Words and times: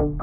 Welcome 0.00 0.16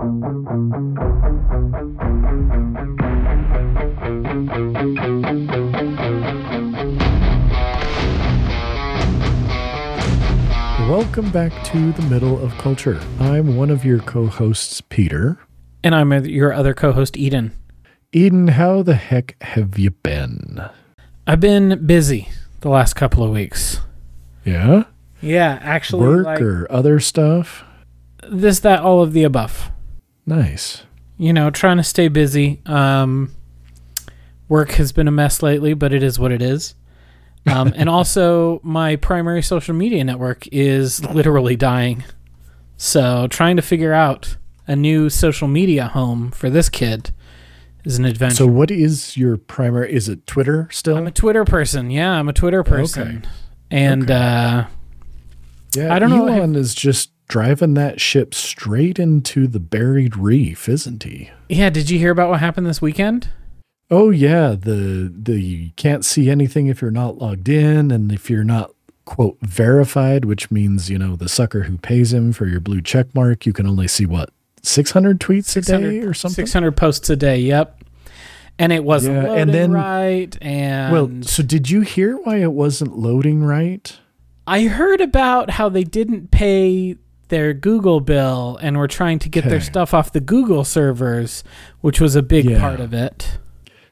back 11.32 11.64
to 11.66 11.92
the 11.92 12.02
middle 12.10 12.44
of 12.44 12.58
culture. 12.58 13.00
I'm 13.20 13.56
one 13.56 13.70
of 13.70 13.86
your 13.86 14.00
co-hosts, 14.00 14.82
Peter. 14.82 15.38
And 15.84 15.94
I'm 15.94 16.12
your 16.26 16.52
other 16.52 16.74
co 16.74 16.92
host, 16.92 17.16
Eden. 17.16 17.52
Eden, 18.12 18.48
how 18.48 18.82
the 18.82 18.96
heck 18.96 19.40
have 19.44 19.78
you 19.78 19.92
been? 19.92 20.60
I've 21.28 21.40
been 21.40 21.86
busy 21.86 22.30
the 22.62 22.70
last 22.70 22.96
couple 22.96 23.24
of 23.24 23.30
weeks. 23.30 23.82
Yeah? 24.44 24.86
Yeah, 25.22 25.60
actually. 25.62 26.08
Work 26.08 26.26
like, 26.26 26.42
or 26.42 26.66
other 26.72 27.00
stuff? 27.00 27.64
This, 28.30 28.60
that, 28.62 28.82
all 28.82 29.02
of 29.02 29.14
the 29.14 29.24
above. 29.24 29.72
Nice. 30.26 30.84
You 31.18 31.34
know, 31.34 31.50
trying 31.50 31.78
to 31.78 31.84
stay 31.84 32.08
busy. 32.08 32.62
Um, 32.66 33.32
work 34.50 34.72
has 34.72 34.92
been 34.92 35.08
a 35.08 35.12
mess 35.12 35.42
lately, 35.42 35.74
but 35.74 35.94
it 35.94 36.04
is 36.04 36.20
what 36.20 36.32
it 36.32 36.42
is. 36.42 36.76
Um, 37.46 37.74
and 37.76 37.90
also, 37.98 38.60
my 38.64 38.96
primary 38.98 39.42
social 39.42 39.74
media 39.76 40.04
network 40.04 40.48
is 40.52 41.04
literally 41.06 41.56
dying. 41.56 42.04
So, 42.76 43.28
trying 43.30 43.56
to 43.56 43.62
figure 43.62 43.94
out 43.94 44.38
a 44.68 44.76
new 44.76 45.10
social 45.10 45.48
media 45.48 45.88
home 45.88 46.30
for 46.32 46.50
this 46.50 46.70
kid 46.70 47.12
is 47.86 47.98
an 47.98 48.06
adventure. 48.06 48.36
So, 48.36 48.48
what 48.48 48.70
is 48.70 49.16
your 49.18 49.38
primary? 49.38 49.94
Is 49.94 50.10
it 50.10 50.28
Twitter 50.28 50.68
still? 50.72 50.98
I'm 50.98 51.08
a 51.08 51.12
Twitter 51.12 51.46
person. 51.46 51.90
Yeah, 51.90 52.12
I'm 52.12 52.28
a 52.30 52.34
Twitter 52.34 52.64
person. 52.64 53.20
Okay. 53.20 53.28
And 53.72 54.04
Okay. 54.04 54.14
uh, 54.14 54.66
yeah, 55.74 55.94
I 55.94 56.00
don't 56.00 56.10
know, 56.10 56.28
Elon 56.28 56.56
is 56.56 56.76
just 56.76 57.12
driving 57.28 57.74
that 57.76 58.00
ship 58.00 58.34
straight 58.34 59.00
into 59.00 59.48
the 59.48 59.60
buried 59.60 60.16
reef, 60.18 60.68
isn't 60.70 61.04
he? 61.04 61.30
yeah, 61.50 61.70
did 61.70 61.90
you 61.90 61.98
hear 62.00 62.12
about 62.12 62.30
what 62.30 62.40
happened 62.40 62.68
this 62.68 62.82
weekend? 62.82 63.30
Oh 63.90 64.10
yeah, 64.10 64.50
the 64.50 65.12
the 65.16 65.40
you 65.40 65.72
can't 65.78 66.04
see 66.04 66.30
anything 66.30 66.68
if 66.68 66.82
you're 66.82 66.92
not 66.92 67.18
logged 67.20 67.48
in, 67.48 67.90
and 67.92 68.12
if 68.12 68.30
you're 68.30 68.44
not 68.44 68.72
quote 69.06 69.38
verified, 69.42 70.26
which 70.26 70.52
means 70.52 70.90
you 70.90 70.98
know 71.00 71.16
the 71.16 71.30
sucker 71.30 71.64
who 71.64 71.78
pays 71.78 72.12
him 72.14 72.34
for 72.34 72.46
your 72.48 72.60
blue 72.60 72.82
check 72.82 73.14
mark, 73.16 73.46
you 73.46 73.54
can 73.54 73.66
only 73.66 73.88
see 73.88 74.06
what 74.06 74.30
600 74.64 75.20
tweets 75.22 75.56
a 75.56 75.62
day 75.62 76.00
or 76.00 76.14
something. 76.14 76.46
600 76.46 76.76
posts 76.76 77.10
a 77.10 77.16
day. 77.16 77.38
Yep. 77.40 77.82
And 78.60 78.74
it 78.74 78.84
wasn't 78.84 79.16
Yeah, 79.16 79.24
loading 79.28 79.42
and 79.44 79.54
then- 79.54 79.72
right. 79.72 80.38
And 80.42 80.92
Well, 80.92 81.12
so 81.22 81.42
did 81.44 81.70
you 81.70 81.82
hear 81.82 82.18
why 82.18 82.38
it 82.38 82.52
wasn't 82.52 82.98
loading 82.98 83.44
right? 83.44 83.96
I 84.48 84.64
heard 84.64 85.00
about 85.00 85.52
how 85.52 85.70
they 85.70 85.84
didn't 85.86 86.32
pay 86.32 86.98
their 87.30 87.54
Google 87.54 88.00
bill 88.00 88.58
and 88.62 88.78
were 88.78 88.88
trying 88.88 89.20
to 89.20 89.30
get 89.30 89.44
their 89.46 89.62
stuff 89.62 89.94
off 89.94 90.12
the 90.12 90.20
Google 90.20 90.64
servers, 90.64 91.44
which 91.82 92.00
was 92.02 92.16
a 92.16 92.22
big 92.22 92.46
Yeah. 92.46 92.60
part 92.60 92.80
of 92.80 92.94
it. 92.94 93.38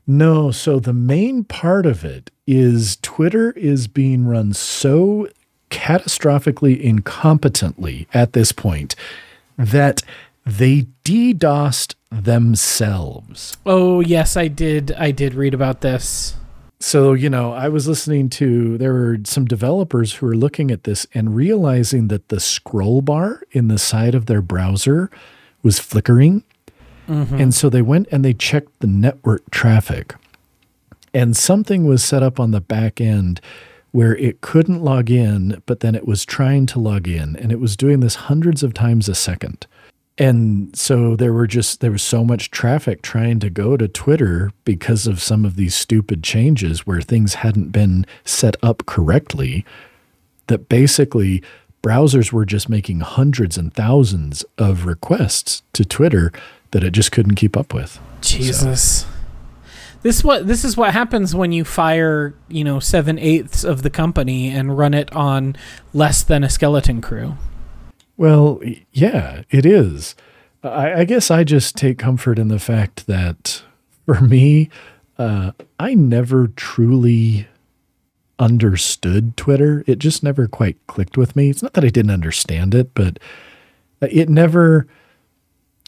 No, 0.07 0.51
so 0.51 0.79
the 0.79 0.93
main 0.93 1.43
part 1.43 1.85
of 1.85 2.05
it 2.05 2.29
is 2.45 2.97
Twitter 3.01 3.51
is 3.51 3.87
being 3.87 4.25
run 4.25 4.53
so 4.53 5.27
catastrophically 5.71 6.81
incompetently 6.83 8.05
at 8.13 8.33
this 8.33 8.51
point 8.51 8.95
that 9.57 10.01
they 10.45 10.85
DDoSed 11.03 11.95
themselves. 12.11 13.57
Oh, 13.65 13.99
yes, 13.99 14.37
I 14.37 14.47
did. 14.47 14.91
I 14.97 15.11
did 15.11 15.33
read 15.33 15.53
about 15.53 15.81
this. 15.81 16.35
So, 16.79 17.13
you 17.13 17.29
know, 17.29 17.53
I 17.53 17.69
was 17.69 17.87
listening 17.87 18.29
to, 18.31 18.77
there 18.77 18.93
were 18.93 19.17
some 19.23 19.45
developers 19.45 20.13
who 20.13 20.25
were 20.25 20.35
looking 20.35 20.71
at 20.71 20.83
this 20.83 21.07
and 21.13 21.35
realizing 21.35 22.09
that 22.09 22.29
the 22.29 22.39
scroll 22.39 23.01
bar 23.01 23.41
in 23.51 23.69
the 23.69 23.77
side 23.77 24.13
of 24.13 24.25
their 24.25 24.41
browser 24.41 25.09
was 25.63 25.79
flickering. 25.79 26.43
Mm-hmm. 27.07 27.35
And 27.35 27.53
so 27.53 27.69
they 27.69 27.81
went 27.81 28.07
and 28.11 28.25
they 28.25 28.33
checked 28.33 28.79
the 28.79 28.87
network 28.87 29.49
traffic. 29.51 30.15
And 31.13 31.35
something 31.35 31.85
was 31.85 32.03
set 32.03 32.21
up 32.21 32.39
on 32.39 32.51
the 32.51 32.61
back 32.61 32.99
end 32.99 33.39
where 33.91 34.17
it 34.17 34.41
couldn't 34.41 34.83
log 34.83 35.09
in, 35.09 35.63
but 35.65 35.79
then 35.79 35.95
it 35.95 36.05
was 36.05 36.25
trying 36.25 36.65
to 36.65 36.79
log 36.79 37.07
in. 37.07 37.37
And 37.37 37.53
it 37.53 37.61
was 37.61 37.77
doing 37.77 38.01
this 38.01 38.15
hundreds 38.15 38.61
of 38.63 38.73
times 38.73 39.07
a 39.07 39.15
second. 39.15 39.65
And 40.17 40.75
so 40.75 41.15
there 41.15 41.33
were 41.33 41.47
just 41.47 41.81
there 41.81 41.91
was 41.91 42.01
so 42.01 42.23
much 42.23 42.49
traffic 42.49 43.01
trying 43.01 43.39
to 43.41 43.49
go 43.49 43.75
to 43.75 43.87
Twitter 43.87 44.51
because 44.63 45.07
of 45.07 45.21
some 45.21 45.43
of 45.43 45.57
these 45.57 45.75
stupid 45.75 46.23
changes 46.23 46.87
where 46.87 47.01
things 47.01 47.35
hadn't 47.35 47.71
been 47.71 48.05
set 48.23 48.55
up 48.63 48.85
correctly 48.85 49.65
that 50.47 50.69
basically 50.69 51.43
browsers 51.83 52.31
were 52.31 52.45
just 52.45 52.69
making 52.69 53.01
hundreds 53.01 53.57
and 53.57 53.73
thousands 53.73 54.45
of 54.57 54.85
requests 54.85 55.63
to 55.73 55.83
Twitter 55.83 56.31
that 56.71 56.83
it 56.83 56.91
just 56.91 57.11
couldn't 57.11 57.35
keep 57.35 57.57
up 57.57 57.73
with. 57.73 57.99
Jesus. 58.21 59.05
This 60.01 60.23
what 60.23 60.47
this 60.47 60.63
is 60.63 60.77
what 60.77 60.93
happens 60.93 61.35
when 61.35 61.51
you 61.51 61.65
fire, 61.65 62.35
you 62.47 62.63
know, 62.63 62.79
seven 62.79 63.19
eighths 63.19 63.63
of 63.63 63.81
the 63.81 63.89
company 63.89 64.49
and 64.49 64.77
run 64.77 64.93
it 64.93 65.11
on 65.13 65.55
less 65.93 66.23
than 66.23 66.43
a 66.43 66.49
skeleton 66.49 67.01
crew. 67.01 67.35
Well, 68.17 68.61
yeah, 68.91 69.43
it 69.49 69.65
is. 69.65 70.15
I, 70.63 71.01
I 71.01 71.05
guess 71.05 71.29
I 71.29 71.43
just 71.43 71.75
take 71.75 71.97
comfort 71.97 72.39
in 72.39 72.47
the 72.47 72.59
fact 72.59 73.07
that 73.07 73.63
for 74.05 74.21
me, 74.21 74.69
uh, 75.17 75.51
I 75.79 75.93
never 75.93 76.47
truly 76.47 77.47
understood 78.39 79.37
Twitter. 79.37 79.83
It 79.87 79.99
just 79.99 80.23
never 80.23 80.47
quite 80.47 80.77
clicked 80.87 81.17
with 81.17 81.35
me. 81.35 81.49
It's 81.49 81.63
not 81.63 81.73
that 81.73 81.85
I 81.85 81.89
didn't 81.89 82.11
understand 82.11 82.75
it, 82.75 82.93
but 82.93 83.19
it 84.01 84.29
never 84.29 84.87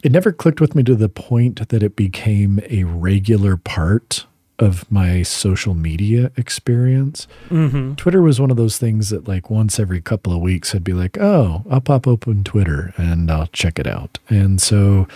it 0.03 0.11
never 0.11 0.31
clicked 0.31 0.61
with 0.61 0.75
me 0.75 0.83
to 0.83 0.95
the 0.95 1.09
point 1.09 1.67
that 1.69 1.83
it 1.83 1.95
became 1.95 2.59
a 2.69 2.83
regular 2.83 3.57
part 3.57 4.25
of 4.59 4.89
my 4.91 5.21
social 5.21 5.73
media 5.73 6.31
experience. 6.35 7.27
Mm-hmm. 7.49 7.93
Twitter 7.95 8.21
was 8.21 8.41
one 8.41 8.49
of 8.49 8.57
those 8.57 8.77
things 8.77 9.09
that 9.09 9.27
like 9.27 9.49
once 9.49 9.79
every 9.79 10.01
couple 10.01 10.33
of 10.33 10.41
weeks 10.41 10.73
I'd 10.73 10.83
be 10.83 10.93
like, 10.93 11.17
oh, 11.19 11.63
I'll 11.69 11.81
pop 11.81 12.07
open 12.07 12.43
Twitter 12.43 12.93
and 12.97 13.29
I'll 13.29 13.47
check 13.47 13.77
it 13.77 13.85
out. 13.85 14.17
And 14.29 14.61
so 14.61 15.07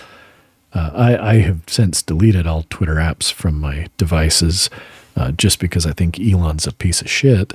uh, 0.74 0.92
I, 0.94 1.30
I 1.30 1.34
have 1.40 1.62
since 1.68 2.02
deleted 2.02 2.46
all 2.46 2.66
Twitter 2.70 2.96
apps 2.96 3.32
from 3.32 3.60
my 3.60 3.88
devices 3.98 4.70
uh, 5.16 5.32
just 5.32 5.60
because 5.60 5.86
I 5.86 5.92
think 5.92 6.20
Elon's 6.20 6.68
a 6.68 6.72
piece 6.72 7.02
of 7.02 7.10
shit. 7.10 7.54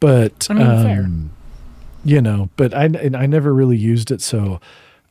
But 0.00 0.48
I 0.50 0.54
mean, 0.54 0.66
fair. 0.66 1.00
um, 1.04 1.30
you 2.04 2.20
know, 2.20 2.50
but 2.56 2.74
I 2.74 2.84
I 2.84 3.26
never 3.26 3.54
really 3.54 3.76
used 3.76 4.10
it, 4.10 4.20
so 4.20 4.60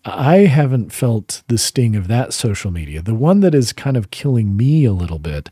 I 0.04 0.40
haven't 0.40 0.92
felt 0.92 1.42
the 1.48 1.58
sting 1.58 1.96
of 1.96 2.08
that 2.10 2.34
social 2.34 2.72
media. 2.72 3.02
The 3.02 3.16
one 3.16 3.40
that 3.40 3.56
is 3.56 3.72
kind 3.72 3.96
of 3.96 4.12
killing 4.12 4.58
me 4.58 4.84
a 4.84 4.92
little 4.92 5.20
bit 5.20 5.50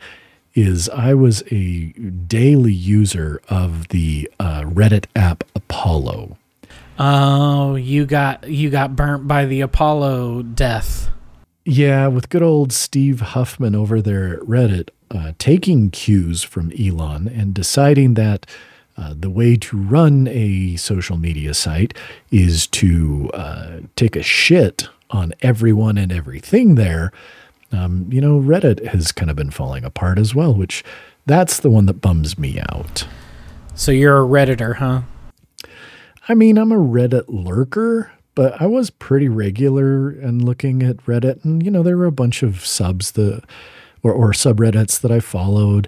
is 0.59 0.89
I 0.89 1.13
was 1.13 1.41
a 1.51 1.91
daily 2.27 2.73
user 2.73 3.41
of 3.49 3.87
the 3.89 4.29
uh, 4.39 4.63
Reddit 4.63 5.05
app 5.15 5.43
Apollo. 5.55 6.37
Oh, 6.97 7.75
you 7.75 8.05
got 8.05 8.49
you 8.49 8.69
got 8.69 8.95
burnt 8.95 9.27
by 9.27 9.45
the 9.45 9.61
Apollo 9.61 10.43
death. 10.43 11.09
Yeah, 11.65 12.07
with 12.07 12.29
good 12.29 12.41
old 12.41 12.73
Steve 12.73 13.21
Huffman 13.21 13.73
over 13.73 14.01
there 14.01 14.33
at 14.33 14.39
Reddit, 14.41 14.89
uh, 15.11 15.33
taking 15.37 15.91
cues 15.91 16.43
from 16.43 16.73
Elon 16.77 17.27
and 17.27 17.53
deciding 17.53 18.15
that 18.15 18.45
uh, 18.97 19.13
the 19.17 19.29
way 19.29 19.55
to 19.55 19.77
run 19.77 20.27
a 20.27 20.75
social 20.75 21.15
media 21.15 21.53
site 21.53 21.93
is 22.31 22.67
to 22.67 23.29
uh, 23.33 23.79
take 23.95 24.17
a 24.17 24.23
shit 24.23 24.89
on 25.09 25.33
everyone 25.41 25.97
and 25.97 26.11
everything 26.11 26.75
there. 26.75 27.11
Um, 27.71 28.07
you 28.11 28.21
know, 28.21 28.39
Reddit 28.39 28.85
has 28.87 29.11
kind 29.11 29.29
of 29.29 29.35
been 29.35 29.51
falling 29.51 29.83
apart 29.83 30.17
as 30.17 30.33
well, 30.33 30.53
which 30.53 30.83
that's 31.25 31.59
the 31.59 31.69
one 31.69 31.85
that 31.85 32.01
bums 32.01 32.37
me 32.37 32.59
out. 32.71 33.07
So 33.75 33.91
you're 33.91 34.21
a 34.21 34.27
redditor, 34.27 34.75
huh? 34.75 35.01
I 36.27 36.33
mean, 36.33 36.57
I'm 36.57 36.71
a 36.71 36.77
Reddit 36.77 37.25
lurker, 37.27 38.11
but 38.35 38.59
I 38.61 38.65
was 38.65 38.89
pretty 38.89 39.29
regular 39.29 40.09
and 40.09 40.43
looking 40.43 40.83
at 40.83 40.97
Reddit, 41.05 41.43
and 41.43 41.63
you 41.63 41.71
know, 41.71 41.83
there 41.83 41.97
were 41.97 42.05
a 42.05 42.11
bunch 42.11 42.43
of 42.43 42.65
subs 42.65 43.11
that 43.11 43.43
or, 44.01 44.13
or 44.13 44.31
subreddits 44.31 44.99
that 45.01 45.11
I 45.11 45.19
followed. 45.19 45.87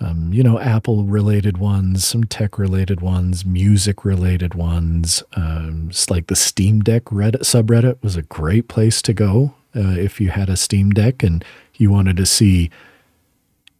Um, 0.00 0.32
you 0.32 0.42
know, 0.42 0.58
Apple 0.58 1.04
related 1.04 1.58
ones, 1.58 2.04
some 2.04 2.24
tech 2.24 2.58
related 2.58 3.00
ones, 3.00 3.44
music 3.44 4.04
related 4.04 4.54
ones. 4.54 5.22
Um, 5.36 5.90
like 6.10 6.26
the 6.26 6.34
Steam 6.34 6.80
Deck 6.80 7.04
Reddit 7.04 7.42
subreddit 7.42 8.02
was 8.02 8.16
a 8.16 8.22
great 8.22 8.66
place 8.66 9.00
to 9.02 9.12
go 9.12 9.54
uh, 9.74 9.96
if 9.98 10.20
you 10.20 10.30
had 10.30 10.48
a 10.48 10.56
Steam 10.56 10.90
Deck 10.90 11.22
and 11.22 11.44
you 11.76 11.90
wanted 11.90 12.16
to 12.16 12.26
see 12.26 12.70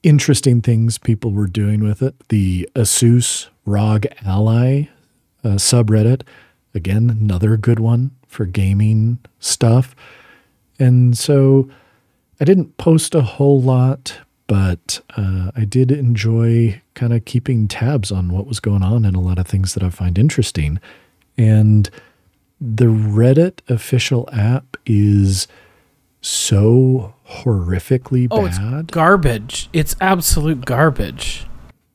interesting 0.02 0.60
things 0.60 0.98
people 0.98 1.32
were 1.32 1.46
doing 1.46 1.82
with 1.82 2.02
it. 2.02 2.14
The 2.28 2.68
Asus 2.74 3.48
ROG 3.64 4.06
Ally 4.24 4.88
uh, 5.44 5.50
subreddit, 5.50 6.22
again, 6.74 7.10
another 7.10 7.56
good 7.56 7.78
one 7.78 8.10
for 8.26 8.44
gaming 8.44 9.18
stuff. 9.38 9.94
And 10.78 11.16
so 11.16 11.70
I 12.40 12.44
didn't 12.44 12.76
post 12.76 13.14
a 13.14 13.22
whole 13.22 13.60
lot, 13.60 14.18
but 14.46 15.00
uh, 15.16 15.52
I 15.54 15.64
did 15.64 15.92
enjoy 15.92 16.80
kind 16.94 17.12
of 17.12 17.24
keeping 17.24 17.68
tabs 17.68 18.10
on 18.10 18.32
what 18.32 18.46
was 18.46 18.60
going 18.60 18.82
on 18.82 19.04
and 19.04 19.16
a 19.16 19.20
lot 19.20 19.38
of 19.38 19.46
things 19.46 19.74
that 19.74 19.82
I 19.82 19.90
find 19.90 20.18
interesting. 20.18 20.80
And 21.38 21.88
the 22.60 22.86
Reddit 22.86 23.60
official 23.68 24.28
app 24.32 24.76
is 24.86 25.46
so 26.22 27.14
horrifically 27.28 28.28
Oh, 28.30 28.46
it's 28.46 28.58
bad. 28.58 28.90
garbage. 28.92 29.68
It's 29.72 29.94
absolute 30.00 30.64
garbage. 30.64 31.46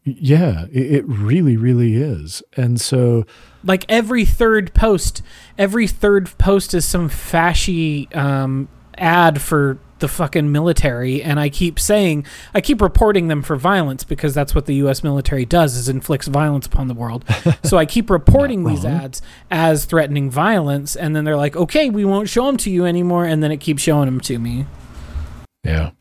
yeah, 0.04 0.66
it, 0.72 0.92
it 0.98 1.06
really, 1.08 1.58
really 1.58 1.96
is. 1.96 2.42
And 2.56 2.80
so, 2.80 3.26
Like 3.64 3.86
every 3.90 4.24
third 4.26 4.74
post, 4.74 5.22
every 5.58 5.88
third 5.88 6.38
post 6.38 6.74
is 6.74 6.86
some 6.86 7.10
fashy 7.10 8.14
um, 8.16 8.68
ad 8.98 9.42
for 9.42 9.80
the 10.00 10.08
fucking 10.08 10.52
military, 10.52 11.22
and 11.24 11.40
I 11.40 11.50
keep 11.50 11.80
saying, 11.80 12.26
I 12.54 12.62
keep 12.62 12.82
reporting 12.82 13.28
them 13.28 13.42
for 13.42 13.56
violence 13.56 14.04
because 14.04 14.34
that's 14.34 14.54
what 14.56 14.66
the 14.66 14.76
U.S. 14.76 15.04
military 15.04 15.46
does 15.46 15.76
is 15.76 15.90
inflicts 15.90 16.28
violence 16.28 16.66
upon 16.66 16.88
the 16.88 16.94
world. 16.94 17.26
so 17.64 17.78
I 17.78 17.86
keep 17.86 18.10
reporting 18.10 18.64
these 18.64 18.86
ads 18.86 19.22
as 19.52 19.86
threatening 19.86 20.30
violence, 20.30 20.96
and 20.96 21.16
then 21.16 21.24
they're 21.26 21.38
like, 21.38 21.56
okay, 21.56 21.90
we 21.90 22.06
won't 22.06 22.30
show 22.30 22.46
them 22.48 22.58
to 22.58 22.70
you 22.70 22.86
anymore, 22.86 23.26
and 23.26 23.42
then 23.44 23.52
it 23.52 23.58
keeps 23.58 23.82
showing 23.84 24.06
them 24.06 24.20
to 24.22 24.40
me. 24.40 24.66
yeah. 25.64 25.92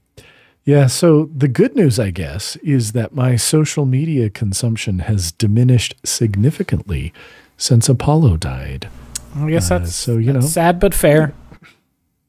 Yeah, 0.64 0.88
so 0.88 1.30
the 1.32 1.46
good 1.46 1.76
news, 1.76 2.00
I 2.00 2.10
guess, 2.10 2.56
is 2.56 2.90
that 2.90 3.14
my 3.14 3.36
social 3.36 3.86
media 3.86 4.28
consumption 4.28 4.98
has 4.98 5.30
diminished 5.30 5.94
significantly 6.04 7.12
since 7.56 7.88
Apollo 7.88 8.38
died. 8.38 8.88
I 9.36 9.48
guess 9.48 9.70
Uh, 9.70 9.78
that's 9.78 9.94
so, 9.94 10.16
you 10.16 10.32
that's 10.32 10.46
know. 10.46 10.50
sad 10.50 10.80
but 10.80 10.92
fair. 10.92 11.32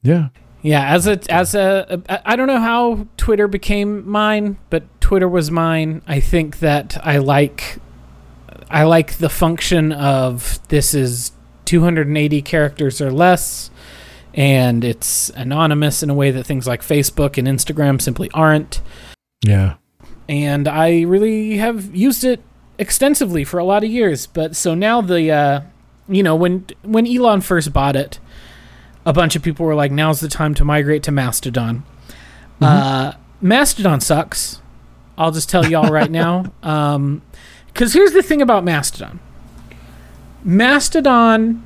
Yeah. 0.04 0.28
Yeah, 0.68 0.86
as 0.86 1.06
a 1.06 1.18
as 1.32 1.54
a 1.54 2.02
I 2.26 2.36
don't 2.36 2.46
know 2.46 2.60
how 2.60 3.06
Twitter 3.16 3.48
became 3.48 4.06
mine, 4.06 4.58
but 4.68 4.84
Twitter 5.00 5.26
was 5.26 5.50
mine. 5.50 6.02
I 6.06 6.20
think 6.20 6.58
that 6.58 6.98
I 7.02 7.16
like 7.16 7.78
I 8.68 8.82
like 8.82 9.14
the 9.14 9.30
function 9.30 9.92
of 9.92 10.60
this 10.68 10.92
is 10.92 11.32
280 11.64 12.42
characters 12.42 13.00
or 13.00 13.10
less 13.10 13.70
and 14.34 14.84
it's 14.84 15.30
anonymous 15.30 16.02
in 16.02 16.10
a 16.10 16.14
way 16.14 16.30
that 16.32 16.44
things 16.44 16.66
like 16.66 16.82
Facebook 16.82 17.38
and 17.38 17.48
Instagram 17.48 17.98
simply 17.98 18.30
aren't. 18.34 18.82
Yeah. 19.42 19.76
And 20.28 20.68
I 20.68 21.00
really 21.00 21.56
have 21.56 21.96
used 21.96 22.24
it 22.24 22.42
extensively 22.76 23.42
for 23.42 23.56
a 23.56 23.64
lot 23.64 23.84
of 23.84 23.88
years, 23.88 24.26
but 24.26 24.54
so 24.54 24.74
now 24.74 25.00
the 25.00 25.30
uh 25.30 25.60
you 26.10 26.22
know, 26.22 26.36
when 26.36 26.66
when 26.82 27.06
Elon 27.06 27.40
first 27.40 27.72
bought 27.72 27.96
it, 27.96 28.18
a 29.08 29.12
bunch 29.14 29.34
of 29.34 29.42
people 29.42 29.64
were 29.64 29.74
like, 29.74 29.90
"Now's 29.90 30.20
the 30.20 30.28
time 30.28 30.54
to 30.54 30.66
migrate 30.66 31.02
to 31.04 31.10
Mastodon." 31.10 31.82
Mm-hmm. 32.60 32.64
Uh, 32.64 33.12
Mastodon 33.40 34.00
sucks. 34.00 34.60
I'll 35.16 35.32
just 35.32 35.48
tell 35.48 35.66
y'all 35.66 35.90
right 35.90 36.10
now. 36.10 36.52
Um, 36.62 37.22
because 37.68 37.92
here's 37.92 38.12
the 38.12 38.22
thing 38.22 38.42
about 38.42 38.64
Mastodon. 38.64 39.20
Mastodon 40.42 41.64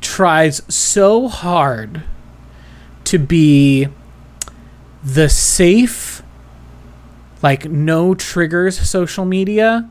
tries 0.00 0.60
so 0.74 1.28
hard 1.28 2.02
to 3.04 3.18
be 3.18 3.86
the 5.04 5.28
safe, 5.28 6.22
like 7.42 7.66
no 7.66 8.14
triggers 8.14 8.76
social 8.80 9.24
media 9.24 9.88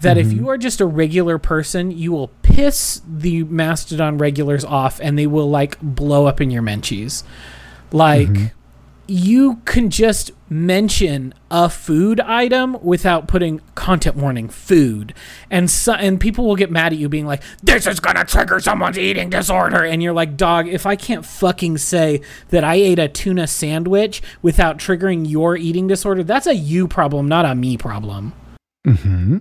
that 0.00 0.18
if 0.18 0.26
mm-hmm. 0.26 0.38
you 0.38 0.48
are 0.48 0.58
just 0.58 0.80
a 0.80 0.86
regular 0.86 1.38
person, 1.38 1.92
you 1.92 2.10
will 2.10 2.28
piss 2.52 3.00
the 3.06 3.44
Mastodon 3.44 4.18
regulars 4.18 4.64
off 4.64 5.00
and 5.00 5.18
they 5.18 5.26
will 5.26 5.48
like 5.48 5.78
blow 5.80 6.26
up 6.26 6.40
in 6.40 6.50
your 6.50 6.62
menchies. 6.62 7.22
Like 7.92 8.28
you 9.08 9.56
can 9.64 9.90
just 9.90 10.30
mention 10.48 11.34
a 11.50 11.68
food 11.68 12.20
item 12.20 12.76
without 12.82 13.26
putting 13.26 13.60
content 13.74 14.16
warning 14.16 14.48
food 14.48 15.12
and 15.50 15.70
so, 15.70 15.94
and 15.94 16.20
people 16.20 16.46
will 16.46 16.56
get 16.56 16.70
mad 16.70 16.92
at 16.92 16.98
you 16.98 17.08
being 17.08 17.26
like 17.26 17.42
this 17.62 17.86
is 17.86 18.00
going 18.00 18.16
to 18.16 18.24
trigger 18.24 18.60
someone's 18.60 18.98
eating 18.98 19.28
disorder 19.28 19.84
and 19.84 20.02
you're 20.02 20.12
like 20.12 20.36
dog 20.36 20.68
if 20.68 20.86
I 20.86 20.94
can't 20.94 21.26
fucking 21.26 21.78
say 21.78 22.20
that 22.50 22.64
I 22.64 22.76
ate 22.76 22.98
a 22.98 23.08
tuna 23.08 23.46
sandwich 23.46 24.22
without 24.40 24.78
triggering 24.78 25.28
your 25.28 25.56
eating 25.56 25.86
disorder 25.86 26.22
that's 26.22 26.46
a 26.46 26.54
you 26.54 26.86
problem 26.86 27.28
not 27.28 27.44
a 27.44 27.54
me 27.54 27.76
problem. 27.76 28.32
Mm-hmm. 28.86 29.38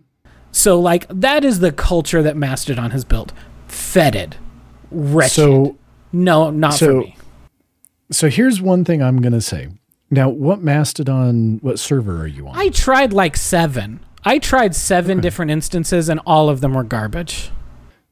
So 0.52 0.80
like 0.80 1.08
that 1.10 1.44
is 1.44 1.60
the 1.60 1.72
culture 1.72 2.22
that 2.22 2.36
Mastodon 2.36 2.92
has 2.92 3.06
built. 3.06 3.32
Fetid. 3.68 4.36
Wretched. 4.92 5.34
So 5.34 5.78
no, 6.12 6.50
not 6.50 6.78
for 6.78 6.94
me. 7.02 7.16
so 8.12 8.30
here's 8.30 8.62
one 8.62 8.84
thing 8.84 9.02
I'm 9.02 9.22
going 9.22 9.34
to 9.34 9.42
say. 9.42 9.70
Now, 10.14 10.28
what 10.28 10.62
Mastodon, 10.62 11.60
what 11.62 11.80
server 11.80 12.20
are 12.22 12.28
you 12.28 12.50
on? 12.50 12.58
I 12.58 12.68
tried 12.68 13.14
like 13.14 13.38
seven. 13.38 14.02
I 14.26 14.40
tried 14.40 14.76
seven 14.76 15.22
different 15.22 15.52
instances 15.52 16.10
and 16.10 16.20
all 16.26 16.50
of 16.50 16.60
them 16.60 16.74
were 16.74 16.84
garbage. 16.84 17.50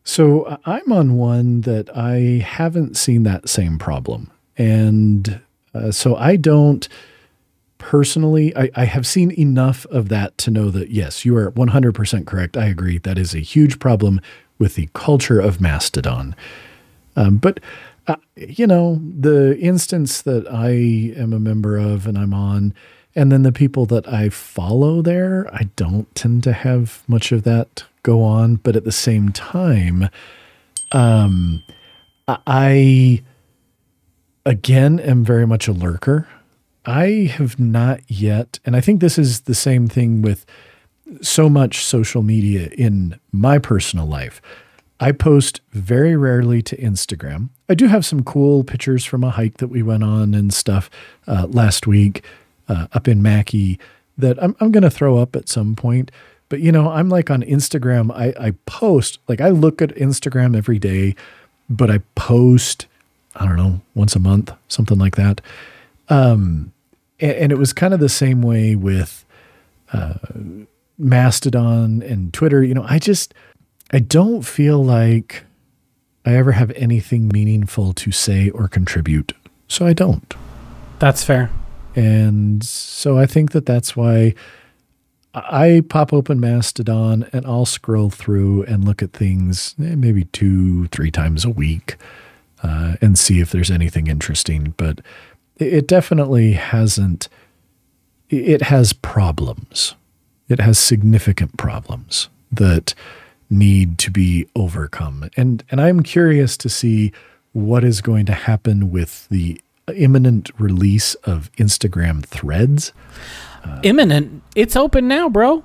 So 0.06 0.44
uh, 0.44 0.58
I'm 0.66 0.92
on 0.94 1.18
one 1.18 1.62
that 1.62 1.96
I 1.96 2.44
haven't 2.44 2.96
seen 2.96 3.24
that 3.24 3.50
same 3.50 3.78
problem. 3.78 4.32
And 4.58 5.42
uh, 5.74 5.92
so 5.92 6.16
I 6.16 6.38
don't 6.38 6.88
personally, 7.80 8.56
I, 8.56 8.70
I 8.76 8.86
have 8.86 9.08
seen 9.08 9.32
enough 9.32 9.86
of 9.88 10.10
that 10.10 10.38
to 10.40 10.52
know 10.52 10.70
that, 10.70 10.92
yes, 10.92 11.26
you 11.26 11.36
are 11.36 11.52
100% 11.52 12.28
correct. 12.28 12.56
I 12.56 12.66
agree. 12.68 13.00
That 13.00 13.18
is 13.18 13.34
a 13.34 13.40
huge 13.40 13.80
problem 13.80 14.22
with 14.60 14.76
the 14.76 14.90
culture 14.94 15.40
of 15.40 15.60
Mastodon. 15.60 16.36
Um, 17.16 17.38
but, 17.38 17.60
uh, 18.08 18.18
you 18.36 18.68
know, 18.68 19.02
the 19.18 19.58
instance 19.60 20.22
that 20.22 20.46
I 20.52 20.70
am 21.20 21.34
a 21.34 21.40
member 21.40 21.78
of 21.78 22.06
and 22.06 22.18
I'm 22.18 22.34
on, 22.34 22.74
and 23.16 23.32
then 23.32 23.42
the 23.44 23.52
people 23.52 23.86
that 23.88 24.08
I 24.08 24.30
follow 24.30 25.02
there, 25.02 25.50
I 25.54 25.64
don't 25.76 26.14
tend 26.16 26.44
to 26.44 26.54
have 26.54 27.02
much 27.08 27.32
of 27.32 27.44
that 27.44 27.84
go 28.04 28.22
on. 28.24 28.56
But 28.58 28.76
at 28.76 28.84
the 28.84 28.92
same 28.92 29.30
time, 29.32 30.10
um, 30.92 31.64
I- 32.28 32.38
I, 32.46 33.24
again, 34.46 35.00
am 35.00 35.24
very 35.26 35.48
much 35.48 35.68
a 35.68 35.74
lurker. 35.74 36.28
I 36.86 37.32
have 37.36 37.60
not 37.60 38.02
yet, 38.08 38.60
and 38.66 38.76
I 38.76 38.82
think 38.82 39.02
this 39.02 39.18
is 39.18 39.42
the 39.42 39.56
same 39.56 39.88
thing 39.88 40.22
with 40.22 40.46
so 41.22 41.50
much 41.50 41.84
social 41.84 42.22
media 42.22 42.70
in 42.78 43.20
my 43.32 43.58
personal 43.58 44.06
life. 44.06 44.42
I 45.00 45.12
post 45.12 45.62
very 45.72 46.16
rarely 46.16 46.62
to 46.64 46.78
Instagram. 46.78 47.50
I 47.70 47.74
do 47.74 47.88
have 47.88 48.06
some 48.06 48.24
cool 48.24 48.64
pictures 48.64 49.06
from 49.06 49.24
a 49.24 49.30
hike 49.30 49.58
that 49.58 49.70
we 49.70 49.82
went 49.82 50.04
on 50.04 50.34
and 50.34 50.54
stuff 50.54 50.90
uh, 51.28 51.48
last 51.50 51.88
week 51.88 52.24
uh, 52.68 52.88
up 52.94 53.08
in 53.08 53.22
Mackey 53.22 53.80
that 54.18 54.42
I'm, 54.44 54.56
I'm 54.60 54.72
going 54.72 54.84
to 54.84 54.90
throw 54.90 55.18
up 55.18 55.36
at 55.36 55.48
some 55.48 55.76
point. 55.76 56.12
But, 56.50 56.60
you 56.60 56.72
know, 56.72 56.90
I'm 56.90 57.10
like 57.10 57.30
on 57.30 57.44
Instagram, 57.44 58.12
I, 58.14 58.34
I 58.48 58.52
post, 58.66 59.20
like 59.28 59.40
I 59.40 59.50
look 59.50 59.82
at 59.82 59.96
Instagram 59.96 60.58
every 60.58 60.80
day, 60.80 61.16
but 61.70 61.90
I 61.90 62.00
post, 62.16 62.88
I 63.36 63.46
don't 63.46 63.56
know, 63.56 63.82
once 63.94 64.16
a 64.16 64.20
month, 64.20 64.52
something 64.68 64.98
like 64.98 65.16
that. 65.16 65.42
Um, 66.10 66.74
and, 67.20 67.32
and 67.32 67.52
it 67.52 67.58
was 67.58 67.74
kind 67.74 67.94
of 67.94 68.00
the 68.00 68.10
same 68.10 68.42
way 68.42 68.76
with 68.76 69.26
uh, 69.94 70.16
Mastodon 70.98 72.02
and 72.02 72.34
Twitter. 72.34 72.64
You 72.64 72.74
know, 72.74 72.86
I 72.88 73.00
just, 73.00 73.34
I 73.92 74.00
don't 74.00 74.44
feel 74.44 74.84
like 74.84 75.46
I 76.26 76.36
ever 76.36 76.52
have 76.52 76.72
anything 76.72 77.30
meaningful 77.30 77.94
to 77.94 78.12
say 78.12 78.50
or 78.50 78.68
contribute. 78.68 79.34
So 79.68 79.86
I 79.86 79.94
don't. 79.94 80.34
That's 81.00 81.24
fair. 81.24 81.50
And 81.96 82.64
so 82.64 83.18
I 83.18 83.26
think 83.26 83.52
that 83.52 83.66
that's 83.66 83.96
why 83.96 84.36
I 85.34 85.84
pop 85.88 86.12
open 86.12 86.40
Mastodon 86.40 87.28
and 87.32 87.46
I'll 87.46 87.66
scroll 87.66 88.10
through 88.10 88.64
and 88.64 88.84
look 88.84 89.02
at 89.02 89.14
things 89.14 89.76
eh, 89.80 89.96
maybe 89.96 90.26
two, 90.26 90.88
three 90.88 91.12
times 91.12 91.46
a 91.46 91.50
week 91.50 91.98
uh, 92.64 92.96
and 93.02 93.18
see 93.18 93.40
if 93.40 93.52
there's 93.52 93.72
anything 93.72 94.08
interesting. 94.08 94.74
But 94.78 95.02
it, 95.60 95.74
it 95.74 95.88
definitely 95.88 96.54
hasn't, 96.54 97.30
it 98.30 98.64
has 98.64 98.94
problems. 98.94 99.96
It 100.48 100.60
has 100.60 100.80
significant 100.80 101.58
problems 101.58 102.30
that 102.52 102.96
need 103.50 103.98
to 104.00 104.12
be 104.12 104.48
overcome. 104.56 105.30
And, 105.38 105.64
and 105.70 105.80
I'm 105.80 106.02
curious 106.02 106.58
to 106.58 106.70
see 106.70 107.12
what 107.54 107.84
is 107.84 108.02
going 108.02 108.26
to 108.28 108.34
happen 108.34 108.92
with 108.92 109.28
the 109.30 109.62
imminent 109.96 110.52
release 110.60 111.16
of 111.16 111.52
Instagram 111.54 112.24
threads. 112.26 112.94
Uh, 113.64 113.80
imminent. 113.84 114.42
It's 114.56 114.76
open 114.76 115.08
now, 115.08 115.30
bro. 115.30 115.64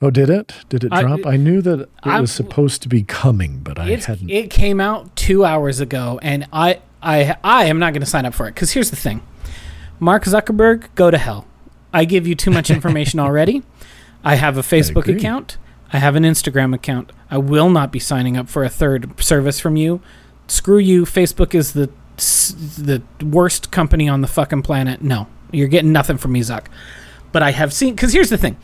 Oh, 0.00 0.10
did 0.10 0.28
it? 0.30 0.52
Did 0.68 0.84
it 0.84 0.92
drop? 0.92 1.24
I, 1.26 1.36
knew 1.36 1.62
that 1.62 1.80
it 1.80 1.88
I'm- 2.02 2.20
was 2.22 2.32
supposed 2.32 2.82
to 2.82 2.88
be 2.88 3.02
coming, 3.02 3.60
but 3.60 3.78
I 3.78 3.86
hadn't. 3.96 4.30
it 4.30 4.50
came 4.50 4.80
out 4.80 5.14
two 5.16 5.44
hours 5.44 5.80
ago, 5.80 6.18
and 6.22 6.46
I 6.52 6.80
I 7.02 7.36
I 7.42 7.64
am 7.66 7.78
not 7.78 7.92
going 7.94 8.00
to 8.02 8.06
sign 8.06 8.26
up 8.26 8.34
for 8.34 8.46
it 8.46 8.54
because 8.54 8.72
here's 8.72 8.90
the 8.90 8.96
thing, 8.96 9.22
Mark 10.04 10.24
Zuckerberg, 10.24 10.94
go 10.96 11.10
to 11.10 11.16
hell. 11.16 11.46
I 11.90 12.04
give 12.04 12.26
you 12.26 12.34
too 12.34 12.50
much 12.50 12.68
information 12.78 13.18
already. 13.18 13.62
I 14.22 14.34
have 14.34 14.58
a 14.58 14.60
Facebook 14.60 15.04
agree. 15.04 15.16
account. 15.16 15.56
I 15.94 15.98
have 15.98 16.14
an 16.14 16.24
Instagram 16.24 16.74
account. 16.74 17.10
I 17.30 17.38
will 17.38 17.70
not 17.70 17.90
be 17.90 17.98
signing 17.98 18.36
up 18.36 18.50
for 18.50 18.64
a 18.64 18.68
third 18.68 19.18
service 19.22 19.58
from 19.58 19.76
you. 19.76 20.02
Screw 20.46 20.76
you. 20.76 21.06
Facebook 21.06 21.54
is 21.54 21.72
the 21.72 21.88
the 22.16 23.02
worst 23.24 23.70
company 23.70 24.06
on 24.06 24.20
the 24.20 24.28
fucking 24.28 24.60
planet. 24.60 25.00
No, 25.00 25.26
you're 25.50 25.68
getting 25.68 25.90
nothing 25.90 26.18
from 26.18 26.32
me, 26.32 26.40
Zuck. 26.40 26.66
But 27.32 27.42
I 27.42 27.52
have 27.52 27.72
seen 27.72 27.94
because 27.94 28.12
here's 28.12 28.28
the 28.28 28.36
thing, 28.36 28.58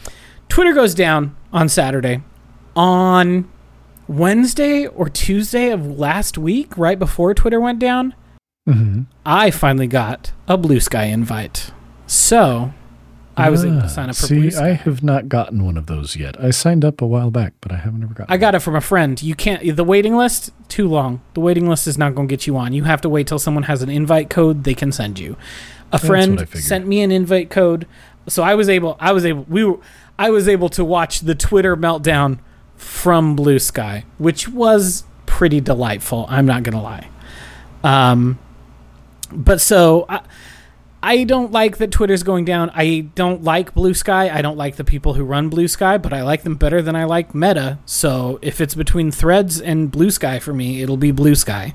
Twitter 0.50 0.74
goes 0.74 0.94
down 0.94 1.34
on 1.54 1.70
Saturday. 1.70 2.22
On 2.76 3.50
Wednesday 4.06 4.86
or 4.86 5.08
Tuesday 5.08 5.70
of 5.70 5.98
last 5.98 6.36
week, 6.36 6.76
right 6.76 6.98
before 6.98 7.32
Twitter 7.32 7.60
went 7.60 7.78
down, 7.78 8.14
Mm-hmm. 8.68 9.02
I 9.26 9.50
finally 9.50 9.86
got 9.86 10.32
a 10.46 10.56
Bluesky 10.58 11.10
invite. 11.10 11.72
So 12.06 12.72
I 13.36 13.48
was 13.50 13.64
able 13.64 13.80
to 13.80 13.88
sign 13.88 14.10
up 14.10 14.16
for 14.16 14.24
Ah, 14.24 14.28
See, 14.28 14.34
Bluesky. 14.36 14.60
I 14.60 14.72
have 14.74 15.02
not 15.02 15.28
gotten 15.28 15.64
one 15.64 15.76
of 15.76 15.86
those 15.86 16.16
yet. 16.16 16.38
I 16.42 16.50
signed 16.50 16.84
up 16.84 17.00
a 17.00 17.06
while 17.06 17.30
back, 17.30 17.54
but 17.60 17.72
I 17.72 17.76
haven't 17.76 18.02
ever 18.02 18.12
gotten. 18.14 18.32
I 18.32 18.36
got 18.36 18.54
it 18.54 18.58
from 18.60 18.76
a 18.76 18.80
friend. 18.80 19.20
You 19.22 19.34
can't 19.34 19.76
the 19.76 19.84
waiting 19.84 20.16
list 20.16 20.50
too 20.68 20.88
long. 20.88 21.22
The 21.34 21.40
waiting 21.40 21.68
list 21.68 21.86
is 21.86 21.96
not 21.96 22.14
going 22.14 22.28
to 22.28 22.32
get 22.32 22.46
you 22.46 22.56
on. 22.56 22.72
You 22.72 22.84
have 22.84 23.00
to 23.02 23.08
wait 23.08 23.26
till 23.26 23.38
someone 23.38 23.64
has 23.64 23.82
an 23.82 23.88
invite 23.88 24.28
code 24.30 24.64
they 24.64 24.74
can 24.74 24.92
send 24.92 25.18
you. 25.18 25.36
A 25.92 25.98
friend 25.98 26.46
sent 26.54 26.86
me 26.86 27.00
an 27.00 27.10
invite 27.10 27.50
code, 27.50 27.86
so 28.28 28.42
I 28.44 28.54
was 28.54 28.68
able. 28.68 28.96
I 29.00 29.12
was 29.12 29.24
able. 29.24 29.44
We 29.48 29.64
were. 29.64 29.78
I 30.18 30.30
was 30.30 30.46
able 30.48 30.68
to 30.70 30.84
watch 30.84 31.20
the 31.20 31.34
Twitter 31.34 31.76
meltdown 31.76 32.38
from 32.76 33.36
Bluesky, 33.36 34.04
which 34.18 34.48
was 34.48 35.04
pretty 35.26 35.60
delightful. 35.60 36.26
I'm 36.28 36.46
not 36.46 36.62
gonna 36.62 36.82
lie. 36.82 37.08
Um, 37.82 38.38
but 39.32 39.60
so 39.60 40.06
I, 40.08 40.20
I 41.02 41.24
don't 41.24 41.50
like 41.50 41.78
that 41.78 41.90
Twitter's 41.90 42.22
going 42.22 42.44
down. 42.44 42.70
I 42.74 43.08
don't 43.14 43.42
like 43.42 43.74
Bluesky. 43.74 44.30
I 44.30 44.42
don't 44.42 44.58
like 44.58 44.76
the 44.76 44.84
people 44.84 45.14
who 45.14 45.24
run 45.24 45.50
Bluesky, 45.50 46.00
but 46.00 46.12
I 46.12 46.22
like 46.22 46.42
them 46.42 46.56
better 46.56 46.82
than 46.82 46.94
I 46.94 47.04
like 47.04 47.34
Meta. 47.34 47.78
So 47.86 48.38
if 48.42 48.60
it's 48.60 48.74
between 48.74 49.10
Threads 49.10 49.60
and 49.60 49.90
Bluesky 49.90 50.40
for 50.42 50.52
me, 50.52 50.82
it'll 50.82 50.98
be 50.98 51.12
Bluesky. 51.12 51.74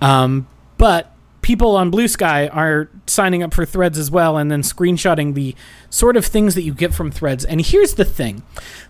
Um, 0.00 0.48
but 0.78 1.14
people 1.42 1.76
on 1.76 1.92
Bluesky 1.92 2.54
are 2.54 2.88
signing 3.06 3.42
up 3.42 3.54
for 3.54 3.64
Threads 3.64 3.98
as 3.98 4.10
well 4.10 4.36
and 4.36 4.50
then 4.50 4.62
screenshotting 4.62 5.34
the 5.34 5.54
sort 5.88 6.16
of 6.16 6.24
things 6.24 6.54
that 6.54 6.62
you 6.62 6.74
get 6.74 6.92
from 6.92 7.10
Threads. 7.10 7.44
And 7.44 7.64
here's 7.64 7.94
the 7.94 8.04
thing 8.04 8.42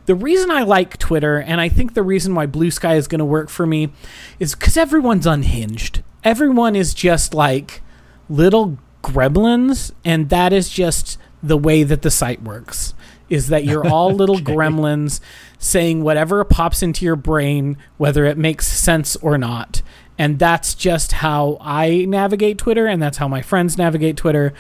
the 0.07 0.15
reason 0.15 0.51
I 0.51 0.63
like 0.63 0.97
Twitter, 0.97 1.39
and 1.39 1.61
I 1.61 1.69
think 1.69 1.95
the 1.95 2.03
reason 2.03 2.35
why 2.35 2.47
Bluesky 2.47 2.97
is 2.97 3.09
going 3.09 3.19
to 3.19 3.25
work 3.25 3.51
for 3.51 3.67
me, 3.67 3.91
is 4.39 4.55
because 4.55 4.77
everyone's 4.77 5.27
unhinged. 5.27 6.03
Everyone 6.23 6.77
is 6.77 6.95
just 6.95 7.35
like 7.35 7.83
little 8.29 8.79
gremlins, 9.03 9.93
and 10.05 10.29
that 10.29 10.53
is 10.53 10.69
just 10.69 11.19
the 11.43 11.57
way 11.57 11.83
that 11.83 12.03
the 12.03 12.11
site 12.11 12.43
works. 12.43 12.95
Is 13.29 13.49
that 13.49 13.65
you're 13.65 13.87
all 13.87 14.13
little 14.15 14.39
gremlins 14.39 15.21
saying 15.59 16.03
whatever 16.03 16.43
pops 16.45 16.83
into 16.83 17.05
your 17.05 17.17
brain, 17.17 17.77
whether 17.97 18.25
it 18.25 18.37
makes 18.37 18.67
sense 18.67 19.17
or 19.17 19.39
not. 19.39 19.83
And 20.19 20.39
that's 20.39 20.75
just 20.75 21.13
how 21.13 21.57
I 21.61 22.05
navigate 22.07 22.59
Twitter, 22.59 22.87
and 22.87 23.01
that's 23.01 23.19
how 23.19 23.29
my 23.29 23.41
friends 23.41 23.79
navigate 23.79 24.17
Twitter. 24.17 24.53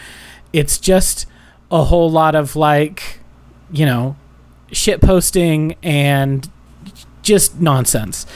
It's 0.52 0.78
just 0.78 1.26
a 1.70 1.84
whole 1.84 2.10
lot 2.10 2.34
of 2.34 2.56
like, 2.56 3.20
you 3.70 3.84
know, 3.84 4.16
shit 4.72 5.00
posting 5.00 5.76
and 5.82 6.48
just 7.22 7.60
nonsense. 7.60 8.26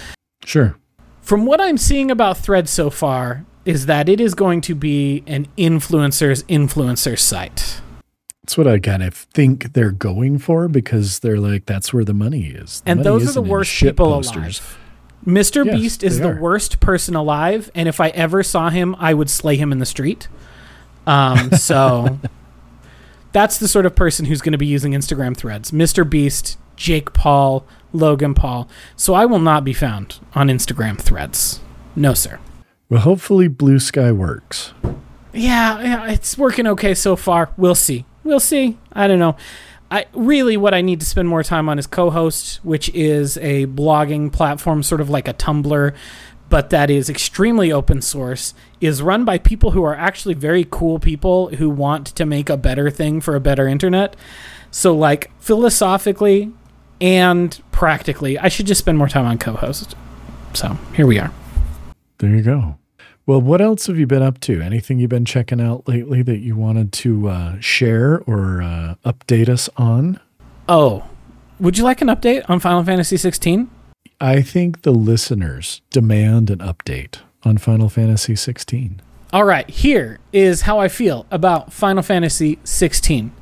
Sure. 0.44 0.76
From 1.24 1.46
what 1.46 1.58
I'm 1.58 1.78
seeing 1.78 2.10
about 2.10 2.36
Threads 2.36 2.70
so 2.70 2.90
far, 2.90 3.46
is 3.64 3.86
that 3.86 4.10
it 4.10 4.20
is 4.20 4.34
going 4.34 4.60
to 4.60 4.74
be 4.74 5.24
an 5.26 5.48
influencer's 5.56 6.42
influencer 6.42 7.18
site. 7.18 7.80
That's 8.42 8.58
what 8.58 8.68
I 8.68 8.78
kind 8.78 9.02
of 9.02 9.14
think 9.14 9.72
they're 9.72 9.90
going 9.90 10.36
for 10.36 10.68
because 10.68 11.20
they're 11.20 11.40
like, 11.40 11.64
that's 11.64 11.94
where 11.94 12.04
the 12.04 12.12
money 12.12 12.48
is. 12.48 12.82
The 12.82 12.90
and 12.90 12.98
money 12.98 13.04
those 13.04 13.30
are 13.30 13.32
the 13.32 13.40
worst 13.40 13.72
people 13.80 14.04
posters. 14.06 14.60
alive. 14.60 14.78
Mr. 15.26 15.64
Yes, 15.64 15.74
Beast 15.74 16.02
is 16.02 16.20
the 16.20 16.28
are. 16.28 16.38
worst 16.38 16.80
person 16.80 17.14
alive, 17.14 17.70
and 17.74 17.88
if 17.88 18.00
I 18.00 18.10
ever 18.10 18.42
saw 18.42 18.68
him, 18.68 18.94
I 18.98 19.14
would 19.14 19.30
slay 19.30 19.56
him 19.56 19.72
in 19.72 19.78
the 19.78 19.86
street. 19.86 20.28
Um, 21.06 21.52
so 21.52 22.18
that's 23.32 23.56
the 23.56 23.66
sort 23.66 23.86
of 23.86 23.96
person 23.96 24.26
who's 24.26 24.42
going 24.42 24.52
to 24.52 24.58
be 24.58 24.66
using 24.66 24.92
Instagram 24.92 25.34
threads. 25.34 25.70
Mr. 25.70 26.08
Beast, 26.08 26.58
Jake 26.76 27.14
Paul, 27.14 27.64
Logan 27.94 28.34
Paul. 28.34 28.68
So 28.96 29.14
I 29.14 29.24
will 29.24 29.38
not 29.38 29.64
be 29.64 29.72
found 29.72 30.20
on 30.34 30.48
Instagram 30.48 31.00
threads. 31.00 31.60
No, 31.96 32.12
sir. 32.12 32.38
Well, 32.90 33.00
hopefully 33.00 33.48
Bluesky 33.48 34.14
works. 34.14 34.74
Yeah, 35.32 35.80
yeah, 35.80 36.10
it's 36.10 36.36
working 36.36 36.66
okay 36.66 36.94
so 36.94 37.16
far. 37.16 37.50
We'll 37.56 37.74
see. 37.74 38.04
We'll 38.22 38.40
see. 38.40 38.78
I 38.92 39.08
don't 39.08 39.18
know. 39.18 39.36
I 39.90 40.06
really 40.12 40.56
what 40.56 40.74
I 40.74 40.80
need 40.80 41.00
to 41.00 41.06
spend 41.06 41.28
more 41.28 41.42
time 41.42 41.68
on 41.68 41.78
is 41.78 41.86
Cohost, 41.86 42.56
which 42.64 42.88
is 42.90 43.36
a 43.38 43.66
blogging 43.66 44.32
platform 44.32 44.82
sort 44.82 45.00
of 45.00 45.10
like 45.10 45.28
a 45.28 45.34
Tumblr, 45.34 45.94
but 46.48 46.70
that 46.70 46.90
is 46.90 47.08
extremely 47.08 47.72
open 47.72 48.00
source, 48.00 48.54
is 48.80 49.02
run 49.02 49.24
by 49.24 49.38
people 49.38 49.72
who 49.72 49.84
are 49.84 49.94
actually 49.94 50.34
very 50.34 50.66
cool 50.68 50.98
people 50.98 51.48
who 51.56 51.70
want 51.70 52.06
to 52.08 52.24
make 52.24 52.48
a 52.48 52.56
better 52.56 52.90
thing 52.90 53.20
for 53.20 53.34
a 53.36 53.40
better 53.40 53.68
internet. 53.68 54.16
So 54.70 54.94
like 54.96 55.30
philosophically 55.40 56.52
and 57.00 57.60
practically, 57.72 58.38
I 58.38 58.48
should 58.48 58.66
just 58.66 58.80
spend 58.80 58.98
more 58.98 59.08
time 59.08 59.26
on 59.26 59.38
Cohost. 59.38 59.94
So, 60.52 60.78
here 60.94 61.06
we 61.06 61.18
are. 61.18 61.32
There 62.18 62.30
you 62.30 62.42
go. 62.42 62.78
Well, 63.26 63.40
what 63.40 63.60
else 63.60 63.86
have 63.86 63.98
you 63.98 64.06
been 64.06 64.22
up 64.22 64.38
to? 64.40 64.60
Anything 64.60 64.98
you've 64.98 65.10
been 65.10 65.24
checking 65.24 65.60
out 65.60 65.88
lately 65.88 66.22
that 66.22 66.38
you 66.38 66.56
wanted 66.56 66.92
to 66.92 67.28
uh, 67.28 67.60
share 67.60 68.20
or 68.20 68.60
uh, 68.60 68.96
update 69.04 69.48
us 69.48 69.70
on? 69.76 70.20
Oh, 70.68 71.04
would 71.58 71.78
you 71.78 71.84
like 71.84 72.02
an 72.02 72.08
update 72.08 72.44
on 72.50 72.60
Final 72.60 72.84
Fantasy 72.84 73.16
16? 73.16 73.70
I 74.20 74.42
think 74.42 74.82
the 74.82 74.92
listeners 74.92 75.80
demand 75.90 76.50
an 76.50 76.58
update 76.58 77.18
on 77.44 77.58
Final 77.58 77.88
Fantasy 77.88 78.36
16. 78.36 79.00
All 79.32 79.44
right, 79.44 79.68
here 79.68 80.18
is 80.32 80.62
how 80.62 80.78
I 80.78 80.88
feel 80.88 81.26
about 81.30 81.72
Final 81.72 82.02
Fantasy 82.02 82.58
16. 82.64 83.32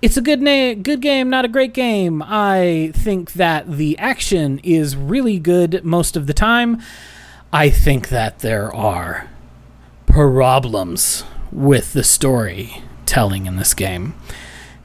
It's 0.00 0.16
a 0.16 0.20
good 0.20 0.40
na- 0.40 0.74
good 0.74 1.00
game, 1.00 1.28
not 1.28 1.44
a 1.44 1.48
great 1.48 1.74
game. 1.74 2.22
I 2.22 2.92
think 2.94 3.32
that 3.32 3.70
the 3.70 3.98
action 3.98 4.60
is 4.62 4.96
really 4.96 5.38
good 5.38 5.84
most 5.84 6.16
of 6.16 6.26
the 6.26 6.34
time. 6.34 6.80
I 7.52 7.70
think 7.70 8.08
that 8.10 8.40
there 8.40 8.74
are 8.74 9.28
problems 10.06 11.24
with 11.50 11.92
the 11.94 12.04
story 12.04 12.82
telling 13.06 13.46
in 13.46 13.56
this 13.56 13.74
game. 13.74 14.14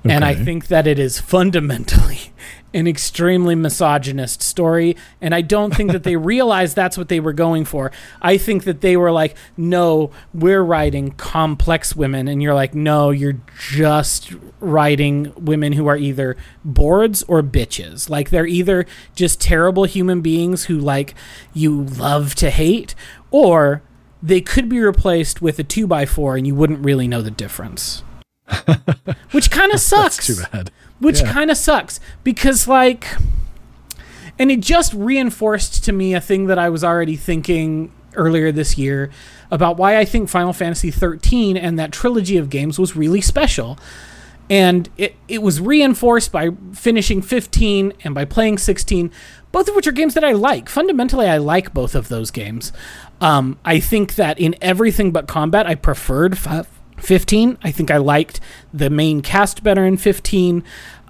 And 0.05 0.25
I 0.25 0.35
think 0.35 0.67
that 0.67 0.85
it 0.85 0.99
is 0.99 1.19
fundamentally 1.19 2.33
an 2.73 2.87
extremely 2.87 3.55
misogynist 3.55 4.41
story. 4.41 4.95
And 5.21 5.35
I 5.35 5.41
don't 5.41 5.75
think 5.75 5.91
that 5.91 6.03
they 6.03 6.15
realized 6.33 6.75
that's 6.75 6.97
what 6.97 7.09
they 7.09 7.19
were 7.19 7.33
going 7.33 7.65
for. 7.65 7.91
I 8.21 8.37
think 8.37 8.63
that 8.63 8.81
they 8.81 8.97
were 8.97 9.11
like, 9.11 9.35
no, 9.55 10.11
we're 10.33 10.63
writing 10.63 11.11
complex 11.11 11.95
women. 11.95 12.27
And 12.27 12.41
you're 12.41 12.53
like, 12.53 12.73
no, 12.73 13.11
you're 13.11 13.41
just 13.69 14.33
writing 14.59 15.33
women 15.35 15.73
who 15.73 15.87
are 15.87 15.97
either 15.97 16.35
boards 16.65 17.23
or 17.23 17.43
bitches. 17.43 18.09
Like 18.09 18.29
they're 18.29 18.47
either 18.47 18.85
just 19.15 19.39
terrible 19.39 19.83
human 19.83 20.21
beings 20.21 20.65
who 20.65 20.79
like 20.79 21.13
you 21.53 21.83
love 21.83 22.35
to 22.35 22.49
hate, 22.49 22.95
or 23.31 23.83
they 24.21 24.41
could 24.41 24.69
be 24.69 24.79
replaced 24.79 25.41
with 25.41 25.59
a 25.59 25.63
two 25.63 25.85
by 25.85 26.05
four 26.05 26.37
and 26.37 26.47
you 26.47 26.55
wouldn't 26.55 26.83
really 26.83 27.07
know 27.07 27.21
the 27.21 27.31
difference. 27.31 28.03
Which 29.31 29.51
kind 29.51 29.71
of 29.73 29.79
sucks 29.79 30.25
too 30.27 30.35
bad. 30.51 30.71
Which 31.03 31.21
Yeah. 31.21 31.31
kind 31.31 31.51
of 31.51 31.57
sucks 31.57 31.99
because 32.23 32.67
like 32.67 33.05
and 34.39 34.49
it 34.51 34.61
just 34.61 34.93
reinforced 34.93 35.83
to 35.83 35.91
me 35.91 36.13
a 36.15 36.21
thing 36.21 36.47
that 36.47 36.57
I 36.57 36.69
was 36.69 36.83
already 36.83 37.15
thinking 37.15 37.91
earlier 38.15 38.51
this 38.51 38.77
year 38.77 39.11
about 39.51 39.77
why 39.77 39.97
I 39.97 40.05
think 40.05 40.29
Final 40.29 40.53
Fantasy 40.53 40.89
13 40.89 41.55
and 41.57 41.77
that 41.77 41.91
trilogy 41.91 42.37
of 42.37 42.49
games 42.49 42.79
was 42.79 42.95
really 42.95 43.21
special. 43.21 43.77
And 44.49 44.89
it, 44.97 45.15
it 45.27 45.41
was 45.41 45.61
reinforced 45.61 46.31
by 46.31 46.49
finishing 46.73 47.21
15 47.21 47.93
and 48.03 48.13
by 48.15 48.25
playing 48.25 48.57
16, 48.57 49.11
both 49.51 49.67
of 49.69 49.75
which 49.75 49.87
are 49.87 49.91
games 49.91 50.15
that 50.15 50.23
I 50.23 50.31
like. 50.33 50.67
Fundamentally, 50.67 51.27
I 51.27 51.37
like 51.37 51.73
both 51.73 51.95
of 51.95 52.07
those 52.09 52.29
games. 52.31 52.73
Um, 53.21 53.57
I 53.63 53.79
think 53.79 54.15
that 54.15 54.37
in 54.39 54.55
everything 54.61 55.11
but 55.11 55.27
combat, 55.27 55.65
I 55.65 55.75
preferred 55.75 56.37
fi- 56.37 56.65
15. 56.97 57.57
I 57.63 57.71
think 57.71 57.89
I 57.89 57.97
liked 57.97 58.39
the 58.73 58.89
main 58.89 59.21
cast 59.21 59.63
better 59.63 59.85
in 59.85 59.97
15. 59.97 60.63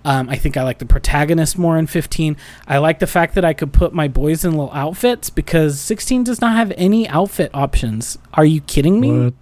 Um, 0.05 0.29
I 0.29 0.35
think 0.35 0.57
I 0.57 0.63
like 0.63 0.79
the 0.79 0.85
protagonist 0.85 1.57
more 1.57 1.77
in 1.77 1.87
15. 1.87 2.35
I 2.67 2.77
like 2.79 2.99
the 2.99 3.07
fact 3.07 3.35
that 3.35 3.45
I 3.45 3.53
could 3.53 3.71
put 3.71 3.93
my 3.93 4.07
boys 4.07 4.43
in 4.43 4.51
little 4.51 4.73
outfits 4.73 5.29
because 5.29 5.79
16 5.79 6.25
does 6.25 6.41
not 6.41 6.55
have 6.55 6.73
any 6.75 7.07
outfit 7.07 7.51
options. 7.53 8.17
Are 8.33 8.45
you 8.45 8.61
kidding 8.61 8.99
me? 8.99 9.25
What? 9.25 9.33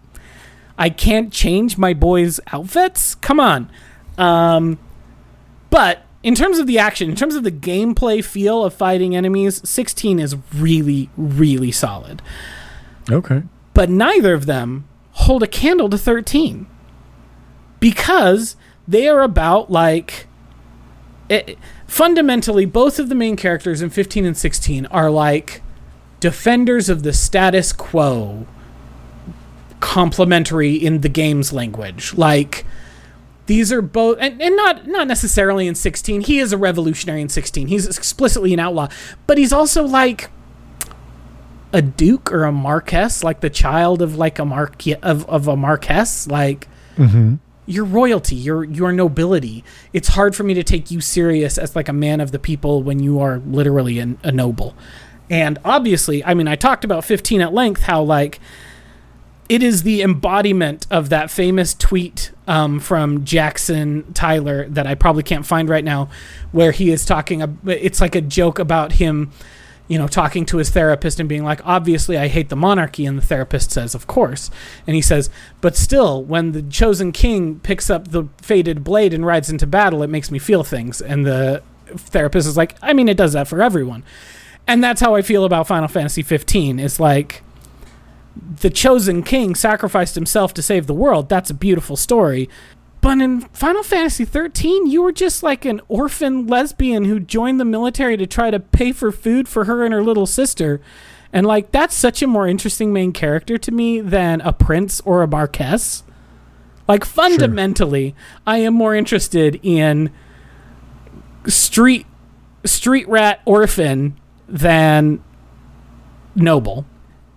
I 0.77 0.89
can't 0.89 1.31
change 1.31 1.77
my 1.77 1.93
boys' 1.93 2.39
outfits? 2.51 3.15
Come 3.15 3.39
on. 3.39 3.71
Um, 4.17 4.77
but 5.69 6.05
in 6.23 6.35
terms 6.35 6.59
of 6.59 6.67
the 6.67 6.77
action, 6.77 7.09
in 7.09 7.15
terms 7.15 7.35
of 7.35 7.43
the 7.43 7.51
gameplay 7.51 8.23
feel 8.23 8.63
of 8.63 8.73
fighting 8.73 9.15
enemies, 9.15 9.67
16 9.67 10.19
is 10.19 10.35
really, 10.53 11.09
really 11.17 11.71
solid. 11.71 12.21
Okay. 13.09 13.43
But 13.73 13.89
neither 13.89 14.33
of 14.33 14.45
them 14.45 14.87
hold 15.13 15.43
a 15.43 15.47
candle 15.47 15.89
to 15.89 15.97
13 15.97 16.67
because 17.79 18.55
they 18.87 19.07
are 19.07 19.21
about 19.21 19.71
like. 19.71 20.27
It, 21.31 21.57
fundamentally, 21.87 22.65
both 22.65 22.99
of 22.99 23.07
the 23.07 23.15
main 23.15 23.35
characters 23.37 23.81
in 23.81 23.89
15 23.89 24.25
and 24.25 24.37
16 24.37 24.85
are 24.87 25.09
like 25.09 25.61
defenders 26.19 26.89
of 26.89 27.03
the 27.03 27.13
status 27.13 27.71
quo, 27.71 28.45
complementary 29.79 30.75
in 30.75 31.01
the 31.01 31.09
game's 31.09 31.53
language. 31.53 32.13
Like, 32.15 32.65
these 33.45 33.71
are 33.71 33.81
both 33.81 34.17
and, 34.19 34.41
and 34.41 34.55
not 34.55 34.87
not 34.87 35.07
necessarily 35.07 35.67
in 35.67 35.75
16 35.75 36.21
he 36.21 36.39
is 36.39 36.53
a 36.53 36.57
revolutionary 36.57 37.21
in 37.21 37.27
16 37.27 37.67
he's 37.67 37.85
explicitly 37.97 38.53
an 38.53 38.59
outlaw 38.59 38.87
but 39.27 39.37
he's 39.37 39.51
also 39.51 39.83
like 39.83 40.29
a 41.73 41.81
duke 41.81 42.31
or 42.31 42.43
a 42.43 42.51
marquess 42.51 43.25
like 43.25 43.41
the 43.41 43.49
child 43.49 44.01
of 44.01 44.15
like 44.15 44.39
a 44.39 44.45
marquis 44.45 44.95
of, 44.95 45.27
of 45.27 45.47
a 45.49 45.57
marquess 45.57 46.27
like 46.27 46.69
Mm-hmm. 46.97 47.35
Your 47.71 47.85
royalty, 47.85 48.35
your 48.35 48.63
your 48.63 48.91
nobility. 48.91 49.63
It's 49.93 50.09
hard 50.09 50.35
for 50.35 50.43
me 50.43 50.53
to 50.53 50.63
take 50.63 50.91
you 50.91 51.01
serious 51.01 51.57
as 51.57 51.75
like 51.75 51.89
a 51.89 51.93
man 51.93 52.19
of 52.19 52.31
the 52.31 52.39
people 52.39 52.83
when 52.83 52.99
you 52.99 53.19
are 53.19 53.39
literally 53.39 53.99
an, 53.99 54.19
a 54.23 54.31
noble. 54.31 54.75
And 55.29 55.57
obviously, 55.63 56.23
I 56.25 56.33
mean, 56.33 56.47
I 56.47 56.55
talked 56.55 56.83
about 56.83 57.05
15 57.05 57.41
at 57.41 57.53
length 57.53 57.83
how 57.83 58.03
like 58.03 58.39
it 59.51 59.61
is 59.61 59.83
the 59.83 60.01
embodiment 60.01 60.87
of 60.89 61.09
that 61.09 61.29
famous 61.29 61.73
tweet 61.73 62.31
um, 62.47 62.79
from 62.79 63.25
Jackson 63.25 64.13
Tyler 64.13 64.67
that 64.69 64.87
I 64.87 64.95
probably 64.95 65.23
can't 65.23 65.45
find 65.45 65.67
right 65.67 65.83
now, 65.83 66.09
where 66.53 66.71
he 66.71 66.89
is 66.89 67.05
talking. 67.05 67.59
It's 67.65 67.99
like 67.99 68.15
a 68.15 68.21
joke 68.21 68.59
about 68.59 68.93
him, 68.93 69.31
you 69.91 69.97
know, 69.97 70.07
talking 70.07 70.45
to 70.45 70.55
his 70.55 70.69
therapist 70.69 71.19
and 71.19 71.27
being 71.27 71.43
like, 71.43 71.59
"Obviously, 71.65 72.17
I 72.17 72.29
hate 72.29 72.47
the 72.47 72.55
monarchy," 72.55 73.05
and 73.05 73.17
the 73.17 73.21
therapist 73.21 73.71
says, 73.71 73.93
"Of 73.93 74.07
course," 74.07 74.49
and 74.87 74.95
he 74.95 75.01
says, 75.01 75.29
"But 75.59 75.75
still, 75.75 76.23
when 76.23 76.53
the 76.53 76.61
chosen 76.61 77.11
king 77.11 77.59
picks 77.61 77.89
up 77.89 78.11
the 78.11 78.23
fated 78.41 78.85
blade 78.85 79.13
and 79.13 79.25
rides 79.25 79.49
into 79.49 79.67
battle, 79.67 80.01
it 80.01 80.09
makes 80.09 80.31
me 80.31 80.39
feel 80.39 80.63
things." 80.63 81.01
And 81.01 81.25
the 81.25 81.61
therapist 81.93 82.47
is 82.47 82.55
like, 82.55 82.77
"I 82.81 82.93
mean, 82.93 83.09
it 83.09 83.17
does 83.17 83.33
that 83.33 83.49
for 83.49 83.61
everyone," 83.61 84.03
and 84.65 84.81
that's 84.81 85.01
how 85.01 85.13
I 85.15 85.21
feel 85.21 85.43
about 85.43 85.67
Final 85.67 85.89
Fantasy 85.89 86.21
15. 86.21 86.79
It's 86.79 86.97
like 86.97 87.43
the 88.61 88.69
chosen 88.69 89.23
king 89.23 89.55
sacrificed 89.55 90.15
himself 90.15 90.53
to 90.53 90.61
save 90.61 90.87
the 90.87 90.93
world. 90.93 91.27
That's 91.27 91.49
a 91.49 91.53
beautiful 91.53 91.97
story. 91.97 92.47
But 93.01 93.19
in 93.19 93.41
Final 93.41 93.81
Fantasy 93.81 94.25
13, 94.25 94.85
you 94.85 95.01
were 95.01 95.11
just 95.11 95.41
like 95.41 95.65
an 95.65 95.81
orphan 95.87 96.45
lesbian 96.45 97.05
who 97.05 97.19
joined 97.19 97.59
the 97.59 97.65
military 97.65 98.15
to 98.15 98.27
try 98.27 98.51
to 98.51 98.59
pay 98.59 98.91
for 98.91 99.11
food 99.11 99.47
for 99.47 99.65
her 99.65 99.83
and 99.83 99.91
her 99.91 100.03
little 100.03 100.27
sister. 100.27 100.79
And 101.33 101.45
like 101.47 101.71
that's 101.71 101.95
such 101.95 102.21
a 102.21 102.27
more 102.27 102.47
interesting 102.47 102.93
main 102.93 103.11
character 103.11 103.57
to 103.57 103.71
me 103.71 104.01
than 104.01 104.39
a 104.41 104.53
prince 104.53 105.01
or 105.01 105.23
a 105.23 105.27
marquess. 105.27 106.03
Like 106.87 107.03
fundamentally, 107.03 108.15
I 108.45 108.59
am 108.59 108.75
more 108.75 108.93
interested 108.93 109.59
in 109.63 110.11
street 111.47 112.05
street 112.65 113.07
rat 113.07 113.41
orphan 113.45 114.19
than 114.47 115.23
noble. 116.35 116.85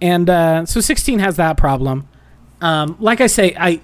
And 0.02 0.28
uh, 0.28 0.66
so 0.66 0.80
16 0.80 1.20
has 1.20 1.36
that 1.36 1.56
problem. 1.56 2.06
Um, 2.60 2.96
like 2.98 3.20
I 3.20 3.26
say, 3.26 3.54
I 3.58 3.80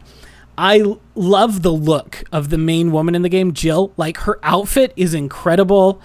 I 0.60 0.84
love 1.14 1.62
the 1.62 1.72
look 1.72 2.22
of 2.30 2.50
the 2.50 2.58
main 2.58 2.92
woman 2.92 3.14
in 3.14 3.22
the 3.22 3.30
game, 3.30 3.54
Jill. 3.54 3.94
Like 3.96 4.18
her 4.18 4.38
outfit 4.42 4.92
is 4.94 5.14
incredible. 5.14 6.02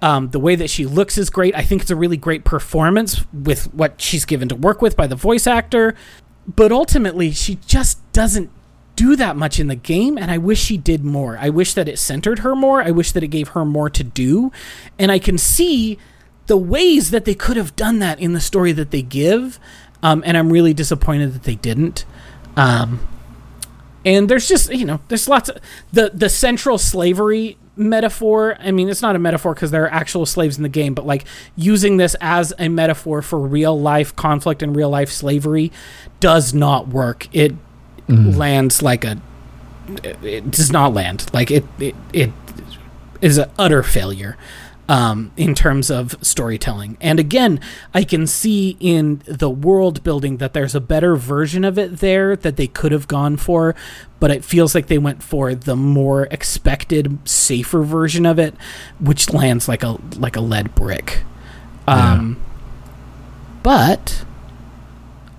Um, 0.00 0.30
the 0.30 0.38
way 0.38 0.54
that 0.54 0.70
she 0.70 0.86
looks 0.86 1.18
is 1.18 1.28
great. 1.28 1.56
I 1.56 1.62
think 1.62 1.82
it's 1.82 1.90
a 1.90 1.96
really 1.96 2.16
great 2.16 2.44
performance 2.44 3.24
with 3.32 3.74
what 3.74 4.00
she's 4.00 4.24
given 4.24 4.48
to 4.50 4.54
work 4.54 4.80
with 4.80 4.96
by 4.96 5.08
the 5.08 5.16
voice 5.16 5.48
actor. 5.48 5.96
But 6.46 6.70
ultimately, 6.70 7.32
she 7.32 7.56
just 7.66 8.00
doesn't 8.12 8.48
do 8.94 9.16
that 9.16 9.34
much 9.34 9.58
in 9.58 9.66
the 9.66 9.74
game, 9.74 10.16
and 10.16 10.30
I 10.30 10.38
wish 10.38 10.62
she 10.62 10.76
did 10.76 11.04
more. 11.04 11.36
I 11.40 11.48
wish 11.48 11.74
that 11.74 11.88
it 11.88 11.98
centered 11.98 12.38
her 12.38 12.54
more. 12.54 12.80
I 12.80 12.92
wish 12.92 13.10
that 13.10 13.24
it 13.24 13.28
gave 13.28 13.48
her 13.48 13.64
more 13.64 13.90
to 13.90 14.04
do. 14.04 14.52
And 15.00 15.10
I 15.10 15.18
can 15.18 15.36
see 15.36 15.98
the 16.46 16.56
ways 16.56 17.10
that 17.10 17.24
they 17.24 17.34
could 17.34 17.56
have 17.56 17.74
done 17.74 17.98
that 17.98 18.20
in 18.20 18.34
the 18.34 18.40
story 18.40 18.70
that 18.70 18.92
they 18.92 19.02
give. 19.02 19.58
Um, 20.00 20.22
and 20.24 20.36
I'm 20.36 20.52
really 20.52 20.74
disappointed 20.74 21.34
that 21.34 21.42
they 21.42 21.56
didn't. 21.56 22.04
Um, 22.56 23.00
and 24.06 24.30
there's 24.30 24.48
just 24.48 24.72
you 24.72 24.86
know 24.86 25.00
there's 25.08 25.28
lots 25.28 25.50
of 25.50 25.58
the 25.92 26.10
the 26.14 26.30
central 26.30 26.78
slavery 26.78 27.58
metaphor 27.78 28.56
i 28.60 28.70
mean 28.70 28.88
it's 28.88 29.02
not 29.02 29.14
a 29.14 29.18
metaphor 29.18 29.52
because 29.52 29.70
there 29.70 29.84
are 29.84 29.92
actual 29.92 30.24
slaves 30.24 30.56
in 30.56 30.62
the 30.62 30.68
game 30.68 30.94
but 30.94 31.04
like 31.04 31.26
using 31.56 31.98
this 31.98 32.16
as 32.22 32.54
a 32.58 32.70
metaphor 32.70 33.20
for 33.20 33.38
real 33.38 33.78
life 33.78 34.16
conflict 34.16 34.62
and 34.62 34.74
real 34.74 34.88
life 34.88 35.10
slavery 35.10 35.70
does 36.20 36.54
not 36.54 36.88
work. 36.88 37.28
It 37.34 37.52
mm-hmm. 38.08 38.30
lands 38.30 38.82
like 38.82 39.04
a 39.04 39.20
it 40.02 40.50
does 40.50 40.72
not 40.72 40.92
land. 40.94 41.26
Like 41.32 41.50
it 41.50 41.64
it, 41.78 41.94
it 42.12 42.32
is 43.20 43.38
an 43.38 43.50
utter 43.58 43.82
failure 43.82 44.36
um, 44.88 45.32
in 45.36 45.54
terms 45.54 45.90
of 45.90 46.14
storytelling. 46.22 46.96
And 47.00 47.18
again, 47.18 47.60
I 47.92 48.04
can 48.04 48.26
see 48.26 48.76
in 48.78 49.20
the 49.26 49.50
world 49.50 50.02
building 50.04 50.36
that 50.36 50.52
there's 50.52 50.74
a 50.74 50.80
better 50.80 51.16
version 51.16 51.64
of 51.64 51.76
it 51.78 51.98
there 51.98 52.36
that 52.36 52.56
they 52.56 52.68
could 52.68 52.92
have 52.92 53.08
gone 53.08 53.36
for, 53.36 53.74
but 54.20 54.30
it 54.30 54.44
feels 54.44 54.74
like 54.74 54.86
they 54.86 54.98
went 54.98 55.22
for 55.22 55.54
the 55.54 55.74
more 55.76 56.24
expected, 56.30 57.18
safer 57.28 57.82
version 57.82 58.24
of 58.26 58.38
it, 58.38 58.54
which 59.00 59.32
lands 59.32 59.68
like 59.68 59.82
a 59.82 59.98
like 60.16 60.36
a 60.36 60.40
lead 60.40 60.74
brick. 60.74 61.24
Um, 61.88 62.38
But 63.62 64.24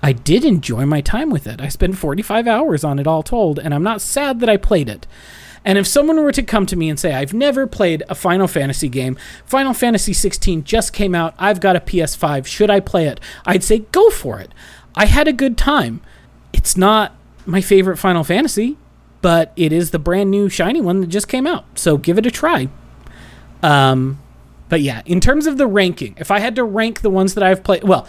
I 0.04 0.12
did 0.12 0.44
enjoy 0.46 0.86
my 0.86 1.02
time 1.02 1.30
with 1.30 1.48
it. 1.48 1.62
I 1.62 1.70
spent 1.70 1.98
45 1.98 2.48
hours 2.48 2.84
on 2.84 3.00
it 3.00 3.08
all 3.08 3.24
told, 3.24 3.60
and 3.60 3.74
I'm 3.74 3.84
not 3.84 4.02
sad 4.02 4.40
that 4.42 4.50
I 4.50 4.58
played 4.58 4.90
it. 4.90 5.08
And 5.68 5.78
if 5.78 5.86
someone 5.86 6.24
were 6.24 6.32
to 6.32 6.44
come 6.44 6.66
to 6.68 6.78
me 6.78 6.90
and 6.90 6.98
say, 6.98 7.14
I've 7.14 7.34
never 7.34 7.68
played 7.68 8.02
a 8.08 8.16
Final 8.16 8.48
Fantasy 8.48 8.88
game, 8.88 9.18
Final 9.46 9.74
Fantasy 9.74 10.14
16 10.14 10.64
just 10.64 10.94
came 10.94 11.14
out, 11.14 11.36
I've 11.38 11.60
got 11.60 11.76
a 11.76 11.82
PS5, 11.82 12.46
should 12.46 12.70
I 12.70 12.80
play 12.80 13.06
it? 13.06 13.20
I'd 13.46 13.66
say, 13.66 13.80
go 13.80 14.10
for 14.10 14.40
it. 14.40 14.54
I 14.96 15.08
had 15.08 15.28
a 15.28 15.34
good 15.34 15.58
time. 15.58 16.00
It's 16.54 16.78
not 16.78 17.16
my 17.46 17.60
favorite 17.60 17.98
Final 17.98 18.24
Fantasy, 18.24 18.78
but 19.22 19.52
it 19.58 19.74
is 19.74 19.92
the 19.92 20.00
brand 20.00 20.32
new 20.32 20.48
shiny 20.48 20.80
one 20.80 21.02
that 21.02 21.08
just 21.08 21.28
came 21.28 21.46
out. 21.46 21.66
So 21.78 21.98
give 21.98 22.18
it 22.18 22.26
a 22.26 22.32
try. 22.32 22.70
Um, 23.62 24.20
but 24.70 24.80
yeah, 24.80 25.02
in 25.06 25.20
terms 25.20 25.48
of 25.48 25.58
the 25.58 25.68
ranking, 25.68 26.16
if 26.18 26.32
I 26.32 26.40
had 26.40 26.56
to 26.56 26.64
rank 26.64 27.02
the 27.02 27.10
ones 27.10 27.34
that 27.34 27.44
I've 27.44 27.66
played, 27.66 27.84
well, 27.84 28.08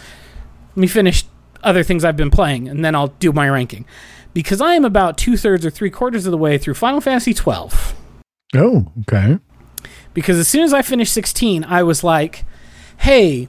let 0.69 0.77
me 0.77 0.87
finish 0.87 1.25
other 1.61 1.83
things 1.83 2.05
I've 2.05 2.15
been 2.15 2.31
playing 2.31 2.69
and 2.69 2.85
then 2.85 2.95
I'll 2.95 3.07
do 3.19 3.33
my 3.33 3.49
ranking. 3.49 3.85
Because 4.33 4.61
I 4.61 4.75
am 4.75 4.85
about 4.85 5.17
two 5.17 5.37
thirds 5.37 5.65
or 5.65 5.69
three 5.69 5.89
quarters 5.89 6.25
of 6.25 6.31
the 6.31 6.37
way 6.37 6.57
through 6.57 6.75
Final 6.75 7.01
Fantasy 7.01 7.33
12 7.33 7.95
Oh, 8.55 8.91
okay. 9.01 9.37
because 10.13 10.37
as 10.37 10.47
soon 10.47 10.63
as 10.63 10.73
I 10.73 10.81
finished 10.81 11.13
16, 11.13 11.63
I 11.63 11.83
was 11.83 12.03
like, 12.03 12.45
hey, 12.97 13.47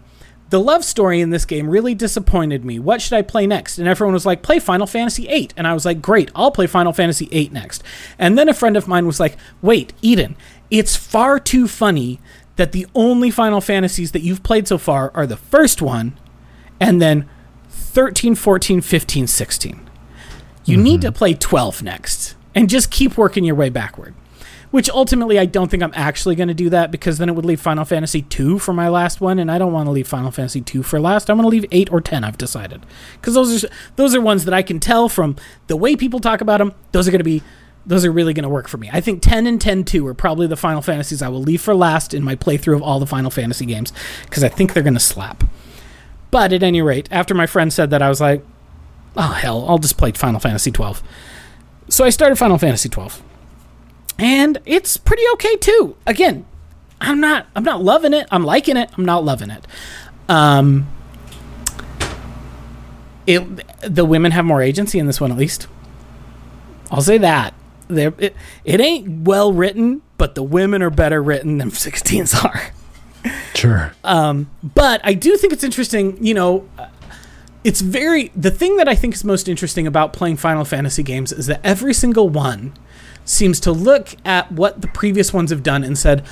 the 0.50 0.60
love 0.60 0.84
story 0.84 1.20
in 1.20 1.30
this 1.30 1.44
game 1.44 1.68
really 1.70 1.94
disappointed 1.94 2.64
me. 2.64 2.78
What 2.78 3.00
should 3.00 3.12
I 3.14 3.22
play 3.22 3.46
next? 3.46 3.78
And 3.78 3.86
everyone 3.86 4.14
was 4.14 4.26
like, 4.26 4.42
play 4.42 4.58
Final 4.58 4.86
Fantasy 4.86 5.28
8. 5.28 5.54
And 5.56 5.66
I 5.66 5.74
was 5.74 5.84
like, 5.84 6.02
great, 6.02 6.30
I'll 6.34 6.50
play 6.50 6.66
Final 6.66 6.92
Fantasy 6.92 7.28
8 7.30 7.52
next. 7.52 7.82
And 8.18 8.36
then 8.36 8.48
a 8.48 8.54
friend 8.54 8.76
of 8.76 8.88
mine 8.88 9.06
was 9.06 9.20
like, 9.20 9.36
wait, 9.62 9.92
Eden, 10.02 10.36
it's 10.70 10.96
far 10.96 11.38
too 11.38 11.68
funny 11.68 12.20
that 12.56 12.72
the 12.72 12.86
only 12.94 13.30
Final 13.30 13.60
Fantasies 13.60 14.12
that 14.12 14.22
you've 14.22 14.42
played 14.42 14.66
so 14.66 14.76
far 14.76 15.10
are 15.14 15.26
the 15.26 15.36
first 15.36 15.80
one 15.80 16.18
and 16.80 17.00
then 17.00 17.28
13, 17.68 18.34
14, 18.34 18.80
15, 18.80 19.26
16. 19.26 19.89
You 20.70 20.82
need 20.82 21.00
to 21.02 21.08
mm-hmm. 21.08 21.16
play 21.16 21.34
12 21.34 21.82
next 21.82 22.36
and 22.54 22.68
just 22.68 22.90
keep 22.90 23.16
working 23.16 23.44
your 23.44 23.54
way 23.54 23.68
backward. 23.68 24.14
Which 24.70 24.88
ultimately, 24.88 25.36
I 25.36 25.46
don't 25.46 25.68
think 25.68 25.82
I'm 25.82 25.92
actually 25.96 26.36
going 26.36 26.46
to 26.46 26.54
do 26.54 26.70
that 26.70 26.92
because 26.92 27.18
then 27.18 27.28
it 27.28 27.34
would 27.34 27.44
leave 27.44 27.60
Final 27.60 27.84
Fantasy 27.84 28.22
2 28.22 28.60
for 28.60 28.72
my 28.72 28.88
last 28.88 29.20
one, 29.20 29.40
and 29.40 29.50
I 29.50 29.58
don't 29.58 29.72
want 29.72 29.88
to 29.88 29.90
leave 29.90 30.06
Final 30.06 30.30
Fantasy 30.30 30.60
2 30.60 30.84
for 30.84 31.00
last. 31.00 31.28
I 31.28 31.32
want 31.32 31.44
to 31.44 31.48
leave 31.48 31.64
8 31.72 31.92
or 31.92 32.00
10, 32.00 32.22
I've 32.22 32.38
decided. 32.38 32.86
Because 33.14 33.34
those 33.34 33.64
are, 33.64 33.68
those 33.96 34.14
are 34.14 34.20
ones 34.20 34.44
that 34.44 34.54
I 34.54 34.62
can 34.62 34.78
tell 34.78 35.08
from 35.08 35.34
the 35.66 35.76
way 35.76 35.96
people 35.96 36.20
talk 36.20 36.40
about 36.40 36.58
them, 36.58 36.72
those 36.92 37.08
are 37.08 37.10
going 37.10 37.18
to 37.18 37.24
be. 37.24 37.42
Those 37.86 38.04
are 38.04 38.12
really 38.12 38.34
going 38.34 38.42
to 38.42 38.50
work 38.50 38.68
for 38.68 38.76
me. 38.76 38.90
I 38.92 39.00
think 39.00 39.22
10 39.22 39.46
and 39.46 39.58
10 39.58 39.84
2 39.84 40.06
are 40.06 40.12
probably 40.12 40.46
the 40.46 40.56
Final 40.56 40.82
Fantasies 40.82 41.22
I 41.22 41.28
will 41.28 41.42
leave 41.42 41.62
for 41.62 41.74
last 41.74 42.12
in 42.12 42.22
my 42.22 42.36
playthrough 42.36 42.76
of 42.76 42.82
all 42.82 43.00
the 43.00 43.06
Final 43.06 43.30
Fantasy 43.30 43.64
games 43.64 43.90
because 44.26 44.44
I 44.44 44.50
think 44.50 44.74
they're 44.74 44.82
going 44.82 44.94
to 44.94 45.00
slap. 45.00 45.44
But 46.30 46.52
at 46.52 46.62
any 46.62 46.82
rate, 46.82 47.08
after 47.10 47.34
my 47.34 47.46
friend 47.46 47.72
said 47.72 47.88
that, 47.90 48.02
I 48.02 48.10
was 48.10 48.20
like, 48.20 48.44
oh 49.16 49.32
hell, 49.32 49.66
I'll 49.68 49.78
just 49.78 49.96
play 49.96 50.12
Final 50.12 50.40
Fantasy 50.40 50.70
12. 50.70 51.02
So 51.88 52.04
I 52.04 52.10
started 52.10 52.36
Final 52.36 52.58
Fantasy 52.58 52.88
12. 52.88 53.22
And 54.18 54.58
it's 54.66 54.96
pretty 54.96 55.22
okay 55.34 55.56
too. 55.56 55.96
Again, 56.06 56.46
I'm 57.00 57.20
not 57.20 57.46
I'm 57.56 57.64
not 57.64 57.82
loving 57.82 58.12
it. 58.12 58.26
I'm 58.30 58.44
liking 58.44 58.76
it. 58.76 58.90
I'm 58.96 59.04
not 59.04 59.24
loving 59.24 59.50
it. 59.50 59.66
Um 60.28 60.86
it 63.26 63.42
the 63.82 64.04
women 64.04 64.32
have 64.32 64.44
more 64.44 64.62
agency 64.62 64.98
in 64.98 65.06
this 65.06 65.20
one 65.20 65.32
at 65.32 65.38
least. 65.38 65.66
I'll 66.90 67.02
say 67.02 67.18
that. 67.18 67.54
They're, 67.88 68.14
it, 68.18 68.36
it 68.64 68.80
ain't 68.80 69.26
well 69.26 69.52
written, 69.52 70.02
but 70.18 70.34
the 70.34 70.42
women 70.42 70.82
are 70.82 70.90
better 70.90 71.22
written 71.22 71.58
than 71.58 71.70
16s 71.70 72.44
are. 72.44 72.72
Sure. 73.54 73.92
Um, 74.04 74.50
but 74.62 75.00
I 75.04 75.14
do 75.14 75.36
think 75.36 75.52
it's 75.52 75.64
interesting, 75.64 76.24
you 76.24 76.34
know, 76.34 76.68
it's 77.64 77.80
very 77.80 78.30
the 78.36 78.50
thing 78.50 78.76
that 78.76 78.88
I 78.88 78.94
think 78.94 79.14
is 79.14 79.24
most 79.24 79.48
interesting 79.48 79.86
about 79.86 80.12
playing 80.12 80.36
Final 80.36 80.64
Fantasy 80.64 81.02
games 81.02 81.32
is 81.32 81.46
that 81.46 81.60
every 81.64 81.94
single 81.94 82.28
one 82.28 82.72
seems 83.24 83.60
to 83.60 83.72
look 83.72 84.14
at 84.24 84.50
what 84.50 84.80
the 84.80 84.88
previous 84.88 85.32
ones 85.32 85.50
have 85.50 85.62
done 85.62 85.84
and 85.84 85.96
said, 85.98 86.24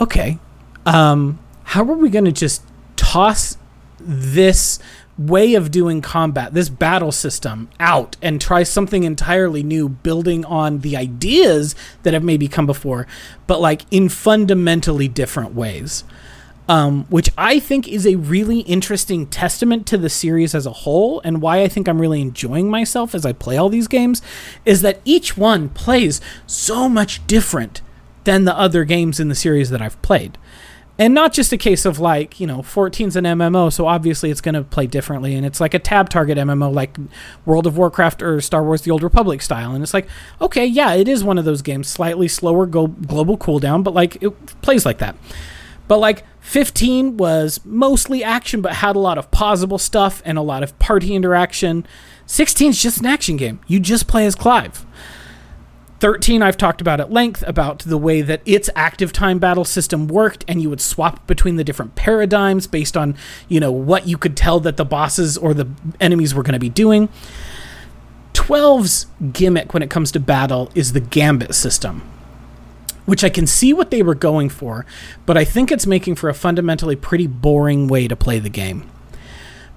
"Okay, 0.00 0.38
um 0.84 1.38
how 1.64 1.82
are 1.82 1.96
we 1.96 2.10
going 2.10 2.24
to 2.24 2.32
just 2.32 2.62
toss 2.96 3.56
this 3.98 4.78
way 5.18 5.54
of 5.54 5.70
doing 5.70 6.00
combat, 6.00 6.54
this 6.54 6.68
battle 6.68 7.12
system 7.12 7.68
out 7.78 8.16
and 8.20 8.40
try 8.40 8.62
something 8.62 9.04
entirely 9.04 9.62
new, 9.62 9.88
building 9.88 10.44
on 10.44 10.80
the 10.80 10.96
ideas 10.96 11.74
that 12.02 12.14
have 12.14 12.24
maybe 12.24 12.48
come 12.48 12.66
before, 12.66 13.06
but 13.46 13.60
like 13.60 13.82
in 13.90 14.08
fundamentally 14.08 15.08
different 15.08 15.54
ways. 15.54 16.04
Um, 16.72 17.04
which 17.10 17.28
I 17.36 17.58
think 17.58 17.86
is 17.86 18.06
a 18.06 18.16
really 18.16 18.60
interesting 18.60 19.26
testament 19.26 19.86
to 19.88 19.98
the 19.98 20.08
series 20.08 20.54
as 20.54 20.64
a 20.64 20.72
whole, 20.72 21.20
and 21.22 21.42
why 21.42 21.60
I 21.60 21.68
think 21.68 21.86
I'm 21.86 22.00
really 22.00 22.22
enjoying 22.22 22.70
myself 22.70 23.14
as 23.14 23.26
I 23.26 23.34
play 23.34 23.58
all 23.58 23.68
these 23.68 23.88
games, 23.88 24.22
is 24.64 24.80
that 24.80 25.02
each 25.04 25.36
one 25.36 25.68
plays 25.68 26.22
so 26.46 26.88
much 26.88 27.26
different 27.26 27.82
than 28.24 28.46
the 28.46 28.56
other 28.56 28.86
games 28.86 29.20
in 29.20 29.28
the 29.28 29.34
series 29.34 29.68
that 29.68 29.82
I've 29.82 30.00
played. 30.00 30.38
And 30.98 31.12
not 31.12 31.34
just 31.34 31.52
a 31.52 31.58
case 31.58 31.84
of 31.84 31.98
like 31.98 32.40
you 32.40 32.46
know 32.46 32.60
14's 32.60 33.16
an 33.16 33.24
mmo 33.24 33.70
so 33.70 33.86
obviously 33.86 34.30
it's 34.30 34.40
going 34.40 34.54
to 34.54 34.62
play 34.62 34.86
differently 34.86 35.34
and 35.34 35.44
it's 35.44 35.60
like 35.60 35.74
a 35.74 35.78
tab 35.78 36.08
target 36.08 36.38
mmo 36.38 36.72
like 36.72 36.96
world 37.44 37.66
of 37.66 37.76
warcraft 37.76 38.22
or 38.22 38.40
star 38.40 38.62
wars 38.62 38.82
the 38.82 38.90
old 38.90 39.02
republic 39.02 39.42
style 39.42 39.72
and 39.72 39.82
it's 39.82 39.94
like 39.94 40.06
okay 40.40 40.66
yeah 40.66 40.92
it 40.92 41.08
is 41.08 41.24
one 41.24 41.38
of 41.38 41.44
those 41.44 41.62
games 41.62 41.88
slightly 41.88 42.28
slower 42.28 42.66
go- 42.66 42.86
global 42.86 43.36
cooldown 43.36 43.82
but 43.82 43.94
like 43.94 44.22
it 44.22 44.30
plays 44.62 44.86
like 44.86 44.98
that. 44.98 45.16
But 45.88 45.98
like 45.98 46.24
15 46.42 47.16
was 47.16 47.60
mostly 47.64 48.22
action 48.22 48.60
but 48.60 48.74
had 48.74 48.96
a 48.96 48.98
lot 48.98 49.16
of 49.16 49.30
pausable 49.30 49.78
stuff 49.78 50.20
and 50.24 50.36
a 50.36 50.42
lot 50.42 50.62
of 50.62 50.78
party 50.78 51.14
interaction 51.14 51.86
16 52.26 52.70
is 52.70 52.82
just 52.82 52.98
an 52.98 53.06
action 53.06 53.36
game 53.36 53.60
you 53.66 53.80
just 53.80 54.06
play 54.06 54.26
as 54.26 54.34
clive 54.34 54.84
13 56.02 56.42
I've 56.42 56.56
talked 56.56 56.80
about 56.80 56.98
at 56.98 57.12
length 57.12 57.44
about 57.46 57.78
the 57.80 57.96
way 57.96 58.22
that 58.22 58.42
its 58.44 58.68
active 58.74 59.12
time 59.12 59.38
battle 59.38 59.64
system 59.64 60.08
worked 60.08 60.44
and 60.48 60.60
you 60.60 60.68
would 60.68 60.80
swap 60.80 61.24
between 61.28 61.54
the 61.54 61.62
different 61.62 61.94
paradigms 61.94 62.66
based 62.66 62.96
on, 62.96 63.16
you 63.46 63.60
know, 63.60 63.70
what 63.70 64.08
you 64.08 64.18
could 64.18 64.36
tell 64.36 64.58
that 64.58 64.76
the 64.76 64.84
bosses 64.84 65.38
or 65.38 65.54
the 65.54 65.68
enemies 66.00 66.34
were 66.34 66.42
going 66.42 66.54
to 66.54 66.58
be 66.58 66.68
doing. 66.68 67.08
12's 68.34 69.06
gimmick 69.32 69.72
when 69.72 69.82
it 69.84 69.90
comes 69.90 70.10
to 70.10 70.18
battle 70.18 70.72
is 70.74 70.92
the 70.92 70.98
gambit 70.98 71.54
system. 71.54 72.11
Which 73.04 73.24
I 73.24 73.30
can 73.30 73.46
see 73.46 73.72
what 73.72 73.90
they 73.90 74.02
were 74.02 74.14
going 74.14 74.48
for, 74.48 74.86
but 75.26 75.36
I 75.36 75.44
think 75.44 75.72
it's 75.72 75.86
making 75.86 76.14
for 76.14 76.28
a 76.28 76.34
fundamentally 76.34 76.94
pretty 76.94 77.26
boring 77.26 77.88
way 77.88 78.06
to 78.06 78.14
play 78.14 78.38
the 78.38 78.48
game. 78.48 78.88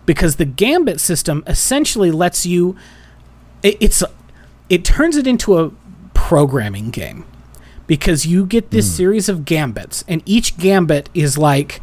Because 0.06 0.36
the 0.36 0.46
gambit 0.46 1.00
system 1.00 1.44
essentially 1.48 2.12
lets 2.12 2.46
you 2.46 2.76
it, 3.64 3.78
it's 3.80 4.04
it 4.70 4.86
turns 4.86 5.18
it 5.18 5.26
into 5.26 5.58
a 5.58 5.72
programming 6.14 6.92
game 6.92 7.26
because 7.88 8.26
you 8.26 8.46
get 8.46 8.72
this 8.72 8.88
mm. 8.88 8.96
series 8.96 9.30
of 9.30 9.46
gambits, 9.46 10.04
and 10.08 10.22
each 10.26 10.58
gambit 10.58 11.10
is 11.14 11.38
like 11.38 11.82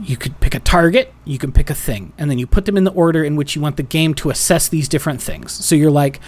you 0.00 0.16
could 0.16 0.38
pick 0.40 0.54
a 0.54 0.60
target, 0.60 1.12
you 1.24 1.38
can 1.38 1.52
pick 1.52 1.70
a 1.70 1.74
thing, 1.74 2.12
and 2.18 2.30
then 2.30 2.38
you 2.38 2.46
put 2.46 2.66
them 2.66 2.76
in 2.76 2.84
the 2.84 2.92
order 2.92 3.24
in 3.24 3.36
which 3.36 3.54
you 3.54 3.62
want 3.62 3.76
the 3.76 3.82
game 3.82 4.14
to 4.14 4.30
assess 4.30 4.68
these 4.68 4.88
different 4.88 5.22
things. 5.22 5.52
So 5.52 5.74
you're 5.74 5.90
like, 5.90 6.20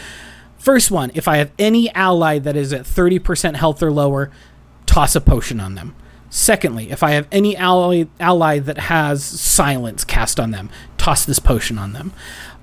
first 0.59 0.91
one, 0.91 1.11
if 1.15 1.29
I 1.29 1.39
have 1.39 1.51
any 1.59 1.93
ally 1.95 2.39
that 2.39 2.57
is 2.57 2.73
at 2.73 2.83
30% 2.83 3.57
health 3.57 3.83
or 3.83 3.91
lower, 3.91 4.31
toss 4.87 5.15
a 5.15 5.21
potion 5.21 5.61
on 5.61 5.75
them. 5.75 5.95
Secondly, 6.31 6.91
if 6.91 7.03
I 7.03 7.13
have 7.13 7.27
any 7.33 7.57
ally, 7.57 8.05
ally 8.21 8.59
that 8.59 8.79
has 8.79 9.25
silence 9.25 10.05
cast 10.05 10.39
on 10.39 10.51
them, 10.51 10.71
toss 10.99 11.25
this 11.25 11.39
potion 11.39 11.79
on 11.79 11.93
them. 11.95 12.13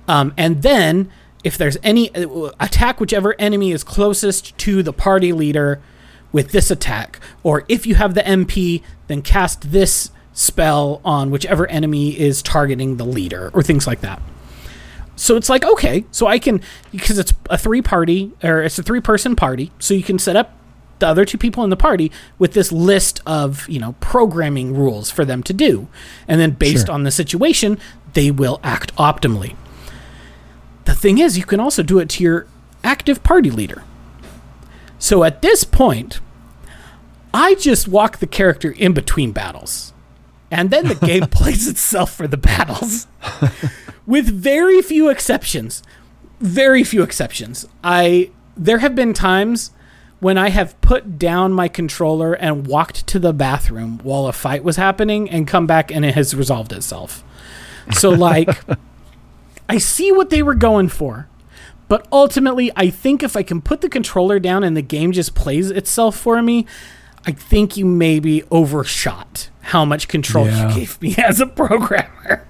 Um, 0.06 0.32
and 0.36 0.62
then 0.62 1.10
if 1.42 1.58
there's 1.58 1.76
any 1.82 2.10
attack 2.58 3.00
whichever 3.00 3.34
enemy 3.38 3.72
is 3.72 3.84
closest 3.84 4.56
to 4.58 4.82
the 4.82 4.92
party 4.92 5.32
leader 5.32 5.80
with 6.32 6.50
this 6.50 6.70
attack 6.70 7.20
or 7.42 7.64
if 7.68 7.86
you 7.86 7.94
have 7.94 8.14
the 8.14 8.20
MP 8.22 8.82
then 9.06 9.22
cast 9.22 9.70
this 9.70 10.10
spell 10.32 11.00
on 11.04 11.30
whichever 11.30 11.66
enemy 11.68 12.18
is 12.18 12.42
targeting 12.42 12.96
the 12.96 13.04
leader 13.04 13.50
or 13.54 13.62
things 13.62 13.86
like 13.86 14.00
that. 14.00 14.20
So 15.16 15.36
it's 15.36 15.48
like 15.48 15.64
okay, 15.64 16.04
so 16.10 16.26
I 16.26 16.38
can 16.38 16.60
because 16.92 17.18
it's 17.18 17.32
a 17.50 17.58
three 17.58 17.82
party 17.82 18.32
or 18.42 18.62
it's 18.62 18.78
a 18.78 18.82
three 18.82 19.00
person 19.00 19.34
party, 19.34 19.72
so 19.78 19.94
you 19.94 20.02
can 20.02 20.18
set 20.18 20.36
up 20.36 20.52
the 20.98 21.08
other 21.08 21.24
two 21.24 21.36
people 21.36 21.64
in 21.64 21.70
the 21.70 21.76
party 21.76 22.10
with 22.38 22.54
this 22.54 22.70
list 22.70 23.20
of 23.26 23.68
you 23.68 23.80
know 23.80 23.94
programming 24.00 24.74
rules 24.74 25.10
for 25.10 25.24
them 25.24 25.42
to 25.42 25.52
do 25.52 25.88
and 26.26 26.40
then 26.40 26.52
based 26.52 26.86
sure. 26.86 26.94
on 26.94 27.02
the 27.02 27.10
situation 27.10 27.78
they 28.14 28.30
will 28.30 28.58
act 28.62 28.96
optimally 28.96 29.54
the 30.86 30.94
thing 30.94 31.18
is, 31.18 31.36
you 31.36 31.44
can 31.44 31.60
also 31.60 31.82
do 31.82 31.98
it 31.98 32.08
to 32.10 32.22
your 32.22 32.46
active 32.82 33.22
party 33.22 33.50
leader. 33.50 33.82
So 34.98 35.24
at 35.24 35.42
this 35.42 35.64
point, 35.64 36.20
I 37.34 37.54
just 37.56 37.86
walk 37.86 38.18
the 38.18 38.26
character 38.26 38.70
in 38.70 38.94
between 38.94 39.32
battles. 39.32 39.92
And 40.50 40.70
then 40.70 40.86
the 40.86 40.94
game 41.06 41.26
plays 41.26 41.68
itself 41.68 42.14
for 42.14 42.26
the 42.26 42.36
battles. 42.36 43.08
With 44.06 44.26
very 44.26 44.82
few 44.82 45.08
exceptions. 45.08 45.82
Very 46.40 46.84
few 46.84 47.02
exceptions. 47.02 47.66
I 47.82 48.30
there 48.56 48.78
have 48.78 48.94
been 48.94 49.12
times 49.12 49.72
when 50.20 50.38
I 50.38 50.48
have 50.48 50.80
put 50.80 51.18
down 51.18 51.52
my 51.52 51.68
controller 51.68 52.32
and 52.32 52.66
walked 52.66 53.06
to 53.08 53.18
the 53.18 53.32
bathroom 53.32 54.00
while 54.02 54.26
a 54.26 54.32
fight 54.32 54.64
was 54.64 54.76
happening 54.76 55.28
and 55.28 55.46
come 55.46 55.66
back 55.66 55.90
and 55.90 56.04
it 56.04 56.14
has 56.14 56.34
resolved 56.34 56.72
itself. 56.72 57.22
So 57.92 58.10
like 58.28 58.48
I 59.68 59.78
see 59.78 60.12
what 60.12 60.30
they 60.30 60.42
were 60.42 60.54
going 60.54 60.88
for. 60.88 61.28
But 61.88 62.08
ultimately, 62.10 62.72
I 62.74 62.90
think 62.90 63.22
if 63.22 63.36
I 63.36 63.44
can 63.44 63.62
put 63.62 63.80
the 63.80 63.88
controller 63.88 64.40
down 64.40 64.64
and 64.64 64.76
the 64.76 64.82
game 64.82 65.12
just 65.12 65.34
plays 65.36 65.70
itself 65.70 66.16
for 66.16 66.42
me, 66.42 66.66
I 67.24 67.32
think 67.32 67.76
you 67.76 67.84
maybe 67.84 68.42
overshot 68.50 69.50
how 69.60 69.84
much 69.84 70.08
control 70.08 70.46
yeah. 70.46 70.68
you 70.68 70.74
gave 70.74 71.00
me 71.00 71.14
as 71.18 71.40
a 71.40 71.46
programmer. 71.46 72.45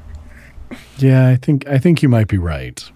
Yeah, 0.99 1.29
I 1.29 1.37
think 1.37 1.67
I 1.67 1.79
think 1.79 2.03
you 2.03 2.09
might 2.09 2.29
be 2.29 2.39
right. 2.39 2.91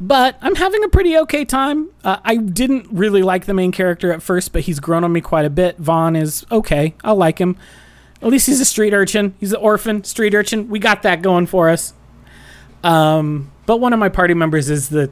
But 0.00 0.36
I'm 0.40 0.56
having 0.56 0.82
a 0.82 0.88
pretty 0.88 1.16
okay 1.18 1.44
time. 1.44 1.88
Uh, 2.02 2.18
I 2.24 2.36
didn't 2.36 2.88
really 2.90 3.22
like 3.22 3.46
the 3.46 3.54
main 3.54 3.70
character 3.70 4.12
at 4.12 4.20
first, 4.20 4.52
but 4.52 4.62
he's 4.62 4.80
grown 4.80 5.04
on 5.04 5.12
me 5.12 5.20
quite 5.20 5.44
a 5.44 5.50
bit. 5.50 5.80
Vaan 5.80 6.20
is 6.20 6.44
okay. 6.50 6.94
I 7.04 7.12
like 7.12 7.38
him. 7.38 7.56
At 8.20 8.28
least 8.28 8.46
he's 8.46 8.60
a 8.60 8.64
street 8.64 8.94
urchin. 8.94 9.34
He's 9.38 9.52
an 9.52 9.60
orphan 9.60 10.02
street 10.02 10.34
urchin. 10.34 10.68
We 10.68 10.80
got 10.80 11.02
that 11.02 11.22
going 11.22 11.46
for 11.46 11.68
us. 11.68 11.94
Um, 12.82 13.52
but 13.64 13.78
one 13.78 13.92
of 13.92 14.00
my 14.00 14.08
party 14.08 14.34
members 14.34 14.70
is 14.70 14.88
the 14.88 15.10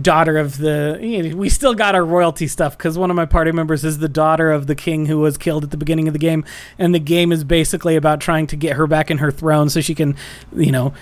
daughter 0.00 0.36
of 0.36 0.58
the. 0.58 0.98
You 1.00 1.30
know, 1.30 1.36
we 1.36 1.48
still 1.48 1.74
got 1.74 1.94
our 1.94 2.04
royalty 2.04 2.48
stuff 2.48 2.76
because 2.76 2.98
one 2.98 3.10
of 3.10 3.16
my 3.16 3.26
party 3.26 3.52
members 3.52 3.84
is 3.84 3.98
the 3.98 4.08
daughter 4.08 4.50
of 4.50 4.66
the 4.66 4.74
king 4.74 5.06
who 5.06 5.20
was 5.20 5.38
killed 5.38 5.62
at 5.62 5.70
the 5.70 5.76
beginning 5.76 6.08
of 6.08 6.12
the 6.12 6.18
game, 6.18 6.44
and 6.76 6.92
the 6.92 6.98
game 6.98 7.30
is 7.30 7.44
basically 7.44 7.94
about 7.94 8.20
trying 8.20 8.48
to 8.48 8.56
get 8.56 8.76
her 8.76 8.88
back 8.88 9.12
in 9.12 9.18
her 9.18 9.30
throne 9.30 9.68
so 9.68 9.80
she 9.80 9.94
can, 9.94 10.16
you 10.56 10.72
know, 10.72 10.92